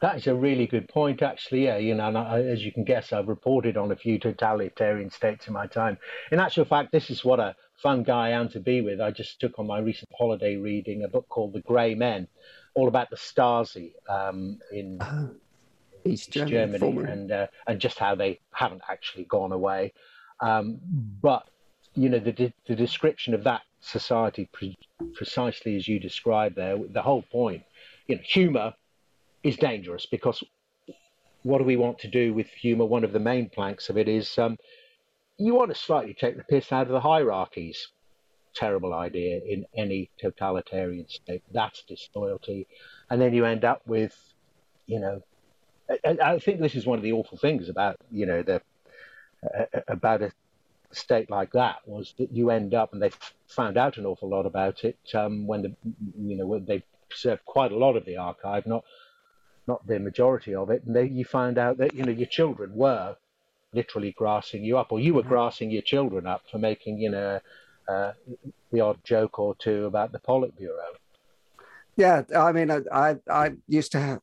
That 0.00 0.16
is 0.16 0.26
a 0.26 0.34
really 0.34 0.66
good 0.66 0.88
point, 0.88 1.22
actually. 1.22 1.64
Yeah, 1.64 1.76
you 1.76 1.94
know, 1.94 2.04
I, 2.04 2.40
as 2.40 2.64
you 2.64 2.72
can 2.72 2.82
guess, 2.82 3.12
I've 3.12 3.28
reported 3.28 3.76
on 3.76 3.92
a 3.92 3.96
few 3.96 4.18
totalitarian 4.18 5.10
states 5.10 5.46
in 5.46 5.52
my 5.52 5.68
time. 5.68 5.96
In 6.32 6.40
actual 6.40 6.64
fact, 6.64 6.90
this 6.90 7.08
is 7.08 7.24
what 7.24 7.38
a 7.38 7.54
fun 7.76 8.02
guy 8.02 8.28
I 8.28 8.30
am 8.30 8.48
to 8.48 8.60
be 8.60 8.80
with. 8.80 9.00
I 9.00 9.12
just 9.12 9.40
took 9.40 9.60
on 9.60 9.68
my 9.68 9.78
recent 9.78 10.10
holiday 10.18 10.56
reading 10.56 11.04
a 11.04 11.08
book 11.08 11.28
called 11.28 11.52
The 11.52 11.60
Grey 11.60 11.94
Men, 11.94 12.26
all 12.74 12.88
about 12.88 13.10
the 13.10 13.16
Stasi 13.16 13.92
um, 14.08 14.58
in 14.72 14.98
oh, 15.00 15.30
East, 16.04 16.32
Germany 16.32 16.98
and 17.08 17.30
uh, 17.30 17.46
and 17.68 17.80
just 17.80 17.98
how 17.98 18.16
they 18.16 18.40
haven't 18.50 18.82
actually 18.90 19.24
gone 19.24 19.52
away. 19.52 19.92
Um, 20.40 20.80
but 21.22 21.48
you 21.94 22.08
know, 22.08 22.18
the 22.18 22.52
the 22.66 22.74
description 22.74 23.34
of 23.34 23.44
that 23.44 23.62
society 23.80 24.48
pre- 24.52 24.78
precisely 25.14 25.76
as 25.76 25.86
you 25.86 26.00
described 26.00 26.56
there, 26.56 26.76
the 26.76 27.02
whole 27.02 27.22
point 27.22 27.62
you 28.12 28.18
know, 28.18 28.22
humor 28.26 28.74
is 29.42 29.56
dangerous 29.56 30.04
because 30.04 30.44
what 31.44 31.58
do 31.58 31.64
we 31.64 31.76
want 31.76 31.98
to 32.00 32.08
do 32.08 32.34
with 32.34 32.46
humor? 32.48 32.84
One 32.84 33.04
of 33.04 33.12
the 33.14 33.18
main 33.18 33.48
planks 33.48 33.88
of 33.88 33.96
it 33.96 34.06
is 34.06 34.38
um, 34.38 34.58
you 35.38 35.54
want 35.54 35.70
to 35.70 35.74
slightly 35.74 36.12
take 36.12 36.36
the 36.36 36.44
piss 36.44 36.70
out 36.72 36.88
of 36.88 36.92
the 36.92 37.00
hierarchies. 37.00 37.88
Terrible 38.54 38.92
idea 38.92 39.40
in 39.48 39.64
any 39.74 40.10
totalitarian 40.20 41.08
state. 41.08 41.42
That's 41.52 41.84
disloyalty. 41.84 42.66
And 43.08 43.18
then 43.18 43.32
you 43.32 43.46
end 43.46 43.64
up 43.64 43.80
with, 43.86 44.14
you 44.86 45.00
know, 45.00 45.22
I, 46.04 46.18
I 46.22 46.38
think 46.38 46.60
this 46.60 46.74
is 46.74 46.84
one 46.84 46.98
of 46.98 47.02
the 47.02 47.12
awful 47.12 47.38
things 47.38 47.70
about, 47.70 47.96
you 48.10 48.26
know, 48.26 48.42
the 48.42 48.60
uh, 49.42 49.80
about 49.88 50.20
a 50.20 50.32
state 50.90 51.30
like 51.30 51.52
that 51.52 51.76
was 51.86 52.12
that 52.18 52.30
you 52.30 52.50
end 52.50 52.74
up, 52.74 52.92
and 52.92 53.00
they 53.00 53.10
found 53.48 53.78
out 53.78 53.96
an 53.96 54.04
awful 54.04 54.28
lot 54.28 54.44
about 54.44 54.84
it 54.84 54.98
um, 55.14 55.46
when 55.46 55.62
the, 55.62 55.74
you 56.20 56.36
know, 56.36 56.46
when 56.46 56.66
they 56.66 56.84
preserved 57.12 57.44
quite 57.44 57.72
a 57.72 57.76
lot 57.76 57.96
of 57.96 58.04
the 58.04 58.16
archive, 58.16 58.66
not 58.66 58.84
not 59.66 59.86
the 59.86 59.98
majority 59.98 60.54
of 60.54 60.70
it, 60.70 60.82
and 60.84 60.96
they, 60.96 61.06
you 61.06 61.24
find 61.24 61.56
out 61.56 61.78
that 61.78 61.94
you 61.94 62.02
know 62.04 62.12
your 62.12 62.26
children 62.26 62.74
were 62.74 63.16
literally 63.72 64.12
grassing 64.12 64.64
you 64.64 64.76
up, 64.78 64.92
or 64.92 65.00
you 65.00 65.14
were 65.14 65.22
grassing 65.22 65.70
your 65.70 65.82
children 65.82 66.26
up 66.26 66.42
for 66.50 66.58
making 66.58 66.98
you 66.98 67.10
know 67.10 67.40
uh, 67.88 68.12
the 68.72 68.80
odd 68.80 68.98
joke 69.04 69.38
or 69.38 69.54
two 69.54 69.86
about 69.86 70.12
the 70.12 70.18
Politburo. 70.18 71.01
Yeah, 71.96 72.22
I 72.34 72.52
mean, 72.52 72.70
I 72.70 73.16
I 73.30 73.52
used 73.68 73.92
to 73.92 74.00
have 74.00 74.20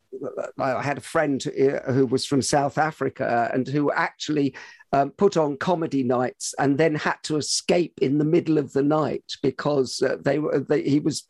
I 0.57 0.81
had 0.81 0.97
a 0.97 1.01
friend 1.01 1.41
who 1.43 2.05
was 2.07 2.25
from 2.25 2.41
South 2.41 2.77
Africa 2.77 3.49
and 3.53 3.67
who 3.67 3.91
actually 3.91 4.55
um, 4.91 5.11
put 5.11 5.37
on 5.37 5.57
comedy 5.57 6.03
nights 6.03 6.55
and 6.57 6.77
then 6.77 6.95
had 6.95 7.17
to 7.23 7.37
escape 7.37 7.99
in 8.01 8.17
the 8.17 8.25
middle 8.25 8.57
of 8.57 8.73
the 8.73 8.81
night 8.81 9.23
because 9.43 10.01
uh, 10.01 10.17
they 10.19 10.39
were 10.39 10.59
they, 10.59 10.81
he 10.81 10.99
was 10.99 11.27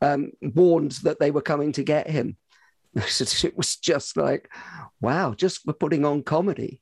um, 0.00 0.30
warned 0.40 0.92
that 1.02 1.18
they 1.18 1.30
were 1.30 1.42
coming 1.42 1.72
to 1.72 1.82
get 1.82 2.08
him. 2.08 2.36
it 2.94 3.56
was 3.56 3.76
just 3.76 4.16
like, 4.16 4.48
wow, 5.00 5.34
just 5.34 5.62
for 5.62 5.72
putting 5.72 6.04
on 6.04 6.22
comedy. 6.22 6.80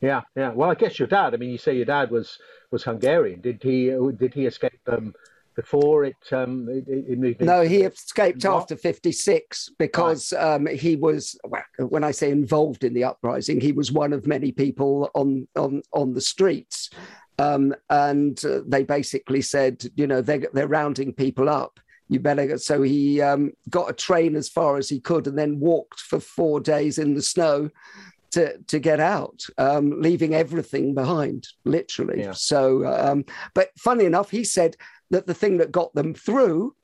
Yeah, 0.00 0.22
yeah. 0.36 0.50
Well, 0.50 0.70
I 0.70 0.74
guess 0.74 0.98
your 0.98 1.08
dad. 1.08 1.32
I 1.32 1.38
mean, 1.38 1.50
you 1.50 1.58
say 1.58 1.76
your 1.76 1.86
dad 1.86 2.10
was 2.10 2.38
was 2.70 2.84
Hungarian. 2.84 3.40
Did 3.40 3.62
he 3.62 3.86
did 4.18 4.34
he 4.34 4.44
escape 4.46 4.80
um, 4.86 5.14
before 5.54 6.04
it, 6.04 6.16
um, 6.32 6.68
it, 6.68 6.84
it 6.88 7.18
moved? 7.18 7.40
No, 7.40 7.62
he 7.62 7.82
escaped 7.82 8.44
what? 8.44 8.54
after 8.54 8.76
'56 8.76 9.70
because 9.78 10.32
right. 10.32 10.42
um, 10.42 10.66
he 10.66 10.96
was. 10.96 11.38
When 11.78 12.04
I 12.04 12.10
say 12.10 12.30
involved 12.30 12.84
in 12.84 12.94
the 12.94 13.04
uprising, 13.04 13.60
he 13.60 13.72
was 13.72 13.92
one 13.92 14.12
of 14.12 14.26
many 14.26 14.52
people 14.52 15.10
on 15.14 15.46
on 15.56 15.82
on 15.92 16.14
the 16.14 16.20
streets, 16.20 16.90
um, 17.38 17.74
and 17.90 18.42
uh, 18.44 18.60
they 18.66 18.84
basically 18.84 19.42
said, 19.42 19.84
you 19.96 20.06
know, 20.06 20.20
they're 20.20 20.48
they're 20.52 20.68
rounding 20.68 21.12
people 21.12 21.48
up. 21.48 21.80
You 22.08 22.20
better. 22.20 22.58
So 22.58 22.82
he 22.82 23.22
um, 23.22 23.52
got 23.70 23.90
a 23.90 23.94
train 23.94 24.36
as 24.36 24.48
far 24.48 24.76
as 24.76 24.88
he 24.88 25.00
could, 25.00 25.26
and 25.26 25.38
then 25.38 25.60
walked 25.60 26.00
for 26.00 26.20
four 26.20 26.60
days 26.60 26.98
in 26.98 27.14
the 27.14 27.22
snow 27.22 27.70
to, 28.34 28.58
to 28.58 28.80
get 28.80 28.98
out, 28.98 29.46
um, 29.58 30.00
leaving 30.00 30.34
everything 30.34 30.92
behind, 30.92 31.46
literally. 31.64 32.20
Yeah. 32.20 32.32
So, 32.32 32.84
um, 32.84 33.24
but 33.54 33.68
funny 33.78 34.06
enough, 34.06 34.28
he 34.28 34.42
said 34.42 34.76
that 35.10 35.26
the 35.26 35.34
thing 35.34 35.58
that 35.58 35.72
got 35.72 35.94
them 35.94 36.14
through 36.14 36.74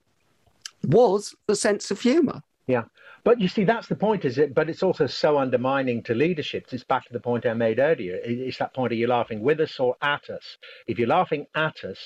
was 0.84 1.34
the 1.46 1.56
sense 1.56 1.90
of 1.90 2.00
humor. 2.00 2.42
Yeah. 2.66 2.84
But 3.22 3.40
you 3.40 3.48
see, 3.48 3.64
that's 3.64 3.88
the 3.88 3.96
point, 3.96 4.24
is 4.24 4.38
it? 4.38 4.54
But 4.54 4.70
it's 4.70 4.82
also 4.82 5.06
so 5.06 5.38
undermining 5.38 6.02
to 6.04 6.14
leadership. 6.14 6.66
It's 6.72 6.84
back 6.84 7.04
to 7.06 7.12
the 7.12 7.20
point 7.20 7.44
I 7.44 7.52
made 7.52 7.78
earlier. 7.78 8.18
It's 8.24 8.58
that 8.58 8.72
point: 8.72 8.92
are 8.92 8.96
you 8.96 9.08
laughing 9.08 9.42
with 9.42 9.60
us 9.60 9.78
or 9.78 9.96
at 10.00 10.30
us? 10.30 10.56
If 10.86 10.98
you're 10.98 11.08
laughing 11.08 11.46
at 11.54 11.84
us, 11.84 11.98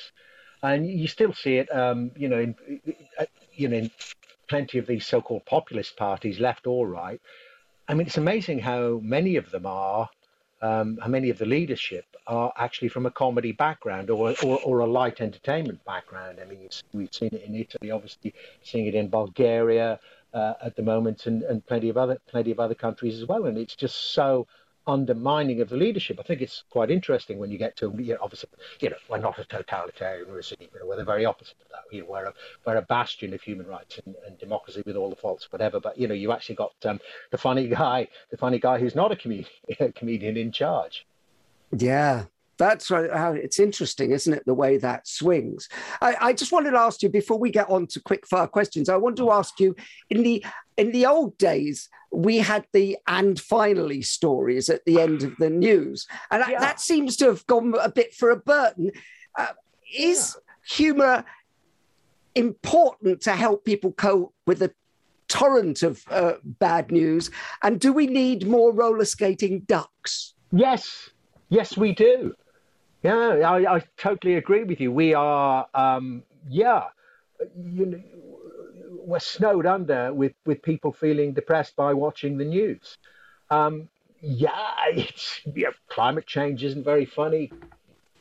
and 0.63 0.87
you 0.87 1.07
still 1.07 1.33
see 1.33 1.59
it, 1.59 1.73
um, 1.75 2.11
you 2.17 2.29
know, 2.29 2.41
in, 2.41 2.57
you 3.53 3.69
know, 3.69 3.77
in 3.77 3.91
plenty 4.49 4.79
of 4.79 4.87
these 4.87 5.07
so-called 5.07 5.45
populist 5.45 5.97
parties, 5.97 6.41
left 6.41 6.67
or 6.67 6.89
right. 6.89 7.21
I 7.87 7.95
mean, 7.95 8.07
it's 8.07 8.17
amazing 8.17 8.59
how 8.61 8.99
many 9.03 9.37
of 9.37 9.51
them 9.51 9.67
are 9.67 10.09
um, 10.65 10.99
how 11.03 11.09
many 11.09 11.29
of 11.29 11.37
the 11.37 11.45
leadership 11.45 12.07
are 12.27 12.51
actually 12.57 12.89
from 12.89 13.05
a 13.05 13.11
comedy 13.11 13.53
background 13.53 14.09
or, 14.09 14.35
or, 14.43 14.59
or 14.65 14.79
a 14.79 14.87
light 14.87 15.21
entertainment 15.21 15.85
background. 15.85 16.39
I 16.41 16.47
mean, 16.47 16.69
we've 16.95 17.13
seen 17.13 17.29
it 17.33 17.43
in 17.43 17.55
Italy, 17.55 17.91
obviously, 17.91 18.33
seeing 18.63 18.87
it 18.87 18.95
in 18.95 19.09
Bulgaria 19.09 20.01
uh, 20.33 20.55
at 20.63 20.75
the 20.75 20.83
moment, 20.83 21.27
and, 21.27 21.43
and 21.43 21.65
plenty 21.67 21.91
of 21.91 21.99
other 21.99 22.17
plenty 22.27 22.51
of 22.51 22.59
other 22.59 22.75
countries 22.75 23.21
as 23.21 23.29
well. 23.29 23.45
And 23.45 23.59
it's 23.59 23.77
just 23.77 24.15
so 24.15 24.47
undermining 24.87 25.61
of 25.61 25.69
the 25.69 25.77
leadership. 25.77 26.19
I 26.21 26.23
think 26.23 26.41
it's 26.41 26.65
quite 26.71 26.91
interesting 26.91 27.39
when 27.39 27.51
you 27.51 27.59
get 27.59 27.77
to, 27.79 27.95
you 27.99 28.15
know, 28.15 28.19
obviously, 28.21 28.51
you 28.81 28.91
know, 28.91 28.97
we're 29.09 29.19
not 29.19 29.39
a 29.39 29.45
totalitarian 29.45 30.31
regime, 30.31 30.59
you 30.61 30.81
know, 30.81 30.87
we're 30.87 30.97
the 30.97 31.05
very 31.05 31.25
opposite 31.25 31.57
of 31.63 31.69
that. 31.71 31.95
You 31.97 32.03
know, 32.03 32.11
we're 32.11 32.27
a, 32.27 32.35
we're 32.67 32.77
a 32.77 32.83
bastion 32.83 33.33
of 33.35 33.41
human 33.43 33.67
rights 33.67 34.01
and, 34.05 34.15
and 34.27 34.39
democracy 34.39 34.83
with 34.85 34.97
all 34.97 35.11
the 35.11 35.17
faults, 35.17 35.51
whatever. 35.51 35.81
But, 35.81 35.99
you 35.99 36.09
know, 36.09 36.15
you 36.15 36.33
actually 36.33 36.57
got 36.57 36.75
um, 36.85 37.01
the 37.31 37.39
funny 37.39 37.69
guy, 37.69 38.09
the 38.31 38.37
funny 38.37 38.59
guy 38.59 38.79
who's 38.79 38.95
not 38.95 39.13
a 39.13 39.17
comedian, 39.17 39.49
a 39.81 39.93
comedian 39.93 40.37
in 40.37 40.53
charge. 40.53 41.07
Yeah, 41.77 42.25
that's 42.59 42.91
right. 42.91 43.11
How 43.13 43.33
it's 43.33 43.59
interesting, 43.59 44.13
isn't 44.13 44.33
it? 44.33 44.45
The 44.47 44.55
way 44.55 44.79
that 44.79 45.07
swings. 45.07 45.69
I, 46.01 46.17
I, 46.21 46.33
just 46.33 46.53
wanted 46.53 46.73
to 46.73 46.79
ask 46.79 47.03
you 47.03 47.09
before 47.09 47.39
we 47.39 47.51
get 47.51 47.69
on 47.69 47.87
to 47.89 48.01
quick 48.01 48.27
fire 48.27 48.47
questions. 48.47 48.89
I 48.89 48.97
want 48.97 49.17
to 49.17 49.31
ask 49.31 49.59
you 49.61 49.75
in 50.11 50.23
the 50.23 50.45
in 50.77 50.93
the 50.93 51.07
old 51.07 51.37
days 51.39 51.89
we 52.13 52.39
had 52.39 52.67
the 52.73 52.97
and 53.07 53.41
finally 53.41 54.03
stories 54.03 54.71
at 54.71 54.85
the 54.85 55.01
end 55.01 55.23
of 55.23 55.37
the 55.39 55.51
news, 55.69 56.07
and 56.31 56.45
yeah. 56.49 56.61
that 56.61 56.81
seems 56.81 57.17
to 57.19 57.27
have 57.27 57.47
gone 57.47 57.75
a 57.81 57.91
bit 57.91 58.15
for 58.15 58.31
a 58.31 58.37
Burton. 58.37 58.91
Uh, 59.37 59.49
is 59.97 60.37
yeah. 60.37 60.77
humour 60.77 61.25
important 62.35 63.21
to 63.23 63.33
help 63.33 63.65
people 63.65 63.93
cope 63.93 64.35
with 64.47 64.59
the 64.59 64.73
torrent 65.29 65.83
of 65.83 66.05
uh, 66.11 66.35
bad 66.45 66.91
news? 66.91 67.31
And 67.63 67.81
do 67.81 67.93
we 67.93 68.07
need 68.07 68.47
more 68.47 68.73
roller 68.73 69.05
skating 69.05 69.61
ducks? 69.61 70.35
Yes, 70.53 71.11
yes, 71.49 71.77
we 71.77 71.93
do. 71.93 72.35
Yeah, 73.05 73.41
I, 73.45 73.77
I 73.77 73.83
totally 73.99 74.37
agree 74.37 74.65
with 74.65 74.81
you. 74.81 74.91
We 74.91 75.13
are, 75.13 75.67
um, 75.75 76.23
yeah, 76.49 76.85
you 77.55 77.87
know, 77.87 78.03
we're 79.05 79.19
snowed 79.19 79.67
under 79.67 80.13
with, 80.15 80.33
with 80.47 80.63
people 80.63 80.91
feeling 80.91 81.35
depressed 81.35 81.77
by 81.77 81.93
watching 81.93 82.39
the 82.39 82.47
news. 82.47 82.97
Um, 83.51 83.91
yeah, 84.23 84.73
it's 84.89 85.43
yeah, 85.55 85.69
climate 85.89 86.27
change 86.27 86.65
isn't 86.65 86.83
very 86.83 87.05
funny. 87.05 87.53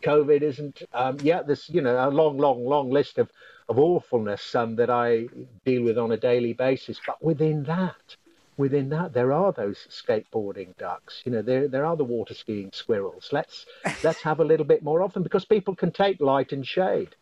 COVID 0.04 0.42
isn't. 0.42 0.82
Um, 0.94 1.18
yeah, 1.22 1.44
there's 1.44 1.70
you 1.70 1.80
know 1.80 2.10
a 2.10 2.12
long, 2.12 2.38
long, 2.38 2.66
long 2.66 2.92
list 2.92 3.18
of 3.18 3.32
of 3.70 3.80
awfulness 3.80 4.54
um, 4.54 4.76
that 4.76 4.90
I 4.90 5.28
deal 5.64 5.84
with 5.84 5.98
on 5.98 6.12
a 6.12 6.18
daily 6.18 6.52
basis. 6.52 7.00
But 7.08 7.24
within 7.24 7.64
that, 7.64 8.18
within 8.58 8.90
that 8.90 9.14
there 9.14 9.32
are 9.32 9.52
those 9.52 9.88
skateboarding 9.90 10.76
ducks. 10.78 11.22
You 11.26 11.32
know 11.32 11.42
there 11.42 11.68
there 11.68 11.86
are 11.86 11.96
the 11.96 12.04
water 12.04 12.34
skiing 12.34 12.72
squirrels. 12.74 13.30
Let's 13.32 13.66
let's 14.04 14.22
have 14.22 14.40
a 14.40 14.46
little 14.46 14.66
bit 14.66 14.84
more 14.84 15.02
of 15.02 15.14
them 15.14 15.24
because 15.24 15.46
people 15.46 15.76
can 15.76 15.92
take 15.92 16.20
light 16.20 16.52
and 16.52 16.66
shade. 16.66 17.16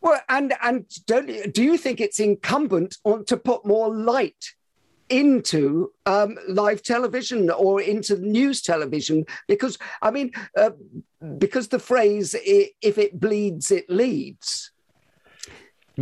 Well 0.00 0.20
and 0.28 0.54
and 0.62 0.86
don't 1.06 1.52
do 1.52 1.62
you 1.62 1.76
think 1.76 2.00
it's 2.00 2.20
incumbent 2.20 2.96
on 3.04 3.24
to 3.26 3.36
put 3.36 3.66
more 3.66 3.94
light 3.94 4.54
into 5.08 5.90
um, 6.06 6.38
live 6.48 6.82
television 6.84 7.50
or 7.50 7.80
into 7.80 8.16
news 8.16 8.62
television? 8.62 9.26
Because 9.48 9.78
i 10.02 10.10
mean 10.10 10.32
uh, 10.56 10.70
because 11.38 11.68
the 11.68 11.78
phrase 11.78 12.34
if 12.44 12.96
it 12.96 13.20
bleeds 13.20 13.70
it 13.70 13.88
leads 13.90 14.69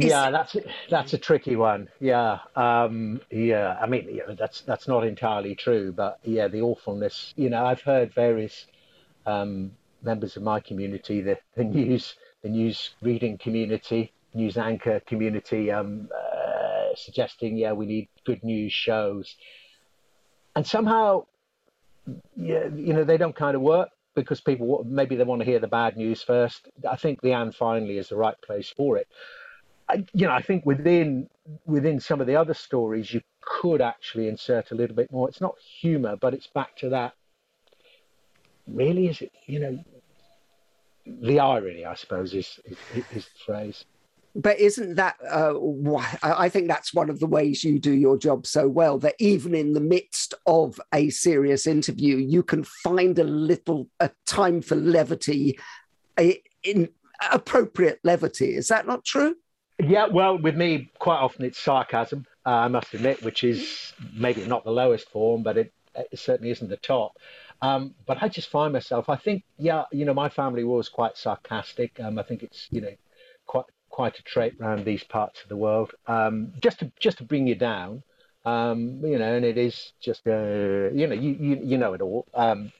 yeah, 0.06 0.30
that's 0.30 0.56
that's 0.90 1.12
a 1.12 1.18
tricky 1.18 1.56
one. 1.56 1.88
Yeah, 2.00 2.38
um, 2.56 3.20
yeah. 3.30 3.76
I 3.80 3.86
mean, 3.86 4.08
yeah, 4.10 4.34
that's 4.38 4.62
that's 4.62 4.88
not 4.88 5.04
entirely 5.04 5.54
true, 5.54 5.92
but 5.92 6.18
yeah, 6.24 6.48
the 6.48 6.62
awfulness. 6.62 7.32
You 7.36 7.50
know, 7.50 7.64
I've 7.64 7.80
heard 7.80 8.12
various 8.14 8.66
um, 9.26 9.72
members 10.02 10.36
of 10.36 10.42
my 10.42 10.60
community, 10.60 11.20
the, 11.20 11.38
the 11.56 11.64
news, 11.64 12.14
the 12.42 12.48
news 12.48 12.90
reading 13.02 13.38
community, 13.38 14.12
news 14.34 14.56
anchor 14.56 15.00
community, 15.06 15.70
um, 15.70 16.08
uh, 16.14 16.94
suggesting, 16.94 17.56
yeah, 17.56 17.72
we 17.72 17.86
need 17.86 18.08
good 18.24 18.42
news 18.42 18.72
shows, 18.72 19.36
and 20.56 20.66
somehow, 20.66 21.24
yeah, 22.36 22.68
you 22.74 22.92
know, 22.94 23.04
they 23.04 23.16
don't 23.16 23.36
kind 23.36 23.54
of 23.54 23.62
work 23.62 23.90
because 24.14 24.40
people 24.40 24.84
maybe 24.88 25.16
they 25.16 25.24
want 25.24 25.40
to 25.40 25.44
hear 25.44 25.60
the 25.60 25.68
bad 25.68 25.96
news 25.96 26.22
first. 26.22 26.68
I 26.88 26.96
think 26.96 27.20
the 27.20 27.32
and 27.32 27.54
finally 27.54 27.98
is 27.98 28.08
the 28.08 28.16
right 28.16 28.40
place 28.42 28.72
for 28.76 28.96
it. 28.96 29.08
You 30.12 30.26
know, 30.26 30.32
I 30.32 30.42
think 30.42 30.66
within 30.66 31.28
within 31.64 31.98
some 31.98 32.20
of 32.20 32.26
the 32.26 32.36
other 32.36 32.54
stories, 32.54 33.12
you 33.12 33.22
could 33.40 33.80
actually 33.80 34.28
insert 34.28 34.70
a 34.70 34.74
little 34.74 34.94
bit 34.94 35.10
more. 35.10 35.28
It's 35.28 35.40
not 35.40 35.54
humour, 35.80 36.16
but 36.16 36.34
it's 36.34 36.48
back 36.48 36.76
to 36.78 36.90
that. 36.90 37.14
Really, 38.66 39.08
is 39.08 39.22
it? 39.22 39.32
You 39.46 39.60
know, 39.60 39.84
the 41.06 41.40
irony, 41.40 41.84
I 41.86 41.94
suppose, 41.94 42.34
is 42.34 42.60
is, 42.64 43.04
is 43.14 43.24
the 43.24 43.44
phrase. 43.46 43.84
But 44.34 44.60
isn't 44.60 44.96
that? 44.96 45.16
Uh, 45.28 45.54
I 46.22 46.48
think 46.50 46.68
that's 46.68 46.92
one 46.92 47.08
of 47.08 47.18
the 47.18 47.26
ways 47.26 47.64
you 47.64 47.78
do 47.78 47.92
your 47.92 48.18
job 48.18 48.46
so 48.46 48.68
well. 48.68 48.98
That 48.98 49.14
even 49.18 49.54
in 49.54 49.72
the 49.72 49.80
midst 49.80 50.34
of 50.46 50.78
a 50.92 51.08
serious 51.10 51.66
interview, 51.66 52.16
you 52.18 52.42
can 52.42 52.62
find 52.62 53.18
a 53.18 53.24
little 53.24 53.88
a 54.00 54.10
time 54.26 54.60
for 54.60 54.76
levity, 54.76 55.58
in 56.62 56.90
appropriate 57.32 58.00
levity. 58.04 58.54
Is 58.54 58.68
that 58.68 58.86
not 58.86 59.04
true? 59.04 59.34
Yeah, 59.80 60.06
well, 60.06 60.36
with 60.38 60.56
me, 60.56 60.90
quite 60.98 61.18
often 61.18 61.44
it's 61.44 61.58
sarcasm, 61.58 62.26
uh, 62.44 62.50
I 62.50 62.68
must 62.68 62.94
admit, 62.94 63.22
which 63.22 63.44
is 63.44 63.92
maybe 64.12 64.44
not 64.44 64.64
the 64.64 64.72
lowest 64.72 65.08
form, 65.08 65.44
but 65.44 65.56
it, 65.56 65.72
it 65.94 66.18
certainly 66.18 66.50
isn't 66.50 66.68
the 66.68 66.76
top. 66.78 67.16
Um, 67.62 67.94
but 68.06 68.20
I 68.20 68.28
just 68.28 68.50
find 68.50 68.72
myself, 68.72 69.08
I 69.08 69.16
think, 69.16 69.44
yeah, 69.56 69.84
you 69.92 70.04
know, 70.04 70.14
my 70.14 70.28
family 70.28 70.64
was 70.64 70.88
quite 70.88 71.16
sarcastic. 71.16 71.98
Um, 72.00 72.18
I 72.18 72.24
think 72.24 72.42
it's, 72.42 72.66
you 72.70 72.80
know, 72.80 72.94
quite 73.46 73.66
quite 73.90 74.18
a 74.18 74.22
trait 74.22 74.54
around 74.60 74.84
these 74.84 75.02
parts 75.02 75.42
of 75.42 75.48
the 75.48 75.56
world, 75.56 75.92
um, 76.06 76.52
just 76.60 76.80
to 76.80 76.92
just 77.00 77.18
to 77.18 77.24
bring 77.24 77.46
you 77.46 77.54
down. 77.54 78.02
Um, 78.44 79.00
you 79.04 79.18
know, 79.18 79.34
and 79.34 79.44
it 79.44 79.58
is 79.58 79.92
just, 80.00 80.26
uh, 80.26 80.90
you 80.92 81.06
know, 81.06 81.14
you, 81.14 81.36
you, 81.38 81.60
you 81.62 81.78
know 81.78 81.92
it 81.94 82.00
all. 82.00 82.26
Um, 82.34 82.72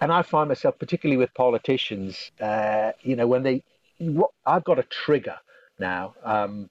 and 0.00 0.12
I 0.12 0.22
find 0.22 0.48
myself, 0.48 0.78
particularly 0.78 1.18
with 1.18 1.34
politicians, 1.34 2.30
uh, 2.40 2.92
you 3.02 3.16
know, 3.16 3.26
when 3.26 3.42
they, 3.42 3.62
what, 3.98 4.30
I've 4.46 4.64
got 4.64 4.78
a 4.78 4.84
trigger 4.84 5.36
now. 5.78 6.14
Um, 6.24 6.70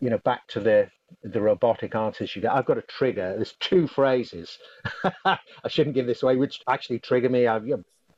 you 0.00 0.10
know, 0.10 0.18
back 0.18 0.46
to 0.48 0.60
the 0.60 0.90
the 1.22 1.40
robotic 1.40 1.94
answers 1.94 2.34
you 2.34 2.42
get. 2.42 2.52
I've 2.52 2.66
got 2.66 2.78
a 2.78 2.82
trigger. 2.82 3.34
There's 3.34 3.54
two 3.60 3.86
phrases. 3.86 4.58
I 5.24 5.38
shouldn't 5.68 5.94
give 5.94 6.06
this 6.06 6.22
away, 6.22 6.36
which 6.36 6.60
actually 6.68 7.00
trigger 7.00 7.28
me. 7.28 7.46
I 7.46 7.60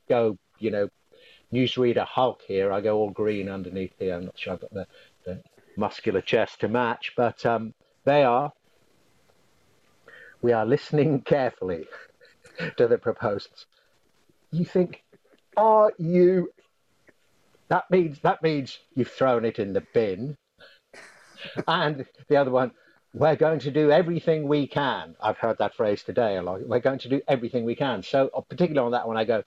go, 0.08 0.38
you 0.58 0.70
know, 0.70 0.88
newsreader 1.52 2.06
Hulk 2.06 2.42
here. 2.46 2.72
I 2.72 2.80
go 2.80 2.98
all 2.98 3.10
green 3.10 3.48
underneath 3.48 3.94
here. 3.98 4.14
I'm 4.14 4.26
not 4.26 4.38
sure 4.38 4.54
I've 4.54 4.60
got 4.60 4.74
the, 4.74 4.86
the 5.24 5.42
muscular 5.76 6.20
chest 6.20 6.60
to 6.60 6.68
match, 6.68 7.12
but 7.16 7.44
um, 7.46 7.74
they 8.04 8.22
are. 8.24 8.52
We 10.40 10.52
are 10.52 10.66
listening 10.66 11.22
carefully 11.22 11.86
to 12.76 12.88
the 12.88 12.98
proposals. 12.98 13.66
You 14.50 14.64
think, 14.64 15.02
are 15.56 15.92
you 15.98 16.52
that 17.72 17.90
means 17.90 18.18
that 18.20 18.42
means 18.42 18.78
you've 18.94 19.10
thrown 19.10 19.46
it 19.46 19.58
in 19.58 19.72
the 19.72 19.82
bin. 19.94 20.36
and 21.66 22.04
the 22.28 22.36
other 22.36 22.50
one, 22.50 22.70
we're 23.14 23.34
going 23.34 23.60
to 23.60 23.70
do 23.70 23.90
everything 23.90 24.46
we 24.46 24.66
can. 24.66 25.16
I've 25.22 25.38
heard 25.38 25.56
that 25.56 25.74
phrase 25.74 26.02
today 26.02 26.36
a 26.36 26.42
lot. 26.42 26.68
We're 26.68 26.80
going 26.80 26.98
to 26.98 27.08
do 27.08 27.22
everything 27.26 27.64
we 27.64 27.74
can. 27.74 28.02
So, 28.02 28.28
uh, 28.36 28.42
particularly 28.42 28.84
on 28.84 28.92
that 28.92 29.08
one, 29.08 29.16
I 29.16 29.24
go, 29.24 29.42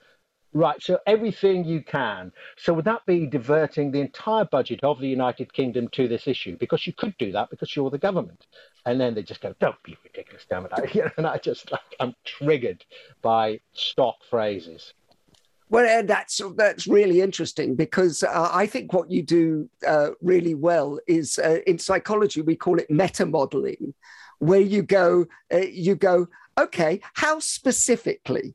right, 0.52 0.82
so 0.82 0.98
everything 1.06 1.64
you 1.64 1.82
can. 1.84 2.32
So, 2.56 2.72
would 2.74 2.86
that 2.86 3.06
be 3.06 3.28
diverting 3.28 3.92
the 3.92 4.00
entire 4.00 4.44
budget 4.44 4.82
of 4.82 4.98
the 4.98 5.08
United 5.08 5.52
Kingdom 5.52 5.86
to 5.92 6.08
this 6.08 6.26
issue? 6.26 6.56
Because 6.56 6.84
you 6.84 6.94
could 6.94 7.16
do 7.18 7.30
that 7.30 7.50
because 7.50 7.76
you're 7.76 7.90
the 7.90 7.98
government. 7.98 8.44
And 8.86 9.00
then 9.00 9.14
they 9.14 9.22
just 9.22 9.40
go, 9.40 9.54
don't 9.60 9.80
be 9.84 9.96
ridiculous, 10.02 10.44
damn 10.50 10.66
it. 10.66 11.12
and 11.16 11.28
I 11.28 11.38
just, 11.38 11.70
like, 11.70 11.94
I'm 12.00 12.16
triggered 12.24 12.84
by 13.22 13.60
stock 13.72 14.16
phrases. 14.28 14.94
Well, 15.68 16.04
that's 16.04 16.40
that's 16.56 16.86
really 16.86 17.20
interesting 17.20 17.74
because 17.74 18.22
uh, 18.22 18.50
I 18.52 18.66
think 18.66 18.92
what 18.92 19.10
you 19.10 19.22
do 19.22 19.68
uh, 19.86 20.10
really 20.22 20.54
well 20.54 21.00
is 21.08 21.38
uh, 21.38 21.58
in 21.66 21.78
psychology 21.78 22.40
we 22.40 22.54
call 22.54 22.78
it 22.78 22.88
meta 22.90 23.26
modeling, 23.26 23.92
where 24.38 24.60
you 24.60 24.82
go 24.82 25.26
uh, 25.52 25.58
you 25.58 25.96
go 25.96 26.28
okay, 26.58 27.00
how 27.14 27.38
specifically 27.40 28.54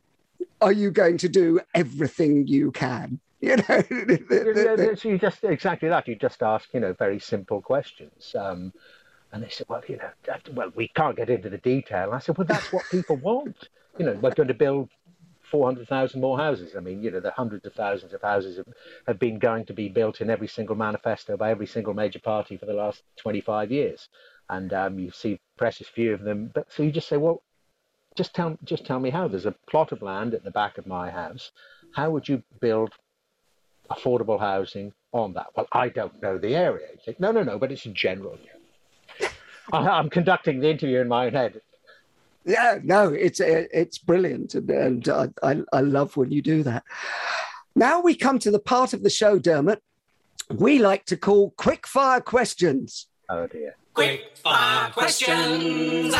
are 0.61 0.71
you 0.71 0.89
going 0.89 1.17
to 1.17 1.29
do 1.29 1.59
everything 1.75 2.47
you 2.47 2.71
can? 2.71 3.19
You 3.43 3.55
know, 3.55 3.83
you 5.03 5.17
just 5.17 5.43
exactly 5.43 5.89
that. 5.89 6.07
You 6.07 6.15
just 6.15 6.43
ask 6.43 6.69
you 6.75 6.79
know 6.79 6.93
very 6.93 7.19
simple 7.19 7.59
questions. 7.59 8.35
Um, 8.37 8.71
and 9.31 9.41
they 9.41 9.49
said, 9.49 9.65
well, 9.69 9.81
you 9.87 9.97
know, 9.97 10.09
well, 10.53 10.71
we 10.75 10.89
can't 10.89 11.15
get 11.15 11.29
into 11.29 11.49
the 11.49 11.57
detail. 11.57 12.11
I 12.11 12.19
said, 12.19 12.37
well, 12.37 12.45
that's 12.45 12.71
what 12.71 12.83
people 12.91 13.15
want. 13.15 13.69
You 13.97 14.05
know, 14.05 14.13
we're 14.21 14.35
going 14.35 14.47
to 14.49 14.53
build 14.53 14.89
400,000 15.51 16.21
more 16.21 16.37
houses. 16.37 16.75
I 16.75 16.79
mean, 16.79 17.03
you 17.03 17.11
know, 17.11 17.19
the 17.19 17.31
hundreds 17.31 17.65
of 17.65 17.73
thousands 17.73 18.13
of 18.13 18.21
houses 18.21 18.57
have, 18.57 18.67
have 19.05 19.19
been 19.19 19.37
going 19.37 19.65
to 19.65 19.73
be 19.73 19.89
built 19.89 20.21
in 20.21 20.29
every 20.29 20.47
single 20.47 20.75
manifesto 20.75 21.35
by 21.35 21.51
every 21.51 21.67
single 21.67 21.93
major 21.93 22.19
party 22.19 22.57
for 22.57 22.65
the 22.65 22.73
last 22.73 23.03
25 23.17 23.71
years. 23.71 24.07
And 24.49 24.73
um, 24.73 24.97
you 24.97 25.11
see 25.11 25.39
precious 25.57 25.87
few 25.87 26.13
of 26.13 26.21
them. 26.21 26.51
But 26.53 26.71
so 26.71 26.83
you 26.83 26.91
just 26.91 27.09
say, 27.09 27.17
well, 27.17 27.43
just 28.15 28.33
tell, 28.33 28.57
just 28.63 28.85
tell 28.85 28.99
me 28.99 29.09
how. 29.09 29.27
There's 29.27 29.45
a 29.45 29.55
plot 29.69 29.91
of 29.91 30.01
land 30.01 30.33
at 30.33 30.43
the 30.43 30.51
back 30.51 30.77
of 30.77 30.87
my 30.87 31.11
house. 31.11 31.51
How 31.93 32.09
would 32.11 32.27
you 32.27 32.41
build 32.61 32.93
affordable 33.89 34.39
housing 34.39 34.93
on 35.11 35.33
that? 35.33 35.47
Well, 35.55 35.67
I 35.73 35.89
don't 35.89 36.21
know 36.21 36.37
the 36.37 36.55
area. 36.55 36.87
You 36.93 36.99
think, 37.03 37.19
no, 37.19 37.31
no, 37.31 37.43
no, 37.43 37.59
but 37.59 37.71
it's 37.71 37.83
general. 37.83 38.37
I'm 39.73 40.09
conducting 40.09 40.59
the 40.59 40.69
interview 40.69 40.99
in 40.99 41.07
my 41.07 41.27
own 41.27 41.33
head 41.33 41.61
Yeah, 42.45 42.79
no, 42.83 43.09
it's 43.09 43.39
it's 43.39 43.97
brilliant, 43.99 44.55
and, 44.55 44.69
and 44.69 45.09
I, 45.09 45.29
I, 45.43 45.61
I 45.71 45.81
love 45.81 46.17
when 46.17 46.31
you 46.31 46.41
do 46.41 46.63
that. 46.63 46.83
Now 47.75 48.01
we 48.01 48.15
come 48.15 48.39
to 48.39 48.51
the 48.51 48.59
part 48.59 48.93
of 48.93 49.03
the 49.03 49.09
show, 49.09 49.37
Dermot. 49.37 49.81
We 50.49 50.79
like 50.79 51.05
to 51.05 51.17
call 51.17 51.51
quick 51.51 51.85
fire 51.87 52.19
questions. 52.19 53.07
Oh 53.29 53.47
dear. 53.47 53.75
Quick 53.93 54.35
fire 54.35 54.89
questions. 54.91 56.15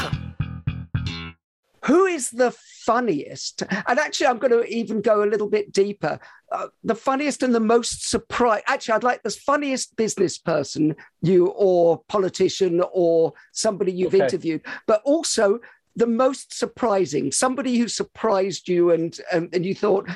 Who 1.86 2.06
is 2.06 2.30
the 2.30 2.52
funniest? 2.86 3.64
And 3.88 3.98
actually, 3.98 4.28
I'm 4.28 4.38
going 4.38 4.52
to 4.52 4.64
even 4.68 5.02
go 5.02 5.24
a 5.24 5.26
little 5.26 5.50
bit 5.50 5.72
deeper. 5.74 6.20
Uh, 6.52 6.68
the 6.84 6.94
funniest 6.94 7.42
and 7.42 7.56
the 7.56 7.60
most 7.60 8.08
surprised. 8.08 8.66
Actually, 8.68 8.94
I'd 8.96 9.04
like 9.04 9.24
the 9.24 9.32
funniest 9.32 9.96
business 9.96 10.38
person 10.38 10.96
you 11.24 11.48
or 11.48 12.04
politician 12.08 12.84
or 12.94 13.34
somebody 13.52 13.92
you've 13.92 14.14
Okay. 14.14 14.24
interviewed, 14.26 14.62
but 14.86 15.02
also 15.06 15.60
the 15.96 16.08
most 16.08 16.58
surprising. 16.58 17.32
Somebody 17.32 17.78
who 17.78 17.88
surprised 17.88 18.68
you 18.68 18.92
and 18.92 19.18
um, 19.32 19.50
and 19.54 19.66
you 19.66 19.76
thought 19.76 20.10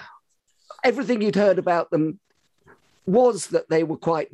everything 0.84 1.22
you'd 1.22 1.36
heard 1.36 1.60
about 1.60 1.92
them 1.92 2.20
was 3.06 3.48
that 3.48 3.70
they 3.70 3.84
were 3.84 3.98
quite 3.98 4.30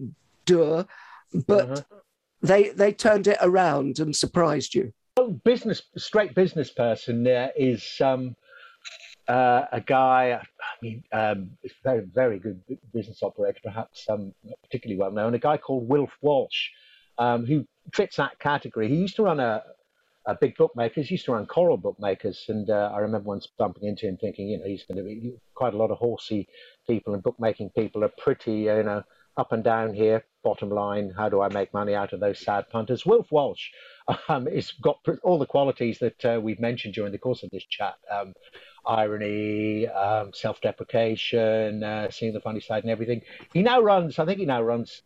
dour, 0.45 0.85
but 1.47 1.85
they 2.41 2.69
they 2.69 2.93
turned 2.93 3.27
it 3.27 3.37
around 3.41 3.99
and 3.99 4.15
surprised 4.15 4.75
you. 4.75 4.93
Oh, 5.17 5.31
business, 5.31 5.81
straight 5.97 6.33
business 6.35 6.71
person 6.71 7.23
there 7.23 7.51
is 7.55 7.99
um, 7.99 8.35
uh, 9.27 9.65
a 9.71 9.81
guy. 9.81 10.39
I 10.41 10.75
mean, 10.81 11.03
um, 11.11 11.51
very, 11.83 12.05
very 12.05 12.39
good 12.39 12.61
business 12.93 13.21
operator, 13.21 13.59
perhaps 13.63 14.05
um, 14.09 14.33
not 14.43 14.57
particularly 14.63 14.99
well 14.99 15.11
known. 15.11 15.33
A 15.33 15.39
guy 15.39 15.57
called 15.57 15.87
Wilf 15.87 16.11
Walsh, 16.21 16.69
um, 17.17 17.45
who 17.45 17.67
fits 17.93 18.15
that 18.17 18.39
category. 18.39 18.87
He 18.87 18.95
used 18.95 19.15
to 19.17 19.23
run 19.23 19.39
a, 19.39 19.63
a 20.25 20.35
big 20.35 20.55
bookmakers. 20.57 21.09
Used 21.09 21.25
to 21.25 21.33
run 21.33 21.45
Coral 21.45 21.77
Bookmakers, 21.77 22.45
and 22.47 22.69
uh, 22.69 22.91
I 22.93 22.99
remember 22.99 23.27
once 23.27 23.47
bumping 23.57 23.87
into 23.87 24.07
him, 24.07 24.17
thinking, 24.17 24.49
you 24.49 24.59
know, 24.59 24.65
he's 24.65 24.83
going 24.83 24.97
to 24.97 25.03
be 25.03 25.33
quite 25.55 25.73
a 25.73 25.77
lot 25.77 25.91
of 25.91 25.97
horsey 25.97 26.47
people 26.87 27.13
and 27.13 27.23
bookmaking 27.23 27.69
people 27.71 28.03
are 28.03 28.11
pretty, 28.17 28.53
you 28.53 28.83
know, 28.83 29.03
up 29.37 29.51
and 29.51 29.63
down 29.63 29.93
here. 29.93 30.25
Bottom 30.43 30.69
line, 30.69 31.13
how 31.15 31.29
do 31.29 31.41
I 31.41 31.49
make 31.49 31.73
money 31.73 31.93
out 31.93 32.13
of 32.13 32.19
those 32.19 32.39
sad 32.39 32.69
punters? 32.69 33.05
Wilf 33.05 33.31
Walsh 33.31 33.69
um, 34.27 34.47
has 34.47 34.71
got 34.71 34.97
all 35.23 35.37
the 35.37 35.45
qualities 35.45 35.99
that 35.99 36.25
uh, 36.25 36.39
we've 36.41 36.59
mentioned 36.59 36.95
during 36.95 37.11
the 37.11 37.19
course 37.19 37.43
of 37.43 37.51
this 37.51 37.63
chat. 37.65 37.93
Um, 38.11 38.33
irony, 38.85 39.87
um, 39.87 40.31
self-deprecation, 40.33 41.83
uh, 41.83 42.09
seeing 42.09 42.33
the 42.33 42.41
funny 42.41 42.59
side 42.59 42.83
and 42.83 42.91
everything. 42.91 43.21
He 43.53 43.61
now 43.61 43.79
runs, 43.81 44.17
I 44.17 44.25
think 44.25 44.39
he 44.39 44.45
now 44.45 44.63
runs 44.63 45.03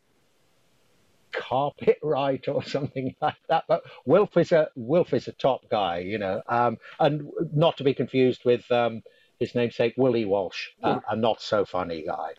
carpet 1.39 1.97
right 2.03 2.47
or 2.47 2.63
something 2.63 3.15
like 3.21 3.35
that. 3.49 3.65
But 3.67 3.83
Wilf 4.05 4.37
is 4.37 4.51
a 4.51 4.69
Wilf 4.75 5.13
is 5.13 5.27
a 5.27 5.33
top 5.33 5.61
guy, 5.69 5.99
you 5.99 6.17
know, 6.17 6.41
um, 6.47 6.77
and 6.99 7.29
not 7.53 7.77
to 7.77 7.83
be 7.83 7.93
confused 7.93 8.45
with 8.45 8.69
um, 8.71 9.01
his 9.39 9.55
namesake 9.55 9.93
Willie 9.97 10.25
Walsh, 10.25 10.69
uh, 10.83 10.99
a 11.09 11.15
not 11.15 11.41
so 11.41 11.65
funny 11.65 12.03
guy. 12.05 12.31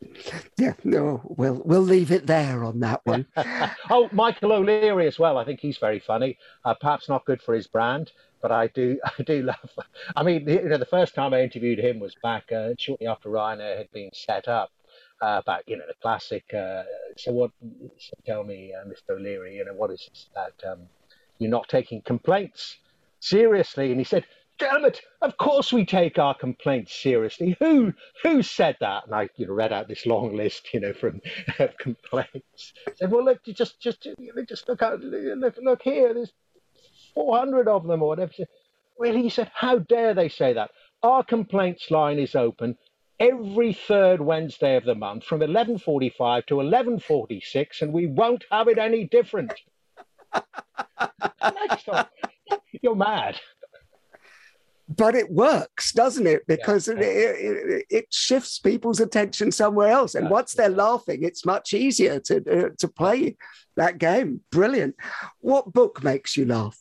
Yeah, 0.56 0.74
no, 0.84 1.20
we'll 1.24 1.60
we'll 1.64 1.82
leave 1.82 2.10
it 2.10 2.26
there 2.26 2.64
on 2.64 2.80
that 2.80 3.00
one. 3.04 3.26
oh, 3.90 4.08
Michael 4.12 4.52
O'Leary 4.52 5.06
as 5.06 5.18
well. 5.18 5.38
I 5.38 5.44
think 5.44 5.60
he's 5.60 5.78
very 5.78 5.98
funny. 6.00 6.36
Uh, 6.64 6.74
perhaps 6.74 7.08
not 7.08 7.24
good 7.24 7.40
for 7.40 7.54
his 7.54 7.66
brand, 7.66 8.12
but 8.40 8.52
I 8.52 8.68
do 8.68 8.98
I 9.18 9.22
do 9.22 9.42
love. 9.42 9.70
I 10.16 10.22
mean, 10.22 10.48
you 10.48 10.68
know, 10.68 10.78
the 10.78 10.84
first 10.84 11.14
time 11.14 11.34
I 11.34 11.42
interviewed 11.42 11.78
him 11.78 12.00
was 12.00 12.14
back 12.22 12.50
uh, 12.52 12.70
shortly 12.78 13.06
after 13.06 13.28
Ryanair 13.28 13.76
had 13.76 13.90
been 13.92 14.10
set 14.12 14.48
up. 14.48 14.70
Uh, 15.20 15.40
about 15.42 15.64
you 15.66 15.76
know 15.76 15.84
the 15.88 15.94
classic. 16.00 16.44
Uh, 16.54 16.84
so 17.16 17.32
what? 17.32 17.50
So 17.98 18.12
tell 18.24 18.44
me, 18.44 18.72
uh, 18.72 18.86
Mr. 18.86 19.16
O'Leary, 19.16 19.56
you 19.56 19.64
know 19.64 19.74
what 19.74 19.90
is 19.90 20.08
this 20.08 20.28
that 20.36 20.70
um, 20.70 20.82
you're 21.38 21.50
not 21.50 21.68
taking 21.68 22.02
complaints 22.02 22.76
seriously? 23.18 23.90
And 23.90 23.98
he 23.98 24.04
said, 24.04 24.26
"Damn 24.60 24.84
it! 24.84 25.00
Of 25.20 25.36
course 25.36 25.72
we 25.72 25.84
take 25.84 26.20
our 26.20 26.34
complaints 26.34 26.94
seriously. 26.94 27.56
Who 27.58 27.92
who 28.22 28.44
said 28.44 28.76
that?" 28.78 29.06
And 29.06 29.14
I 29.14 29.28
you 29.34 29.48
know 29.48 29.54
read 29.54 29.72
out 29.72 29.88
this 29.88 30.06
long 30.06 30.36
list, 30.36 30.72
you 30.72 30.78
know, 30.78 30.92
from 30.92 31.20
of 31.58 31.76
complaints. 31.78 32.72
I 32.86 32.92
said, 32.94 33.10
"Well, 33.10 33.24
look, 33.24 33.42
just 33.44 33.80
just 33.80 34.06
just 34.48 34.68
look 34.68 34.82
out, 34.82 35.00
look 35.00 35.58
look 35.60 35.82
here. 35.82 36.14
There's 36.14 36.32
400 37.14 37.66
of 37.66 37.88
them 37.88 38.02
or 38.04 38.08
whatever." 38.10 38.32
Said, 38.32 38.48
Really? 39.00 39.22
He 39.22 39.30
said, 39.30 39.50
"How 39.52 39.78
dare 39.80 40.14
they 40.14 40.28
say 40.28 40.52
that? 40.52 40.70
Our 41.02 41.24
complaints 41.24 41.90
line 41.90 42.20
is 42.20 42.36
open." 42.36 42.78
Every 43.20 43.72
third 43.72 44.20
Wednesday 44.20 44.76
of 44.76 44.84
the 44.84 44.94
month 44.94 45.24
from 45.24 45.40
11:45 45.40 46.46
to 46.46 46.54
11:46, 46.60 47.82
and 47.82 47.92
we 47.92 48.06
won't 48.06 48.44
have 48.50 48.68
it 48.68 48.78
any 48.78 49.04
different. 49.04 49.52
And 50.32 50.42
I 51.40 51.76
thought, 51.76 52.10
You're 52.82 52.94
mad. 52.94 53.40
but 54.88 55.14
it 55.14 55.30
works, 55.30 55.92
doesn't 55.92 56.26
it? 56.26 56.46
Because 56.46 56.88
it, 56.88 56.98
it, 57.00 57.84
it 57.90 58.06
shifts 58.12 58.58
people's 58.58 59.00
attention 59.00 59.50
somewhere 59.52 59.88
else, 59.88 60.14
and 60.14 60.30
once 60.30 60.54
they're 60.54 60.68
laughing, 60.68 61.22
it's 61.24 61.44
much 61.44 61.72
easier 61.74 62.20
to 62.20 62.36
uh, 62.36 62.68
to 62.78 62.88
play 62.88 63.36
that 63.76 63.98
game. 63.98 64.40
Brilliant. 64.52 64.94
What 65.40 65.72
book 65.72 66.02
makes 66.04 66.36
you 66.36 66.44
laugh? 66.46 66.78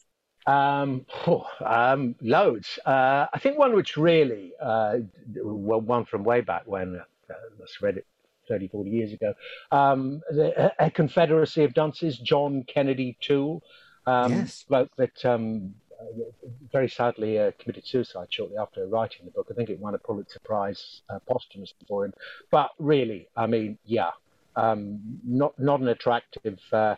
Um, 0.47 1.05
phew, 1.23 1.43
um, 1.65 2.15
loads. 2.21 2.79
Uh, 2.85 3.27
I 3.33 3.39
think 3.39 3.59
one 3.59 3.75
which 3.75 3.97
really, 3.97 4.53
uh, 4.61 4.99
well, 5.43 5.81
one 5.81 6.05
from 6.05 6.23
way 6.23 6.41
back 6.41 6.63
when, 6.65 6.95
uh, 6.95 7.33
I 7.33 7.59
must 7.59 7.81
read 7.81 7.97
it 7.97 8.07
30, 8.47 8.69
40 8.69 8.89
years 8.89 9.13
ago. 9.13 9.33
Um, 9.71 10.21
the, 10.31 10.73
a 10.79 10.89
Confederacy 10.89 11.63
of 11.65 11.73
Dunces, 11.73 12.17
John 12.17 12.63
Kennedy 12.63 13.17
Toole, 13.21 13.61
um, 14.05 14.31
Yes. 14.31 14.63
bloke 14.69 14.95
that 14.95 15.25
um, 15.25 15.75
uh, 15.99 16.23
very 16.71 16.87
sadly 16.87 17.39
uh, 17.39 17.51
committed 17.59 17.85
suicide 17.85 18.27
shortly 18.29 18.57
after 18.57 18.87
writing 18.87 19.25
the 19.25 19.31
book. 19.31 19.47
I 19.51 19.53
think 19.53 19.69
it 19.69 19.79
won 19.79 19.95
a 19.95 19.99
Pulitzer 19.99 20.39
Prize 20.45 21.01
uh, 21.09 21.19
posthumously 21.29 21.85
for 21.89 22.05
him. 22.05 22.13
But 22.51 22.69
really, 22.79 23.27
I 23.35 23.47
mean, 23.47 23.77
yeah, 23.83 24.11
um, 24.55 25.01
not 25.25 25.59
not 25.59 25.81
an 25.81 25.89
attractive 25.89 26.59
uh, 26.71 26.95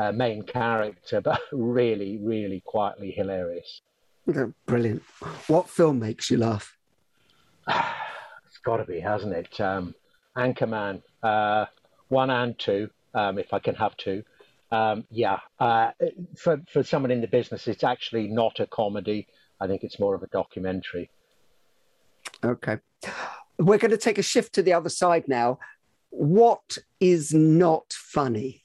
uh, 0.00 0.12
main 0.12 0.42
character, 0.42 1.20
but 1.20 1.40
really, 1.52 2.18
really 2.22 2.62
quietly 2.64 3.10
hilarious. 3.10 3.82
Brilliant. 4.66 5.02
What 5.46 5.68
film 5.68 5.98
makes 5.98 6.30
you 6.30 6.38
laugh? 6.38 6.76
It's 8.46 8.58
got 8.58 8.78
to 8.78 8.84
be, 8.84 8.98
hasn't 8.98 9.32
it? 9.32 9.60
Um, 9.60 9.94
Anchorman, 10.36 11.02
uh, 11.22 11.66
one 12.08 12.30
and 12.30 12.58
two, 12.58 12.90
um, 13.14 13.38
if 13.38 13.54
I 13.54 13.60
can 13.60 13.76
have 13.76 13.96
two. 13.96 14.24
Um, 14.72 15.04
yeah, 15.08 15.38
uh, 15.60 15.92
for 16.36 16.60
for 16.72 16.82
someone 16.82 17.12
in 17.12 17.20
the 17.20 17.28
business, 17.28 17.68
it's 17.68 17.84
actually 17.84 18.26
not 18.26 18.58
a 18.58 18.66
comedy. 18.66 19.28
I 19.60 19.68
think 19.68 19.84
it's 19.84 20.00
more 20.00 20.16
of 20.16 20.24
a 20.24 20.26
documentary. 20.26 21.10
Okay. 22.44 22.78
We're 23.56 23.78
going 23.78 23.92
to 23.92 23.96
take 23.96 24.18
a 24.18 24.22
shift 24.22 24.52
to 24.54 24.62
the 24.62 24.72
other 24.72 24.88
side 24.88 25.28
now. 25.28 25.60
What 26.10 26.78
is 26.98 27.32
not 27.32 27.92
funny? 27.92 28.59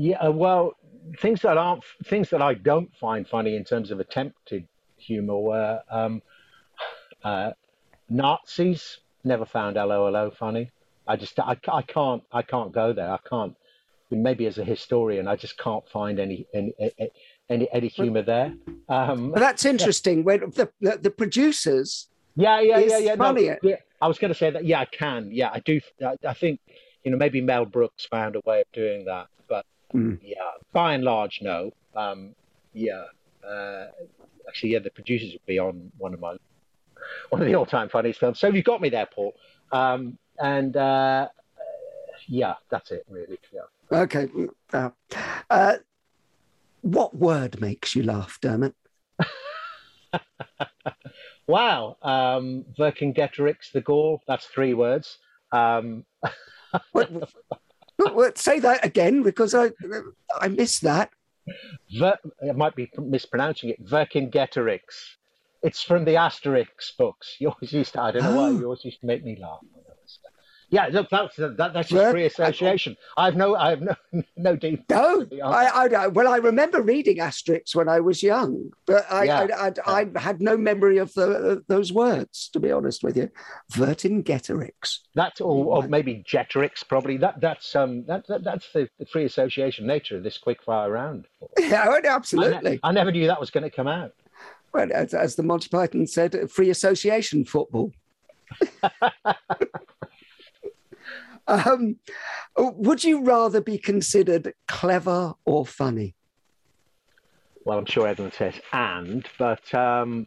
Yeah, 0.00 0.18
uh, 0.18 0.30
well, 0.30 0.74
things 1.18 1.42
that 1.42 1.56
aren't 1.56 1.82
things 2.04 2.30
that 2.30 2.40
I 2.40 2.54
don't 2.54 2.94
find 2.94 3.26
funny 3.26 3.56
in 3.56 3.64
terms 3.64 3.90
of 3.90 3.98
attempted 3.98 4.64
humor 4.96 5.36
were 5.38 5.80
um, 5.90 6.22
uh, 7.24 7.50
Nazis. 8.08 9.00
Never 9.24 9.44
found 9.44 9.74
LOLO 9.74 10.30
funny. 10.30 10.70
I 11.08 11.16
just 11.16 11.36
I, 11.40 11.56
I 11.66 11.82
can't 11.82 12.22
I 12.30 12.42
can't 12.42 12.70
go 12.70 12.92
there. 12.92 13.10
I 13.10 13.18
can't. 13.28 13.56
Maybe 14.10 14.46
as 14.46 14.58
a 14.58 14.64
historian, 14.64 15.26
I 15.26 15.34
just 15.34 15.58
can't 15.58 15.86
find 15.88 16.20
any 16.20 16.46
any 16.54 16.72
any, 17.50 17.68
any 17.72 17.88
humor 17.88 18.22
there. 18.22 18.54
Um, 18.88 19.32
But 19.32 19.40
that's 19.40 19.64
interesting. 19.64 20.22
When 20.22 20.40
the, 20.50 20.70
the, 20.80 20.98
the 21.02 21.10
producers, 21.10 22.08
yeah, 22.36 22.60
yeah, 22.60 22.78
yeah, 22.78 22.98
yeah. 22.98 23.14
no, 23.16 23.24
funnier. 23.24 23.58
yeah. 23.64 23.76
I 24.00 24.06
was 24.06 24.18
going 24.18 24.32
to 24.32 24.38
say 24.38 24.50
that. 24.50 24.64
Yeah, 24.64 24.78
I 24.78 24.84
can. 24.84 25.30
Yeah, 25.32 25.50
I 25.52 25.58
do. 25.58 25.80
I, 26.00 26.14
I 26.24 26.34
think 26.34 26.60
you 27.02 27.10
know 27.10 27.16
maybe 27.16 27.40
Mel 27.40 27.64
Brooks 27.64 28.06
found 28.06 28.36
a 28.36 28.40
way 28.46 28.60
of 28.60 28.66
doing 28.72 29.04
that, 29.06 29.26
but 29.48 29.66
Mm. 29.94 30.18
yeah, 30.22 30.36
by 30.72 30.94
and 30.94 31.04
large, 31.04 31.40
no. 31.42 31.72
Um, 31.96 32.34
yeah, 32.72 33.04
uh, 33.46 33.86
actually, 34.46 34.72
yeah, 34.72 34.80
the 34.80 34.90
producers 34.90 35.32
would 35.32 35.46
be 35.46 35.58
on 35.58 35.90
one 35.98 36.14
of 36.14 36.20
my 36.20 36.36
one 37.30 37.40
of 37.40 37.46
the 37.46 37.54
all-time 37.54 37.88
funniest 37.88 38.20
films. 38.20 38.38
So 38.38 38.48
you've 38.48 38.64
got 38.64 38.80
me 38.80 38.90
there, 38.90 39.06
Paul. 39.06 39.34
Um, 39.72 40.18
and 40.38 40.76
uh, 40.76 41.28
yeah, 42.26 42.54
that's 42.70 42.90
it, 42.90 43.06
really. 43.08 43.38
Yeah. 43.52 43.62
okay. 44.00 44.28
Uh, 44.72 44.90
uh, 45.48 45.76
what 46.82 47.16
word 47.16 47.60
makes 47.60 47.94
you 47.96 48.02
laugh, 48.02 48.38
Dermot? 48.40 48.74
Wow, 51.48 51.96
um, 52.02 52.66
Vercingetorix 52.78 53.72
the 53.72 53.80
Gaul. 53.80 54.20
That's 54.28 54.44
three 54.46 54.74
words. 54.74 55.16
Um, 55.50 56.04
what- 56.92 57.10
say 58.34 58.60
that 58.60 58.84
again 58.84 59.22
because 59.22 59.54
I 59.54 59.70
I 60.40 60.48
missed 60.48 60.82
that. 60.82 61.10
Ver, 61.98 62.16
I 62.46 62.52
might 62.52 62.76
be 62.76 62.90
mispronouncing 62.98 63.70
it. 63.70 63.84
Vercingetorix. 63.84 64.80
It's 65.62 65.82
from 65.82 66.04
the 66.04 66.14
Asterix 66.14 66.96
books. 66.98 67.36
You 67.40 67.48
always 67.48 67.72
used 67.72 67.94
to. 67.94 68.02
I 68.02 68.12
don't 68.12 68.22
know 68.22 68.36
why. 68.36 68.48
Oh. 68.48 68.58
You 68.58 68.64
always 68.64 68.84
used 68.84 69.00
to 69.00 69.06
make 69.06 69.24
me 69.24 69.38
laugh. 69.40 69.60
Yeah, 70.70 70.88
look, 70.92 71.08
that's 71.08 71.34
that, 71.36 71.56
that's 71.56 71.88
just 71.88 72.10
free 72.10 72.26
association. 72.26 72.94
I've 73.16 73.36
no, 73.36 73.54
I 73.56 73.70
have 73.70 73.80
no, 73.80 73.94
no 74.36 74.54
deep. 74.54 74.84
No, 74.90 75.26
I, 75.42 75.88
I, 75.88 76.06
well, 76.08 76.28
I 76.28 76.36
remember 76.36 76.82
reading 76.82 77.18
Asterix 77.18 77.74
when 77.74 77.88
I 77.88 78.00
was 78.00 78.22
young, 78.22 78.70
but 78.86 79.10
I, 79.10 79.24
Yeah. 79.24 79.46
I, 79.58 79.72
I, 79.86 80.06
I 80.14 80.20
had 80.20 80.42
no 80.42 80.58
memory 80.58 80.98
of 80.98 81.14
the, 81.14 81.64
those 81.68 81.90
words, 81.90 82.50
to 82.52 82.60
be 82.60 82.70
honest 82.70 83.02
with 83.02 83.16
you. 83.16 83.30
Vercingetorix. 83.72 84.98
That 85.14 85.40
or, 85.40 85.76
or 85.76 85.88
maybe 85.88 86.22
Getafix, 86.30 86.86
probably. 86.86 87.16
That 87.16 87.40
that's 87.40 87.74
um 87.74 88.04
that, 88.04 88.26
that 88.28 88.44
that's 88.44 88.70
the, 88.72 88.90
the 88.98 89.06
free 89.06 89.24
association 89.24 89.86
nature 89.86 90.18
of 90.18 90.22
this 90.22 90.36
quick 90.36 90.62
fire 90.62 90.90
round. 90.90 91.26
Yeah, 91.58 91.88
I, 91.88 92.00
ne- 92.00 92.08
absolutely. 92.08 92.80
I 92.82 92.92
never 92.92 93.10
knew 93.10 93.26
that 93.26 93.40
was 93.40 93.50
going 93.50 93.64
to 93.64 93.70
come 93.70 93.88
out. 93.88 94.12
Well, 94.72 94.88
as, 94.92 95.12
as 95.14 95.34
the 95.36 95.42
Monty 95.42 95.68
Python 95.68 96.06
said, 96.06 96.50
free 96.50 96.70
association 96.70 97.44
football. 97.44 97.92
um, 101.48 101.96
would 102.56 103.02
you 103.02 103.22
rather 103.24 103.60
be 103.60 103.78
considered 103.78 104.54
clever 104.66 105.34
or 105.44 105.66
funny? 105.66 106.14
Well, 107.64 107.78
I'm 107.78 107.86
sure 107.86 108.06
everyone 108.06 108.32
says 108.32 108.54
and, 108.72 109.26
but 109.38 109.74
um, 109.74 110.26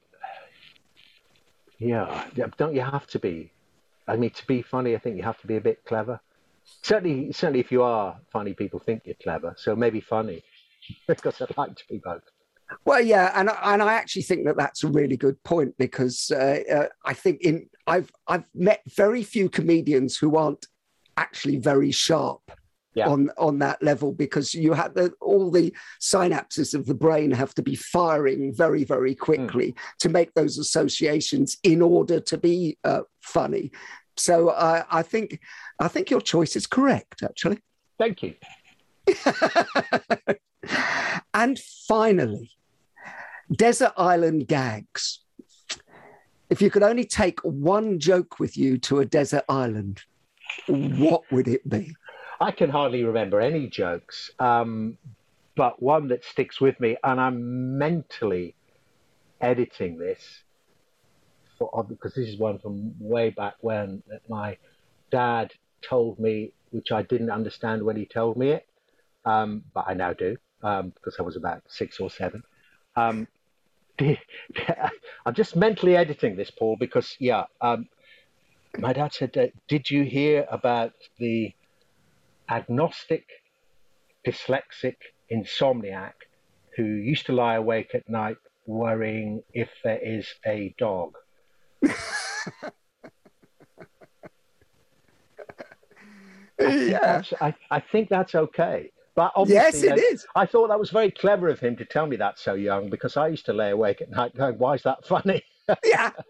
yeah, 1.79 2.25
don't 2.57 2.75
you 2.75 2.81
have 2.81 3.07
to 3.07 3.19
be? 3.19 3.51
I 4.07 4.15
mean, 4.15 4.31
to 4.31 4.45
be 4.45 4.61
funny, 4.61 4.95
I 4.95 4.99
think 4.99 5.17
you 5.17 5.23
have 5.23 5.39
to 5.41 5.47
be 5.47 5.55
a 5.55 5.61
bit 5.61 5.83
clever. 5.85 6.19
Certainly, 6.83 7.31
certainly, 7.31 7.59
if 7.59 7.71
you 7.71 7.81
are 7.83 8.17
funny, 8.31 8.53
people 8.53 8.79
think 8.79 9.03
you're 9.05 9.15
clever. 9.23 9.55
So 9.57 9.75
maybe 9.75 10.01
funny, 10.01 10.43
because 11.07 11.41
I'd 11.41 11.57
like 11.57 11.75
to 11.75 11.83
be 11.89 11.99
both. 12.03 12.23
Well, 12.85 13.01
yeah, 13.01 13.31
and 13.35 13.49
I- 13.49 13.73
and 13.73 13.81
I 13.81 13.93
actually 13.93 14.21
think 14.21 14.45
that 14.45 14.57
that's 14.57 14.83
a 14.83 14.87
really 14.87 15.17
good 15.17 15.41
point 15.43 15.75
because 15.77 16.31
uh, 16.31 16.59
uh, 16.71 16.87
I 17.05 17.13
think 17.13 17.41
in 17.41 17.67
I've 17.87 18.11
I've 18.27 18.45
met 18.53 18.81
very 18.95 19.23
few 19.23 19.49
comedians 19.49 20.17
who 20.17 20.37
aren't 20.37 20.67
actually 21.25 21.57
very 21.71 21.91
sharp 21.91 22.41
Yeah. 22.99 23.07
on 23.13 23.21
on 23.47 23.59
that 23.65 23.79
level 23.89 24.09
because 24.25 24.47
you 24.63 24.71
have 24.81 24.93
the, 24.99 25.07
all 25.29 25.47
the 25.59 25.67
synapses 26.11 26.69
of 26.79 26.83
the 26.89 26.99
brain 27.05 27.29
have 27.41 27.53
to 27.55 27.63
be 27.71 27.75
firing 27.95 28.41
very 28.63 28.83
very 28.93 29.15
quickly 29.27 29.69
to 30.03 30.07
make 30.17 30.31
those 30.33 30.55
associations 30.65 31.49
in 31.63 31.79
order 31.81 32.17
to 32.31 32.35
be 32.49 32.57
uh, 32.91 33.03
funny. 33.37 33.65
So 34.27 34.35
uh, 34.67 34.83
I 34.99 35.03
think 35.11 35.27
I 35.85 35.87
think 35.93 36.05
your 36.13 36.23
choice 36.33 36.53
is 36.59 36.67
correct 36.77 37.17
actually. 37.29 37.59
Thank 38.01 38.15
you. 38.23 38.33
And 41.33 41.57
finally, 41.87 42.51
desert 43.51 43.93
island 43.97 44.47
gags. 44.47 45.03
If 46.49 46.61
you 46.61 46.69
could 46.69 46.83
only 46.83 47.05
take 47.05 47.39
one 47.43 47.99
joke 47.99 48.39
with 48.39 48.57
you 48.57 48.77
to 48.79 48.99
a 48.99 49.05
desert 49.05 49.45
island, 49.47 50.03
what 50.67 51.23
would 51.31 51.47
it 51.47 51.67
be? 51.69 51.95
I 52.39 52.51
can 52.51 52.69
hardly 52.69 53.03
remember 53.03 53.39
any 53.39 53.67
jokes, 53.67 54.31
um, 54.39 54.97
but 55.55 55.81
one 55.81 56.07
that 56.07 56.23
sticks 56.23 56.59
with 56.59 56.79
me, 56.79 56.97
and 57.03 57.19
I'm 57.19 57.77
mentally 57.77 58.55
editing 59.39 59.97
this 59.97 60.43
for 61.57 61.83
because 61.83 62.15
this 62.15 62.27
is 62.27 62.39
one 62.39 62.57
from 62.59 62.93
way 62.99 63.29
back 63.29 63.55
when 63.61 64.01
that 64.07 64.27
my 64.27 64.57
dad 65.11 65.53
told 65.81 66.19
me, 66.19 66.53
which 66.71 66.91
I 66.91 67.03
didn't 67.03 67.29
understand 67.29 67.83
when 67.83 67.95
he 67.95 68.05
told 68.05 68.37
me 68.37 68.51
it, 68.51 68.67
um, 69.25 69.63
but 69.73 69.85
I 69.87 69.93
now 69.93 70.13
do 70.13 70.37
um, 70.63 70.89
because 70.95 71.17
I 71.19 71.23
was 71.23 71.35
about 71.35 71.61
six 71.67 71.99
or 71.99 72.09
seven. 72.09 72.43
Um, 72.95 73.27
I'm 75.25 75.33
just 75.33 75.55
mentally 75.55 75.95
editing 75.95 76.35
this, 76.35 76.51
Paul, 76.51 76.75
because 76.79 77.15
yeah, 77.19 77.43
um, 77.61 77.87
my 78.77 78.93
dad 78.93 79.13
said, 79.13 79.51
"Did 79.67 79.89
you 79.89 80.03
hear 80.03 80.45
about 80.49 80.93
the 81.19 81.53
agnostic, 82.49 83.25
dyslexic 84.25 84.95
insomniac 85.31 86.13
who 86.75 86.83
used 86.83 87.25
to 87.27 87.33
lie 87.33 87.55
awake 87.55 87.93
at 87.93 88.07
night 88.09 88.37
worrying 88.65 89.43
if 89.53 89.69
there 89.83 89.99
is 90.01 90.27
a 90.45 90.73
dog?" 90.77 91.15
I 96.59 96.69
think 96.71 96.91
Yeah. 96.91 96.99
that's- 96.99 97.33
I, 97.41 97.53
I 97.71 97.79
think 97.79 98.09
that's 98.09 98.35
okay. 98.35 98.91
But 99.15 99.33
Yes, 99.45 99.75
obviously, 99.75 99.89
it 99.89 99.93
I- 99.93 100.13
is. 100.13 100.25
I 100.35 100.45
thought 100.45 100.69
that 100.69 100.79
was 100.79 100.89
very 100.89 101.11
clever 101.11 101.49
of 101.49 101.59
him 101.59 101.75
to 101.77 101.85
tell 101.85 102.05
me 102.07 102.15
that 102.17 102.39
so 102.39 102.53
young 102.53 102.89
because 102.89 103.17
I 103.17 103.27
used 103.27 103.45
to 103.47 103.53
lay 103.53 103.71
awake 103.71 104.01
at 104.01 104.09
night 104.09 104.35
going, 104.35 104.57
"Why 104.57 104.75
is 104.75 104.83
that 104.83 105.05
funny?" 105.05 105.43
yeah. 105.83 106.11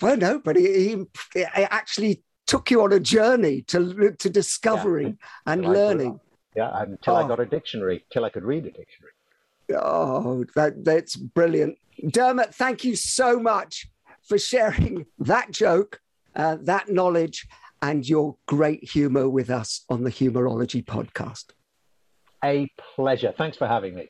Well, 0.00 0.16
no, 0.16 0.38
but 0.38 0.56
he, 0.56 0.96
he, 1.34 1.44
actually 1.54 2.22
took 2.46 2.70
you 2.70 2.82
on 2.82 2.92
a 2.92 3.00
journey 3.00 3.62
to 3.62 4.12
to 4.18 4.30
discovering 4.30 5.18
and 5.46 5.62
Till 5.62 5.70
I 5.70 5.74
grew 5.74 5.82
learning. 5.82 6.10
up. 6.14 6.20
Yeah, 6.56 6.82
until 6.82 7.16
I 7.16 7.22
Oh. 7.22 7.28
got 7.28 7.40
a 7.40 7.46
dictionary, 7.46 8.04
till 8.10 8.24
I 8.24 8.30
could 8.30 8.44
read 8.44 8.64
a 8.66 8.70
dictionary. 8.70 9.12
Oh, 9.76 10.44
that 10.56 10.84
that's 10.84 11.14
brilliant, 11.16 11.78
Dermot. 12.08 12.54
Thank 12.54 12.84
you 12.84 12.96
so 12.96 13.38
much 13.38 13.86
for 14.26 14.36
sharing 14.38 15.06
that 15.18 15.52
joke, 15.52 16.00
uh, 16.34 16.56
that 16.62 16.88
knowledge, 16.88 17.46
and 17.82 18.08
your 18.08 18.36
great 18.46 18.82
humour 18.90 19.28
with 19.28 19.48
us 19.50 19.84
on 19.88 20.02
the 20.02 20.10
Humorology 20.10 20.84
podcast. 20.84 21.50
A 22.42 22.68
pleasure. 22.96 23.32
Thanks 23.36 23.56
for 23.58 23.66
having 23.68 23.94
me. 23.94 24.08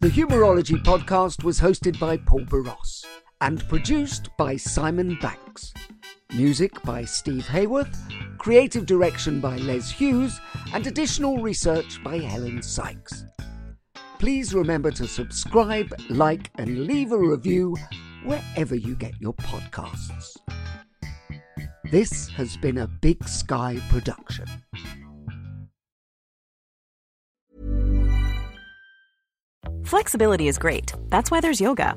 The 0.00 0.08
Humorology 0.08 0.82
podcast 0.82 1.44
was 1.44 1.60
hosted 1.60 1.98
by 2.00 2.16
Paul 2.16 2.40
Boross 2.46 3.04
and 3.42 3.68
produced 3.68 4.28
by 4.38 4.56
Simon 4.56 5.18
Banks. 5.20 5.74
Music 6.32 6.80
by 6.84 7.04
Steve 7.04 7.44
Hayworth, 7.44 7.98
creative 8.38 8.86
direction 8.86 9.40
by 9.40 9.56
Les 9.56 9.90
Hughes, 9.90 10.40
and 10.72 10.86
additional 10.86 11.38
research 11.38 12.02
by 12.04 12.18
Helen 12.18 12.62
Sykes. 12.62 13.24
Please 14.20 14.54
remember 14.54 14.92
to 14.92 15.08
subscribe, 15.08 15.92
like, 16.08 16.50
and 16.58 16.86
leave 16.86 17.10
a 17.10 17.18
review 17.18 17.76
wherever 18.24 18.76
you 18.76 18.94
get 18.94 19.20
your 19.20 19.34
podcasts. 19.34 20.36
This 21.90 22.28
has 22.28 22.56
been 22.56 22.78
a 22.78 22.86
Big 22.86 23.26
Sky 23.28 23.76
production. 23.90 24.46
Flexibility 29.84 30.46
is 30.46 30.58
great. 30.58 30.94
That's 31.08 31.30
why 31.32 31.40
there's 31.40 31.60
yoga. 31.60 31.96